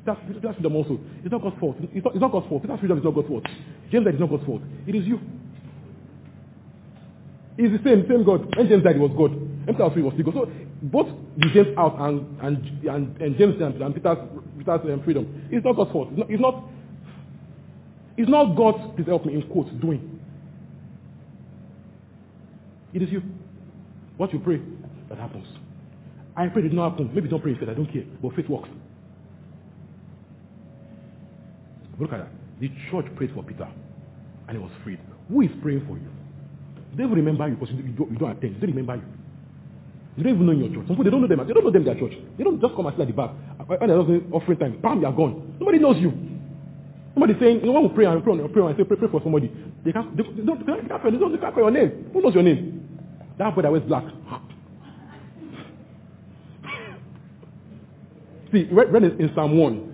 That's, 0.06 0.18
that's 0.42 0.54
freedom 0.54 0.76
also. 0.76 0.98
It's 1.22 1.30
not 1.30 1.42
God's 1.42 1.58
fault. 1.60 1.76
It's 1.80 2.04
not, 2.04 2.14
it's 2.14 2.20
not 2.20 2.32
God's 2.32 2.48
fault. 2.48 2.62
Peter's 2.62 2.80
freedom 2.80 2.98
is 2.98 3.04
not 3.04 3.14
God's 3.14 3.28
fault. 3.28 3.44
James 3.90 4.04
died 4.04 4.14
is 4.14 4.20
not 4.20 4.30
God's 4.30 4.44
fault. 4.46 4.62
It 4.86 4.94
is 4.94 5.06
you. 5.06 5.20
It's 7.58 7.76
the 7.76 7.88
same, 7.88 8.06
same 8.08 8.24
God. 8.24 8.54
When 8.56 8.68
James 8.68 8.82
died, 8.82 8.96
it 8.96 8.98
was 8.98 9.12
God. 9.12 9.32
When 9.36 9.66
Peter 9.66 9.84
was 9.84 9.92
free, 9.92 10.02
was 10.02 10.14
still 10.14 10.32
God. 10.32 10.34
So 10.34 10.52
both 10.82 11.08
the 11.36 11.48
James 11.52 11.76
out 11.76 12.00
and, 12.00 12.24
and, 12.40 12.88
and, 12.88 13.20
and 13.20 13.36
James 13.36 13.60
and, 13.60 13.76
and 13.82 13.94
Peter's, 13.94 14.18
Peter's 14.56 14.80
um, 14.84 15.02
freedom, 15.04 15.48
it's 15.50 15.64
not 15.64 15.76
God's 15.76 15.92
fault. 15.92 16.08
It's 16.10 16.18
not, 16.18 16.30
it's 16.30 16.40
not, 16.40 16.64
it's 18.16 18.30
not 18.30 18.56
God, 18.56 18.96
please 18.96 19.06
help 19.06 19.26
me, 19.26 19.34
in 19.34 19.42
quotes, 19.48 19.70
doing. 19.80 20.20
It 22.94 23.02
is 23.02 23.10
you. 23.10 23.22
What 24.16 24.32
you 24.32 24.40
pray, 24.40 24.60
that 25.08 25.18
happens. 25.18 25.46
I 26.36 26.48
pray 26.48 26.62
it 26.62 26.68
did 26.68 26.72
not 26.72 26.92
happen. 26.92 27.10
Maybe 27.14 27.28
don't 27.28 27.42
pray 27.42 27.52
in 27.52 27.58
faith, 27.58 27.68
I 27.68 27.74
don't 27.74 27.92
care. 27.92 28.04
But 28.22 28.34
faith 28.34 28.48
works. 28.48 28.68
Look 32.00 32.12
at 32.12 32.18
that. 32.20 32.28
The 32.60 32.70
church 32.90 33.06
prayed 33.16 33.32
for 33.34 33.42
Peter 33.42 33.68
and 34.48 34.56
he 34.56 34.62
was 34.62 34.72
freed. 34.82 34.98
Who 35.28 35.42
is 35.42 35.50
praying 35.62 35.84
for 35.86 35.96
you? 35.96 36.08
They 36.96 37.04
will 37.04 37.16
remember 37.16 37.46
you 37.48 37.54
because 37.54 37.72
you 37.74 37.82
don't, 37.92 38.10
you 38.10 38.18
don't 38.18 38.30
attend. 38.30 38.60
They 38.60 38.66
remember 38.66 38.96
you. 38.96 39.02
You 40.16 40.24
don't 40.24 40.34
even 40.34 40.46
know 40.46 40.52
your 40.52 40.68
church. 40.68 40.88
Some 40.88 40.96
people, 40.96 41.04
they 41.04 41.10
don't 41.10 41.20
know 41.20 41.28
them. 41.28 41.46
They 41.46 41.52
don't 41.52 41.64
know 41.64 41.70
them 41.70 41.84
their 41.84 41.94
church. 41.94 42.12
They 42.36 42.44
don't 42.44 42.60
just 42.60 42.74
come 42.74 42.86
and 42.86 42.96
sit 42.96 43.02
at 43.02 43.06
the 43.06 43.12
back. 43.12 43.30
When 43.66 43.88
they're 43.88 44.00
offering 44.32 44.58
time, 44.58 44.80
bam, 44.82 45.00
you're 45.00 45.12
gone. 45.12 45.56
Nobody 45.60 45.78
knows 45.78 45.98
you. 45.98 46.12
Somebody 47.14 47.34
saying, 47.38 47.60
you 47.64 47.72
know, 47.72 47.80
we 47.80 47.88
pray 47.94 48.06
and 48.06 48.22
pray, 48.24 48.32
and 48.32 48.52
pray 48.52 48.62
and 48.64 48.76
say, 48.76 48.84
pray, 48.84 48.96
pray 48.96 49.08
for 49.08 49.20
somebody. 49.22 49.52
They 49.84 49.92
can't, 49.92 50.16
they, 50.16 50.22
they 50.22 50.42
don't, 50.42 50.58
they 50.58 50.66
can't, 50.66 50.82
they 50.82 50.88
can't, 50.88 51.04
they 51.04 51.18
don't, 51.18 51.32
they 51.32 51.38
can't 51.38 51.54
call 51.54 51.64
your 51.64 51.70
name. 51.70 52.10
Who 52.12 52.22
knows 52.22 52.34
your 52.34 52.42
name? 52.42 52.88
That 53.38 53.54
boy 53.54 53.62
that 53.62 53.70
wears 53.70 53.84
black. 53.84 54.04
See, 58.52 58.68
read 58.72 59.04
in 59.04 59.30
Psalm 59.34 59.56
1 59.56 59.89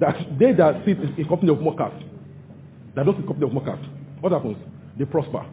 that 0.00 0.16
they 0.38 0.52
that 0.52 0.82
sit 0.84 0.98
in 0.98 1.28
company 1.28 1.52
of 1.52 1.60
mockers, 1.60 1.92
that 2.94 3.04
don't 3.04 3.14
sit 3.14 3.22
in 3.22 3.26
company 3.26 3.46
of 3.46 3.52
mockers, 3.52 3.78
what 4.20 4.32
happens? 4.32 4.56
They 4.98 5.04
prosper. 5.04 5.46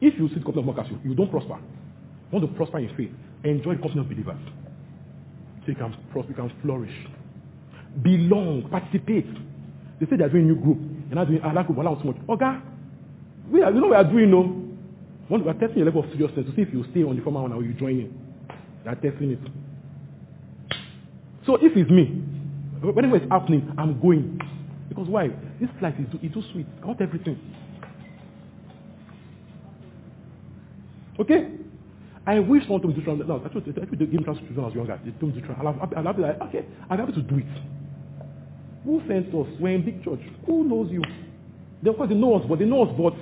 If 0.00 0.18
you 0.18 0.28
sit 0.28 0.38
in 0.38 0.44
company 0.44 0.68
of 0.68 0.76
mockers, 0.76 0.90
you, 0.90 1.10
you 1.10 1.14
don't 1.16 1.30
prosper. 1.30 1.56
You 1.56 2.38
want 2.38 2.50
to 2.50 2.56
prosper 2.56 2.78
in 2.78 2.94
faith, 2.96 3.10
enjoy 3.44 3.74
the 3.76 3.82
company 3.82 4.00
of 4.00 4.08
believers. 4.08 4.38
So 5.62 5.68
you 5.68 5.74
can 5.74 5.96
prosper, 6.12 6.30
you 6.30 6.34
can 6.36 6.52
flourish. 6.62 6.94
Belong, 8.02 8.68
participate. 8.70 9.26
They 10.00 10.06
say 10.06 10.16
they 10.16 10.24
are 10.24 10.28
doing 10.28 10.46
new 10.46 10.56
group. 10.56 10.78
You're 11.06 11.14
not 11.14 11.28
doing 11.28 11.40
ah, 11.42 11.54
that 11.54 11.66
group, 11.66 11.78
allow 11.78 11.94
too 11.94 12.08
much. 12.08 12.16
Okay, 12.28 12.58
we 13.50 13.62
are, 13.62 13.72
you 13.72 13.80
know 13.80 13.88
we 13.88 13.94
are 13.94 14.04
doing 14.04 14.30
no. 14.30 14.62
We 15.28 15.48
are 15.48 15.54
testing 15.54 15.78
your 15.78 15.86
level 15.86 16.04
of 16.04 16.10
seriousness 16.12 16.46
to 16.46 16.54
see 16.54 16.62
if 16.62 16.72
you 16.72 16.84
stay 16.90 17.02
on 17.02 17.16
the 17.16 17.22
former 17.22 17.42
one 17.42 17.52
or 17.52 17.62
you 17.62 17.72
join 17.74 17.98
in. 17.98 18.20
They 18.84 18.90
are 18.90 18.94
testing 18.94 19.32
it. 19.32 19.40
So 21.46 21.56
if 21.56 21.76
it's 21.76 21.90
me, 21.90 22.22
whenever 22.82 23.16
it's 23.16 23.30
happening, 23.30 23.72
I'm 23.78 24.00
going. 24.00 24.40
Because 24.88 25.08
why? 25.08 25.28
This 25.60 25.70
life 25.80 25.94
is 25.98 26.06
too, 26.12 26.28
too 26.28 26.42
sweet. 26.52 26.66
I 26.82 26.86
want 26.86 27.00
everything. 27.00 27.38
Okay? 31.18 31.48
I 32.26 32.40
wish 32.40 32.62
someone 32.64 32.82
told 32.82 32.96
me 32.96 33.00
to 33.00 33.04
try. 33.04 33.14
No, 33.14 33.42
I 33.44 33.48
told, 33.48 33.68
I 33.68 33.72
told 33.72 33.98
give 33.98 34.00
me 34.00 34.24
children 34.24 34.54
when 34.54 34.64
I 34.64 34.66
was 34.66 34.74
younger. 34.74 35.00
They 35.04 35.12
told 35.12 35.34
me 35.34 35.40
to 35.40 35.46
try. 35.46 35.56
I'll, 35.56 35.68
I'll, 35.68 36.08
I'll 36.08 36.14
be 36.14 36.22
like, 36.22 36.40
okay, 36.42 36.66
I'll 36.90 36.96
be 36.96 37.02
able 37.04 37.14
to 37.14 37.22
do 37.22 37.36
it. 37.38 37.46
Who 38.84 39.00
sent 39.08 39.28
us? 39.34 39.46
We're 39.60 39.74
in 39.74 39.84
big 39.84 40.04
church. 40.04 40.20
Who 40.46 40.64
knows 40.64 40.90
you? 40.90 41.02
They, 41.82 41.90
of 41.90 41.96
course, 41.96 42.08
they 42.08 42.14
know 42.14 42.34
us, 42.34 42.44
but 42.48 42.58
they 42.58 42.64
know 42.64 42.82
us, 42.84 42.94
but 42.96 43.14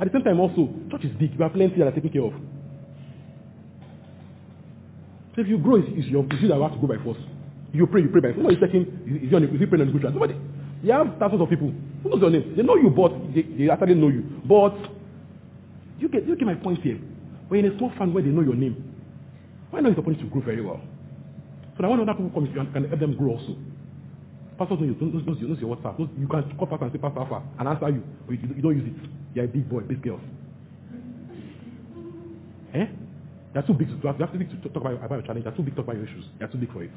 at 0.00 0.10
the 0.10 0.18
same 0.18 0.24
time 0.24 0.40
also, 0.40 0.68
church 0.90 1.04
is 1.04 1.12
big. 1.18 1.36
We 1.36 1.42
have 1.42 1.52
plenty 1.52 1.78
that 1.78 1.88
are 1.88 1.92
taken 1.92 2.10
care 2.10 2.22
of. 2.22 2.32
So 5.34 5.42
if 5.42 5.48
you 5.48 5.58
grow, 5.58 5.76
it's, 5.76 5.88
it's, 5.90 6.08
your, 6.08 6.24
it's 6.24 6.42
you 6.42 6.48
that 6.48 6.58
I 6.58 6.62
have 6.62 6.72
to 6.74 6.78
go 6.78 6.86
by 6.86 7.02
force. 7.02 7.18
You 7.72 7.86
pray, 7.86 8.02
you 8.02 8.08
pray 8.08 8.20
by 8.20 8.32
Somebody 8.36 8.56
is 8.56 8.60
checking, 8.60 8.82
is 9.06 9.30
he, 9.30 9.34
on, 9.34 9.44
is 9.44 9.58
he 9.58 9.66
praying 9.66 9.80
on 9.80 9.86
the 9.88 9.92
good 9.92 10.02
track? 10.02 10.12
Somebody, 10.12 10.36
you 10.82 10.92
have 10.92 11.16
thousands 11.18 11.40
of 11.40 11.48
people. 11.48 11.72
Who 12.02 12.10
knows 12.10 12.20
your 12.20 12.30
name? 12.30 12.54
They 12.56 12.62
know 12.62 12.76
you, 12.76 12.90
but 12.90 13.12
they, 13.34 13.42
they 13.42 13.70
actually 13.70 13.94
know 13.94 14.08
you. 14.08 14.22
But 14.44 14.76
you 15.98 16.08
get, 16.08 16.26
you 16.26 16.36
get 16.36 16.46
my 16.46 16.54
point 16.54 16.82
here. 16.82 16.98
When 17.48 17.64
in 17.64 17.72
a 17.72 17.78
small 17.78 17.90
family 17.96 18.14
where 18.14 18.22
they 18.24 18.30
know 18.30 18.42
your 18.42 18.56
name, 18.56 18.76
why 19.70 19.80
not 19.80 19.90
is 19.92 19.96
the 19.96 20.02
point 20.02 20.18
to 20.20 20.26
grow 20.26 20.42
very 20.42 20.60
well? 20.60 20.80
So 21.76 21.82
that 21.82 21.88
when 21.88 22.00
other 22.00 22.12
people 22.12 22.30
come, 22.34 22.44
you 22.46 22.52
can, 22.52 22.84
help 22.84 23.00
them 23.00 23.16
grow 23.16 23.40
also. 23.40 23.56
Pastor 24.58 24.76
knows, 24.76 24.96
knows, 25.00 25.24
knows, 25.24 25.38
knows 25.40 25.58
your 25.60 25.74
WhatsApp. 25.74 25.98
Knows, 25.98 26.08
you 26.18 26.28
can 26.28 26.44
call 26.58 26.66
pastor 26.66 26.84
and 26.84 26.92
say, 26.92 26.98
Pastor 26.98 27.20
Alpha, 27.20 27.42
and 27.58 27.68
answer 27.68 27.88
you. 27.88 28.02
But 28.26 28.32
you, 28.36 28.48
you 28.56 28.62
don't 28.62 28.76
use 28.76 28.92
it. 28.92 29.08
You're 29.34 29.46
a 29.46 29.48
big 29.48 29.68
boy, 29.70 29.80
big 29.80 30.02
girl. 30.02 30.20
Eh? 32.74 32.86
They're 33.54 33.62
too 33.62 33.72
big 33.74 33.88
to, 33.88 33.96
they're 34.02 34.26
too 34.28 34.38
big 34.38 34.50
to 34.50 34.68
talk 34.68 34.82
about, 34.82 35.04
about 35.04 35.10
your 35.16 35.22
challenge. 35.22 35.44
They're 35.44 35.56
too 35.56 35.62
big 35.62 35.74
to 35.74 35.82
talk 35.82 35.88
about 35.88 35.96
your 35.96 36.06
issues. 36.06 36.24
They're 36.38 36.48
too 36.48 36.58
big 36.58 36.72
for 36.72 36.82
it. 36.84 36.90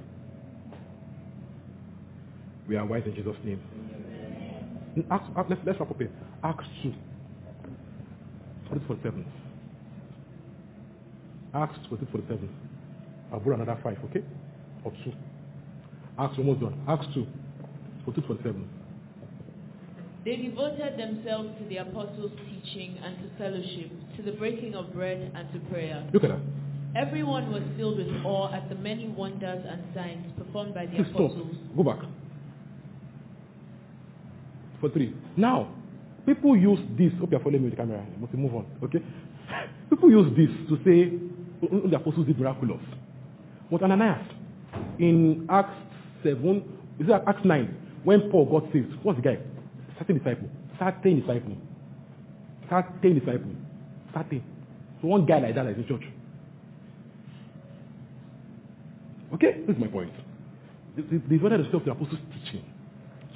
We 2.68 2.76
are 2.78 2.86
wise 2.86 3.04
in 3.06 3.16
Jesus' 3.16 3.36
name. 3.44 3.60
Acts, 5.12 5.26
let's, 5.50 5.62
let's 5.66 5.80
wrap 5.80 5.92
up 5.92 5.98
here. 5.98 6.12
Acts 6.44 6.66
2. 6.84 6.94
47. 8.88 9.26
Acts 11.54 11.80
47. 11.90 12.50
I'll 13.32 13.40
put 13.40 13.54
another 13.54 13.78
5, 13.84 13.98
okay? 14.06 14.24
Or 14.84 14.92
2. 15.04 15.12
Acts 16.20 16.36
almost 16.38 16.62
done. 16.62 16.82
Acts 16.88 17.06
2. 17.14 17.26
47. 18.06 18.70
They 20.24 20.38
devoted 20.38 20.98
themselves 20.98 21.50
to 21.60 21.66
the 21.70 21.78
apostles' 21.78 22.32
teaching 22.48 22.98
and 23.04 23.18
to 23.18 23.38
fellowship, 23.38 23.92
to 24.18 24.24
the 24.24 24.32
breaking 24.32 24.74
of 24.74 24.92
bread 24.94 25.32
and 25.36 25.52
to 25.54 25.60
prayer. 25.70 26.08
Look 26.14 26.24
at 26.24 26.30
that. 26.32 26.40
Everyone 26.96 27.52
was 27.52 27.62
filled 27.78 27.98
with 27.98 28.08
awe 28.24 28.52
at 28.54 28.70
the 28.70 28.76
many 28.76 29.08
wonders 29.10 29.66
and 29.70 29.84
signs 29.94 30.26
performed 30.38 30.74
by 30.74 30.86
the 30.86 30.96
Please 30.96 31.08
stop. 31.14 31.20
apostles. 31.32 31.56
Go 31.76 31.84
back. 31.84 32.00
For 34.86 34.92
three. 34.92 35.16
Now, 35.36 35.74
people 36.28 36.56
use 36.56 36.78
this. 36.96 37.12
Hope 37.20 37.32
you're 37.32 37.40
following 37.40 37.64
me 37.64 37.70
with 37.70 37.72
the 37.72 37.78
camera. 37.78 38.06
I 38.06 38.20
must 38.22 38.32
move 38.36 38.54
on. 38.54 38.68
Okay? 38.84 39.00
People 39.90 40.12
use 40.12 40.30
this 40.38 40.50
to 40.70 40.78
say 40.86 41.18
"Oh, 41.64 41.82
oh, 41.86 41.90
the 41.90 41.96
apostles 41.96 42.28
did 42.28 42.38
miraculous. 42.40 42.82
But 43.72 43.82
Ananias, 43.82 44.22
in 45.00 45.48
Acts 45.50 45.74
7, 46.22 46.58
is 47.00 47.08
it 47.10 47.24
Acts 47.28 47.44
9, 47.44 47.78
when 48.04 48.30
Paul 48.30 48.46
got 48.46 48.72
saved, 48.72 48.94
what's 49.02 49.18
the 49.18 49.24
guy? 49.24 49.40
Certain 49.98 50.20
disciple. 50.20 50.50
Certain 50.78 51.20
disciple. 51.20 51.58
Certain 52.70 53.20
disciple. 53.20 53.52
Certain. 54.14 54.44
So 55.02 55.08
one 55.08 55.26
guy 55.26 55.40
like 55.40 55.56
that 55.56 55.66
is 55.66 55.78
in 55.78 55.88
church. 55.88 56.04
Okay? 59.34 59.62
This 59.66 59.76
is 59.78 59.82
my 59.82 59.88
point. 59.88 60.14
They 60.96 61.38
themselves 61.38 61.72
to 61.72 61.80
the 61.86 61.92
apostles' 61.92 62.20
teaching, 62.32 62.64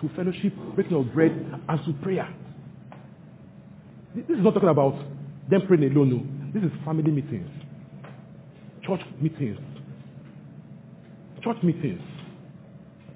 to 0.01 0.09
fellowship, 0.15 0.53
breaking 0.75 0.95
of 0.97 1.13
bread, 1.13 1.31
and 1.67 1.85
to 1.85 1.93
prayer. 2.01 2.33
This 4.15 4.37
is 4.37 4.43
not 4.43 4.53
talking 4.53 4.69
about 4.69 4.95
them 5.49 5.67
praying 5.67 5.91
alone, 5.91 6.09
no. 6.09 6.51
This 6.53 6.63
is 6.63 6.77
family 6.83 7.11
meetings, 7.11 7.49
church 8.85 9.01
meetings, 9.21 9.59
church 11.43 11.57
meetings. 11.63 12.01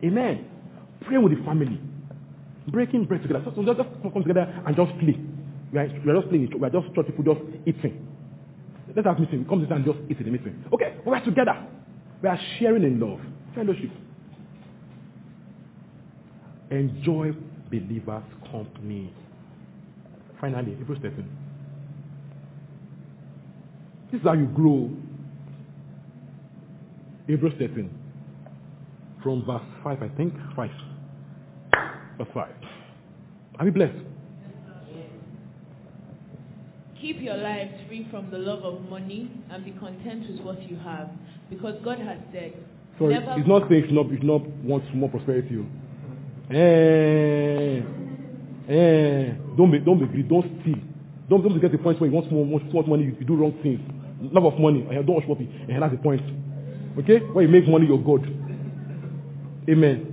Amen. 0.04 0.46
Praying 1.06 1.24
with 1.24 1.38
the 1.38 1.44
family, 1.44 1.80
breaking 2.68 3.06
bread 3.06 3.22
together. 3.22 3.42
So, 3.46 3.54
so 3.56 3.74
just, 3.74 3.90
just 3.90 4.14
come 4.14 4.24
together 4.24 4.64
and 4.66 4.76
just 4.76 4.92
play. 5.00 5.20
We 5.72 5.80
are, 5.80 5.88
we 6.06 6.12
are 6.12 6.16
just 6.22 6.30
playing. 6.30 6.52
We 6.60 6.68
are 6.68 6.70
just 6.70 6.94
church 6.94 7.08
people 7.08 7.24
just 7.24 7.42
eating. 7.66 8.08
Let's 8.96 9.08
have 9.08 9.20
meeting. 9.20 9.40
We 9.44 9.50
come 9.50 9.62
together 9.62 9.76
and 9.76 9.86
just 9.86 10.00
eat 10.10 10.18
in 10.20 10.26
the 10.26 10.32
meeting. 10.32 10.64
Okay, 10.74 10.98
we 11.06 11.14
are 11.14 11.24
together. 11.24 11.66
We 12.22 12.30
are 12.30 12.40
sharing 12.60 12.84
in 12.84 13.00
love, 13.00 13.20
fellowship. 13.56 13.90
Enjoy 16.74 17.32
believers' 17.70 18.24
company. 18.52 19.14
Finally, 20.42 20.74
Hebrews 20.76 20.98
13. 21.04 21.30
This 24.12 24.20
is 24.20 24.26
how 24.26 24.34
you 24.34 24.48
grow. 24.48 24.90
Hebrews 27.28 27.54
13. 27.60 27.92
From 29.22 29.46
verse 29.46 29.62
5, 29.84 30.02
I 30.02 30.08
think. 30.18 30.34
5. 30.56 30.70
Verse 32.18 32.28
5. 32.34 32.50
Are 33.60 33.66
we 33.66 33.72
blessed? 33.72 33.94
Keep 37.00 37.22
your 37.22 37.38
lives 37.38 37.74
free 37.88 38.08
from 38.10 38.32
the 38.32 38.38
love 38.40 38.64
of 38.64 38.82
money 38.90 39.30
and 39.52 39.64
be 39.64 39.72
content 39.72 40.28
with 40.28 40.42
what 40.42 40.64
you 40.68 40.78
have. 40.78 41.10
Because 41.52 41.76
God 41.84 42.00
has 42.00 42.18
said, 42.32 42.54
Sorry, 42.98 43.14
it's 43.14 43.48
not 43.48 43.70
saying 43.70 43.82
you 43.82 43.88
should 43.90 43.96
not, 43.96 44.10
you 44.10 44.18
should 44.18 44.26
not 44.26 44.48
want 44.64 44.96
more 44.96 45.10
prosperity. 45.10 45.58
Oh. 45.60 45.83
Oh. 46.50 46.54
Eh, 46.56 47.82
eh, 48.70 49.34
don't 49.58 49.72
be, 49.72 49.80
don't 49.80 50.00
be 50.00 50.06
greedy, 50.06 50.28
don't 50.28 50.46
steal. 50.62 50.76
Don't, 51.30 51.42
don't 51.42 51.60
get 51.60 51.72
the 51.72 51.78
point 51.78 52.00
where 52.00 52.10
you 52.10 52.16
want 52.16 52.32
more, 52.32 52.46
more, 52.46 52.60
too 52.60 52.74
much 52.74 52.86
money, 52.88 53.04
you, 53.06 53.16
you 53.20 53.26
do 53.26 53.36
wrong 53.36 53.54
things. 53.64 53.80
Love 54.32 54.46
of 54.46 54.60
money, 54.60 54.86
and 54.90 55.06
don't 55.06 55.16
worship 55.16 55.40
it, 55.42 55.50
and 55.70 55.82
that's 55.82 55.92
the 55.94 55.98
point. 56.02 56.22
Okay? 57.00 57.20
When 57.20 57.46
you 57.46 57.52
make 57.52 57.68
money, 57.68 57.88
you're 57.88 57.98
God. 57.98 58.24
Amen. 59.70 60.10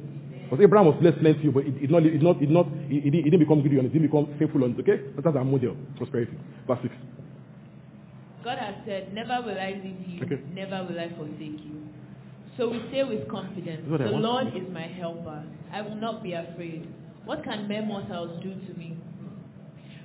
Because 0.51 0.65
Abraham 0.65 0.87
was 0.87 0.97
blessed 1.01 1.19
plenty, 1.21 1.49
but 1.49 1.65
it, 1.65 1.75
it 1.83 1.91
not, 1.91 2.03
it 2.05 2.23
not, 2.23 2.43
it 2.43 2.51
not, 2.51 2.67
it, 2.89 3.07
it, 3.07 3.11
didn't- 3.11 3.39
become 3.39 3.61
greedy 3.61 3.79
on 3.79 3.85
it, 3.85 3.89
it 3.89 3.93
didn't 3.93 4.09
become 4.09 4.27
faithful 4.39 4.65
on 4.65 4.73
it. 4.75 4.81
Okay? 4.81 5.03
That's 5.15 5.37
our 5.37 5.45
model, 5.45 5.77
prosperity. 5.97 6.33
Verse 6.67 6.79
6. 6.83 6.95
God 8.43 8.59
has 8.59 8.75
said, 8.87 9.13
Never 9.15 9.43
will 9.45 9.59
I 9.59 9.79
leave 9.83 10.01
you, 10.09 10.25
Okay. 10.25 10.43
never 10.55 10.87
will 10.89 10.99
I 10.99 11.09
forsake 11.15 11.61
you. 11.63 11.90
So 12.61 12.69
we 12.69 12.85
say 12.93 13.03
with 13.05 13.27
confidence, 13.27 13.89
what 13.89 14.01
The. 14.01 14.11
Lord 14.11 14.49
is 14.49 14.69
my 14.71 14.87
helper. 14.87 15.43
I 15.73 15.81
will 15.81 15.95
not 15.95 16.23
be 16.23 16.35
afraid. 16.35 16.87
What 17.25 17.43
can 17.43 17.67
mere 17.67 17.81
mortals 17.81 18.43
do 18.43 18.53
to 18.53 18.79
me? 18.79 18.99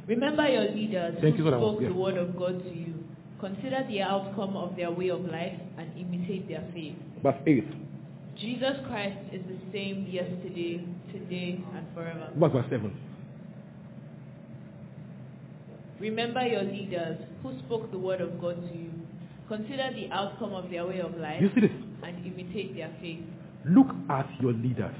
Remember 0.07 0.47
your 0.47 0.71
leaders 0.71 1.17
Thank 1.19 1.35
who 1.35 1.47
spoke 1.47 1.81
yeah. 1.81 1.89
the 1.89 1.93
word 1.93 2.15
of 2.15 2.37
God 2.37 2.63
to 2.63 2.69
you. 2.69 2.93
Consider 3.41 3.83
the 3.89 4.01
outcome 4.01 4.55
of 4.55 4.77
their 4.77 4.89
way 4.89 5.09
of 5.09 5.25
life 5.25 5.59
and 5.77 5.91
imitate 5.99 6.47
their 6.47 6.63
faith. 6.73 6.95
Verse 7.21 7.35
8. 7.45 8.37
Jesus 8.37 8.77
Christ 8.87 9.17
is 9.33 9.41
the 9.49 9.59
same 9.73 10.07
yesterday, 10.09 10.79
today, 11.11 11.61
and 11.75 11.85
forever. 11.93 12.29
Verse, 12.37 12.51
verse 12.53 12.65
7. 12.69 12.97
Remember 15.99 16.47
your 16.47 16.63
leaders 16.63 17.17
who 17.43 17.51
spoke 17.65 17.91
the 17.91 17.99
word 17.99 18.21
of 18.21 18.39
God 18.39 18.55
to 18.71 18.77
you. 18.77 18.91
Consider 19.49 19.89
the 19.93 20.09
outcome 20.13 20.53
of 20.53 20.69
their 20.71 20.87
way 20.87 21.01
of 21.01 21.17
life 21.17 21.41
You 21.41 21.51
see 21.53 21.61
this? 21.61 21.84
And 22.05 22.23
imitate 22.23 22.75
their 22.75 22.91
faith. 23.01 23.23
Look 23.65 23.87
at 24.11 24.29
your 24.39 24.53
leaders. 24.53 24.93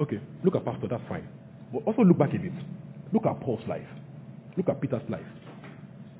Okay, 0.00 0.18
look 0.42 0.56
at 0.56 0.64
Pastor, 0.64 0.88
that's 0.88 1.02
fine. 1.08 1.28
But 1.72 1.84
also 1.86 2.02
look 2.02 2.18
back 2.18 2.30
a 2.34 2.38
bit. 2.38 2.52
Look 3.12 3.24
at 3.26 3.40
Paul's 3.40 3.62
life. 3.68 3.86
Look 4.56 4.68
at 4.68 4.80
Peter's 4.80 5.08
life. 5.08 5.20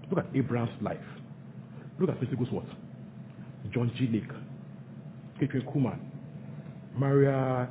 Look 0.09 0.21
at 0.21 0.27
Abraham's 0.37 0.71
life. 0.81 0.99
Look 1.99 2.11
at 2.11 2.21
Pentecost 2.21 2.53
what? 2.53 2.67
John 3.73 3.91
G. 3.97 4.07
Lake. 4.07 4.31
Kathryn 5.41 5.65
Kuhlman. 5.73 5.99
Maria 6.95 7.69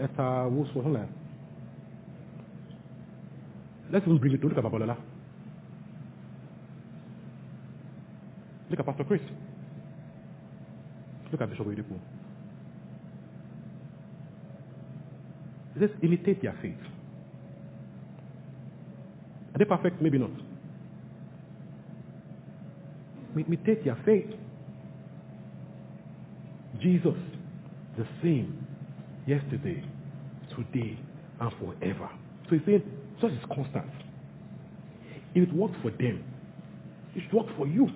Esther 0.00 0.50
that. 0.92 1.08
Let's 3.92 4.04
even 4.06 4.18
bring 4.18 4.32
it 4.34 4.40
to 4.40 4.48
look 4.48 4.58
at 4.58 4.64
Babalola. 4.64 4.96
Look 8.70 8.78
at 8.80 8.86
Pastor 8.86 9.04
Chris. 9.04 9.20
Look 11.32 11.40
at 11.40 11.50
Bishop 11.50 11.66
Oyedepo. 11.66 11.98
It 15.76 15.80
says 15.80 15.90
imitate 16.02 16.42
their 16.42 16.56
faith. 16.62 16.74
Are 19.54 19.58
they 19.58 19.64
perfect? 19.64 20.00
Maybe 20.02 20.18
not. 20.18 20.30
Mi- 23.34 23.44
Imitate 23.46 23.84
their 23.84 23.98
faith. 24.04 24.26
Jesus, 26.80 27.14
the 27.98 28.06
same 28.22 28.66
yesterday, 29.26 29.84
today, 30.56 30.98
and 31.40 31.52
forever. 31.60 32.08
So 32.48 32.56
he's 32.56 32.62
saying, 32.66 32.82
such 33.20 33.32
is 33.32 33.38
constant. 33.54 33.90
If 35.34 35.48
it 35.48 35.54
worked 35.54 35.76
for 35.82 35.90
them, 35.90 36.24
it 37.14 37.22
should 37.22 37.32
work 37.32 37.46
for 37.56 37.66
you. 37.66 37.88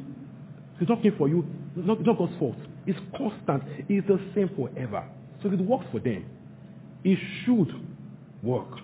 It's 0.81 0.89
not 0.89 1.03
came 1.03 1.15
for 1.17 1.29
you, 1.29 1.47
it's 1.77 1.87
not, 1.87 2.01
not 2.03 2.19
God's 2.19 2.37
fault. 2.39 2.57
It's 2.87 2.99
constant. 3.17 3.63
It's 3.89 4.07
the 4.07 4.21
same 4.35 4.51
forever. 4.57 5.09
So 5.43 5.49
if 5.49 5.55
it 5.55 5.61
works 5.61 5.87
for 5.93 6.01
them, 6.01 6.27
it 7.05 7.19
should 7.45 7.73
work 8.43 8.79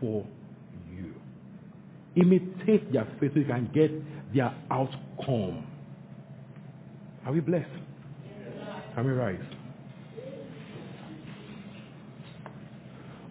for 0.00 0.26
you. 0.90 1.14
Imitate 2.16 2.92
their 2.92 3.06
faith 3.20 3.32
so 3.34 3.40
you 3.40 3.46
can 3.46 3.70
get 3.72 3.90
their 4.34 4.54
outcome. 4.70 5.66
Are 7.24 7.32
we 7.32 7.40
blessed? 7.40 7.68
Can 8.94 9.06
we 9.06 9.12
rise? 9.12 9.40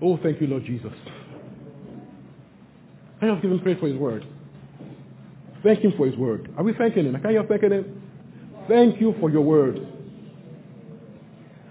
Oh, 0.02 0.20
thank 0.22 0.42
you, 0.42 0.48
Lord 0.48 0.66
Jesus. 0.66 0.92
I 3.22 3.28
just 3.28 3.42
give 3.42 3.52
him 3.52 3.60
praise 3.60 3.78
for 3.80 3.88
his 3.88 3.96
word? 3.96 4.26
Thank 5.64 5.80
him 5.80 5.94
for 5.96 6.06
his 6.06 6.18
word. 6.18 6.54
Are 6.58 6.64
we 6.64 6.74
thanking 6.74 7.06
him? 7.06 7.16
I 7.16 7.20
Can 7.20 7.32
you 7.32 7.44
thanking 7.48 7.72
him? 7.72 8.02
Thank 8.68 9.00
you 9.00 9.16
for 9.20 9.30
your 9.30 9.42
word. 9.42 9.80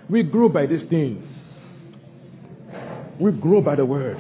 We 0.08 0.22
grow 0.22 0.48
by 0.48 0.66
these 0.66 0.88
things. 0.88 1.22
We 3.20 3.32
grow 3.32 3.60
by 3.60 3.76
the 3.76 3.84
word. 3.84 4.18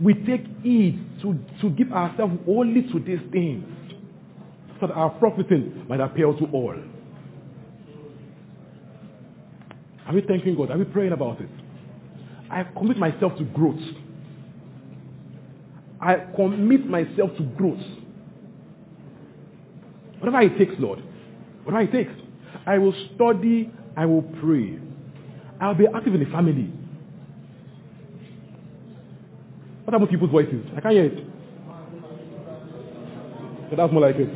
We 0.00 0.14
take 0.14 0.44
heed 0.62 1.00
to, 1.22 1.38
to 1.62 1.70
give 1.70 1.92
ourselves 1.92 2.34
only 2.46 2.82
to 2.92 2.98
these 3.00 3.20
things 3.32 3.64
so 4.80 4.88
that 4.88 4.94
our 4.94 5.10
profiting 5.10 5.86
might 5.88 6.00
appeal 6.00 6.36
to 6.38 6.44
all. 6.46 6.76
Are 10.06 10.14
we 10.14 10.20
thanking 10.22 10.56
God? 10.56 10.70
Are 10.70 10.78
we 10.78 10.84
praying 10.84 11.12
about 11.12 11.40
it? 11.40 11.48
I 12.50 12.64
commit 12.64 12.98
myself 12.98 13.36
to 13.38 13.44
growth. 13.44 13.80
I 16.00 16.16
commit 16.36 16.86
myself 16.86 17.30
to 17.38 17.42
growth. 17.56 17.80
Whatever 20.24 20.40
it 20.40 20.56
takes, 20.56 20.72
Lord. 20.80 21.02
Whatever 21.64 21.82
it 21.82 21.92
takes. 21.92 22.12
I 22.64 22.78
will 22.78 22.94
study. 23.14 23.70
I 23.94 24.06
will 24.06 24.22
pray. 24.22 24.78
I'll 25.60 25.74
be 25.74 25.86
active 25.86 26.14
in 26.14 26.20
the 26.24 26.30
family. 26.30 26.72
What 29.84 29.98
to 29.98 30.06
people's 30.06 30.30
voices? 30.30 30.64
I 30.74 30.80
can't 30.80 30.94
hear 30.94 31.04
it. 31.04 31.26
So 33.68 33.76
that's 33.76 33.92
more 33.92 34.00
like 34.00 34.16
it. 34.16 34.30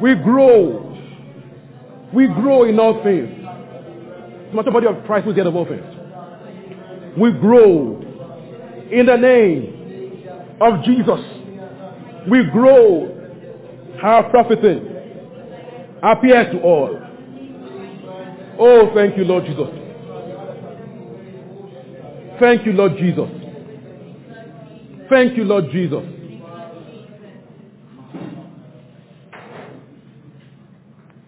We 0.00 0.14
grow. 0.14 0.96
We 2.14 2.28
grow 2.28 2.64
in 2.64 2.78
all 2.78 3.02
things. 3.02 3.39
Matter 4.54 4.70
body 4.70 4.86
of 4.86 5.04
Christ 5.04 5.26
will 5.26 5.34
get 5.34 5.46
all 5.46 5.66
things. 5.66 5.84
We 7.16 7.32
grow 7.32 8.00
in 8.90 9.06
the 9.06 9.16
name 9.16 10.56
of 10.60 10.84
Jesus. 10.84 11.20
We 12.30 12.44
grow. 12.50 13.16
Our 14.02 14.30
profiting 14.30 14.86
appears 16.02 16.52
to 16.52 16.60
all. 16.62 16.98
Oh, 18.58 18.90
thank 18.94 19.16
you, 19.16 19.24
Lord 19.24 19.44
Jesus. 19.44 19.68
Thank 22.40 22.64
you, 22.64 22.72
Lord 22.72 22.96
Jesus. 22.96 23.28
Thank 25.10 25.36
you, 25.36 25.44
Lord 25.44 25.70
Jesus. 25.70 26.04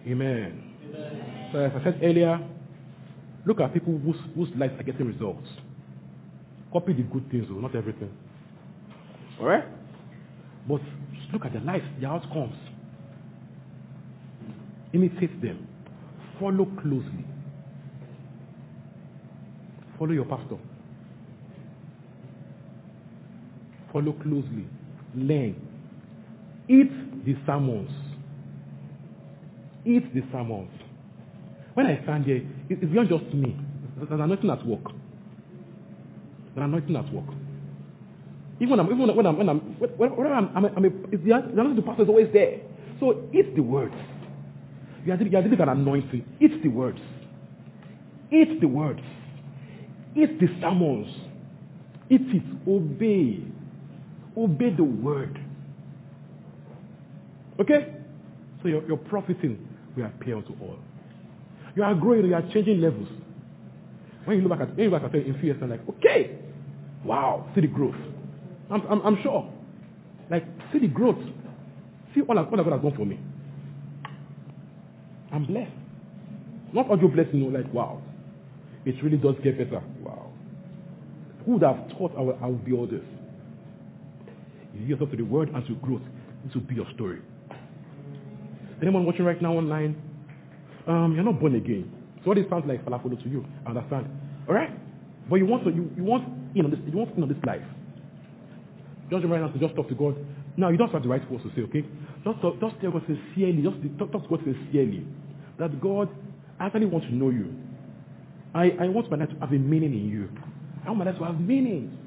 Amen. 0.07 0.63
So 1.51 1.59
as 1.59 1.71
I 1.75 1.83
said 1.83 1.99
earlier, 2.01 2.39
look 3.45 3.59
at 3.59 3.73
people 3.73 3.97
whose, 3.99 4.15
whose 4.35 4.49
lives 4.57 4.73
are 4.79 4.83
getting 4.83 5.07
results. 5.07 5.47
Copy 6.71 6.93
the 6.93 7.03
good 7.03 7.29
things, 7.29 7.45
though, 7.49 7.59
not 7.59 7.75
everything. 7.75 8.11
Alright? 9.39 9.65
But 10.67 10.81
just 11.13 11.31
look 11.33 11.45
at 11.45 11.53
their 11.53 11.61
lives, 11.61 11.85
their 11.99 12.09
outcomes. 12.09 12.55
Imitate 14.93 15.41
them. 15.41 15.67
Follow 16.39 16.65
closely. 16.81 17.25
Follow 19.97 20.11
your 20.11 20.25
pastor. 20.25 20.57
Follow 23.91 24.13
closely. 24.13 24.65
Learn. 25.15 25.55
Eat 26.67 27.25
the 27.25 27.35
sermons. 27.45 27.91
Eat 29.85 30.13
the 30.13 30.21
sermons. 30.31 30.71
When 31.73 31.85
I 31.87 32.01
stand 32.03 32.25
here, 32.25 32.41
it's 32.69 32.83
beyond 32.85 33.09
just 33.09 33.33
me. 33.33 33.55
There's 33.97 34.09
an 34.11 34.21
anointing 34.21 34.49
at 34.49 34.65
work. 34.65 34.83
There's 34.83 36.57
an 36.57 36.63
anointing 36.63 36.95
at 36.95 37.11
work. 37.13 37.25
Even 38.59 38.69
when 38.71 38.79
I'm, 38.79 38.85
even 38.87 39.15
when 39.15 39.25
I'm, 39.25 39.37
when 39.37 39.49
I'm, 39.49 39.59
when, 39.79 40.11
when 40.15 40.31
I'm, 40.33 40.49
I'm, 40.55 40.65
a, 40.65 40.67
I'm 40.69 40.85
a, 40.85 40.87
it's 41.11 41.23
the, 41.23 41.29
the 41.29 41.33
anointing 41.33 41.71
of 41.71 41.75
the 41.77 41.81
pastor 41.81 42.03
is 42.03 42.09
always 42.09 42.27
there. 42.33 42.59
So 42.99 43.27
eat 43.33 43.55
the 43.55 43.61
words. 43.61 43.95
You 45.05 45.13
are, 45.13 45.17
dealing- 45.17 45.33
with 45.51 45.59
an 45.59 45.69
anointing. 45.69 46.25
Eat 46.39 46.63
the 46.63 46.69
words. 46.69 46.99
Eat 48.31 48.61
the 48.61 48.67
words. 48.67 49.01
Eat 50.15 50.39
the 50.39 50.47
sermons. 50.61 51.07
Eat 52.09 52.21
it. 52.21 52.43
Obey. 52.69 53.43
Obey 54.37 54.75
the 54.75 54.83
word. 54.83 55.39
Okay? 57.59 57.95
So 58.61 58.69
your, 58.69 58.85
your 58.87 58.97
will 59.95 60.05
appear 60.05 60.41
to 60.41 60.53
all. 60.61 60.79
You 61.75 61.83
are 61.83 61.95
growing, 61.95 62.25
you 62.25 62.35
are 62.35 62.43
changing 62.53 62.81
levels. 62.81 63.07
When 64.25 64.37
you 64.37 64.43
look 64.47 64.57
back 64.57 64.69
at, 64.69 64.75
when 64.75 64.85
you 64.85 64.89
look 64.89 65.01
back 65.01 65.13
at 65.13 65.25
in 65.25 65.33
few 65.35 65.45
years, 65.45 65.57
I'm 65.61 65.69
like, 65.69 65.81
okay, 65.97 66.37
wow, 67.03 67.49
see 67.55 67.61
the 67.61 67.67
growth. 67.67 67.95
I'm, 68.71 68.81
I'm, 68.87 69.01
I'm 69.01 69.23
sure. 69.23 69.51
Like, 70.29 70.45
see 70.71 70.79
the 70.79 70.87
growth. 70.87 71.17
See 72.15 72.21
all 72.21 72.37
all 72.37 72.45
that 72.45 72.51
God 72.51 72.73
has 72.73 72.81
done 72.81 72.95
for 72.95 73.05
me. 73.05 73.19
I'm 75.31 75.45
blessed. 75.45 75.71
Not 76.73 76.89
audio 76.89 77.07
blessing, 77.07 77.41
you 77.41 77.49
know, 77.49 77.59
like, 77.59 77.71
wow. 77.73 78.01
It 78.85 78.95
really 79.03 79.17
does 79.17 79.35
get 79.43 79.57
better. 79.57 79.81
Wow. 80.01 80.31
Who 81.45 81.53
would 81.53 81.63
have 81.63 81.87
thought 81.97 82.13
I 82.17 82.21
would, 82.21 82.37
I 82.41 82.47
would 82.47 82.65
be 82.65 82.73
all 82.73 82.87
this? 82.87 83.01
You 84.73 84.85
yourself 84.85 85.11
to 85.11 85.17
the 85.17 85.23
word 85.23 85.49
and 85.53 85.65
to 85.67 85.75
growth. 85.75 86.01
This 86.45 86.53
will 86.53 86.61
be 86.61 86.75
your 86.75 86.87
story. 86.95 87.19
Anyone 88.81 89.05
watching 89.05 89.25
right 89.25 89.41
now 89.41 89.53
online, 89.53 89.95
um, 90.87 91.13
you're 91.15 91.23
not 91.23 91.39
born 91.39 91.55
again. 91.55 91.91
So 92.23 92.29
what 92.29 92.37
it 92.37 92.47
sounds 92.49 92.65
like 92.67 92.83
falafolo 92.85 93.21
to 93.21 93.29
you, 93.29 93.45
I 93.65 93.69
understand. 93.69 94.07
All 94.47 94.55
right? 94.55 94.71
But 95.29 95.37
you 95.37 95.45
want 95.45 95.63
to, 95.65 95.71
you, 95.71 95.91
you 95.95 96.03
want 96.03 96.27
in 96.55 96.65
on 96.65 96.71
this, 96.71 96.79
you 96.85 96.97
want 96.97 97.13
in 97.15 97.21
know 97.21 97.27
this 97.27 97.43
life. 97.45 97.63
Just 99.09 99.25
right 99.25 99.41
now 99.41 99.47
to 99.47 99.59
just 99.59 99.75
talk 99.75 99.87
to 99.89 99.95
God. 99.95 100.15
Now 100.57 100.69
you 100.69 100.77
don't 100.77 100.91
have 100.91 101.03
the 101.03 101.09
right 101.09 101.31
words 101.31 101.43
to 101.43 101.49
say, 101.55 101.61
okay? 101.63 101.85
Just 102.23 102.41
talk, 102.41 102.59
just 102.59 102.79
tell 102.81 102.91
God 102.91 103.03
sincerely, 103.07 103.61
just 103.63 103.77
talk, 103.97 104.11
talk 104.11 104.23
to 104.23 104.29
God 104.29 104.39
sincerely. 104.43 105.05
That 105.59 105.79
God, 105.81 106.09
actually 106.59 106.85
want 106.85 107.03
to 107.05 107.15
know 107.15 107.29
you. 107.29 107.53
I, 108.53 108.71
I 108.79 108.87
want 108.87 109.09
my 109.09 109.17
life 109.17 109.29
to 109.29 109.39
have 109.39 109.51
a 109.51 109.57
meaning 109.57 109.93
in 109.93 110.09
you. 110.09 110.29
I 110.85 110.89
want 110.89 110.99
my 110.99 111.05
life 111.05 111.17
to 111.19 111.25
have 111.25 111.39
meaning. 111.39 111.97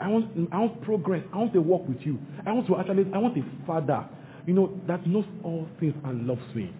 I 0.00 0.08
want, 0.08 0.26
I 0.52 0.58
want 0.58 0.82
progress. 0.82 1.22
I 1.32 1.38
want 1.38 1.52
to 1.52 1.60
walk 1.60 1.86
with 1.88 2.00
you. 2.02 2.18
I 2.44 2.52
want 2.52 2.66
to 2.66 2.76
actually, 2.76 3.06
I 3.14 3.18
want 3.18 3.38
a 3.38 3.66
father, 3.66 4.08
you 4.46 4.54
know, 4.54 4.80
that 4.88 5.06
knows 5.06 5.24
all 5.44 5.68
things 5.78 5.94
and 6.04 6.26
loves 6.26 6.42
me. 6.54 6.70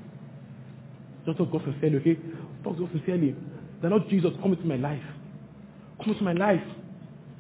Talk 1.25 1.37
to 1.37 1.47
God 1.47 1.63
sincerely, 1.65 1.97
okay? 1.99 2.19
Talk 2.65 2.77
to 2.77 2.83
God 2.83 2.91
sincerely. 2.93 3.37
The 3.81 3.89
Lord 3.89 4.09
Jesus, 4.09 4.33
come 4.43 4.53
into 4.53 4.67
my 4.67 4.77
life. 4.77 5.03
Come 6.03 6.13
into 6.13 6.25
my 6.25 6.33
life. 6.33 6.63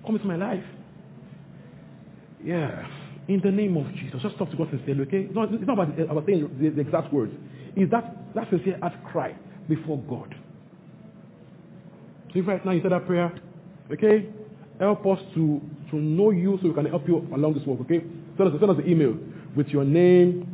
Come 0.04 0.16
into 0.16 0.26
my 0.26 0.36
life. 0.36 0.64
Yeah. 2.44 2.86
In 3.28 3.40
the 3.40 3.50
name 3.50 3.76
of 3.76 3.92
Jesus. 3.94 4.20
Just 4.22 4.38
talk 4.38 4.50
to 4.50 4.56
God 4.56 4.68
sincerely, 4.70 5.02
okay? 5.02 5.22
It's 5.22 5.34
not, 5.34 5.52
it's 5.52 5.66
not 5.66 5.78
about, 5.78 5.98
about 5.98 6.26
saying 6.26 6.48
the, 6.60 6.70
the 6.70 6.80
exact 6.80 7.12
words. 7.12 7.32
It's 7.76 7.90
that, 7.90 8.34
that 8.34 8.50
sincere 8.50 8.78
act 8.82 9.04
cry 9.04 9.36
before 9.68 9.98
God. 10.09 10.34
So 12.32 12.40
if 12.40 12.46
right 12.46 12.64
now 12.64 12.72
you 12.72 12.82
said 12.82 12.92
that 12.92 13.06
prayer, 13.06 13.32
okay? 13.92 14.28
Help 14.78 15.06
us 15.06 15.18
to, 15.34 15.60
to 15.90 15.96
know 15.96 16.30
you 16.30 16.59
so 16.62 16.68
we 16.68 16.74
can 16.74 16.86
help 16.86 17.06
you 17.06 17.18
along 17.34 17.54
this 17.54 17.66
walk, 17.66 17.80
okay? 17.82 18.00
Send 18.36 18.48
us, 18.48 18.60
send 18.60 18.70
us 18.70 18.78
an 18.78 18.88
email 18.88 19.16
with 19.56 19.68
your 19.68 19.84
name, 19.84 20.48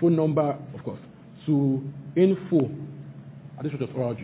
phone 0.00 0.16
number, 0.16 0.56
of 0.74 0.84
course, 0.84 1.00
to 1.46 1.82
info 2.16 2.70
at 3.58 3.62
district.org. 3.64 4.18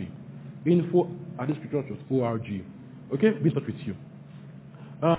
Info 0.67 1.09
at 1.41 1.49
district.org. 1.49 2.65
Okay? 3.15 3.31
Be 3.43 3.49
in 3.49 3.55
touch 3.55 3.65
with 3.67 3.77
you. 3.87 3.95
Uh, 5.03 5.17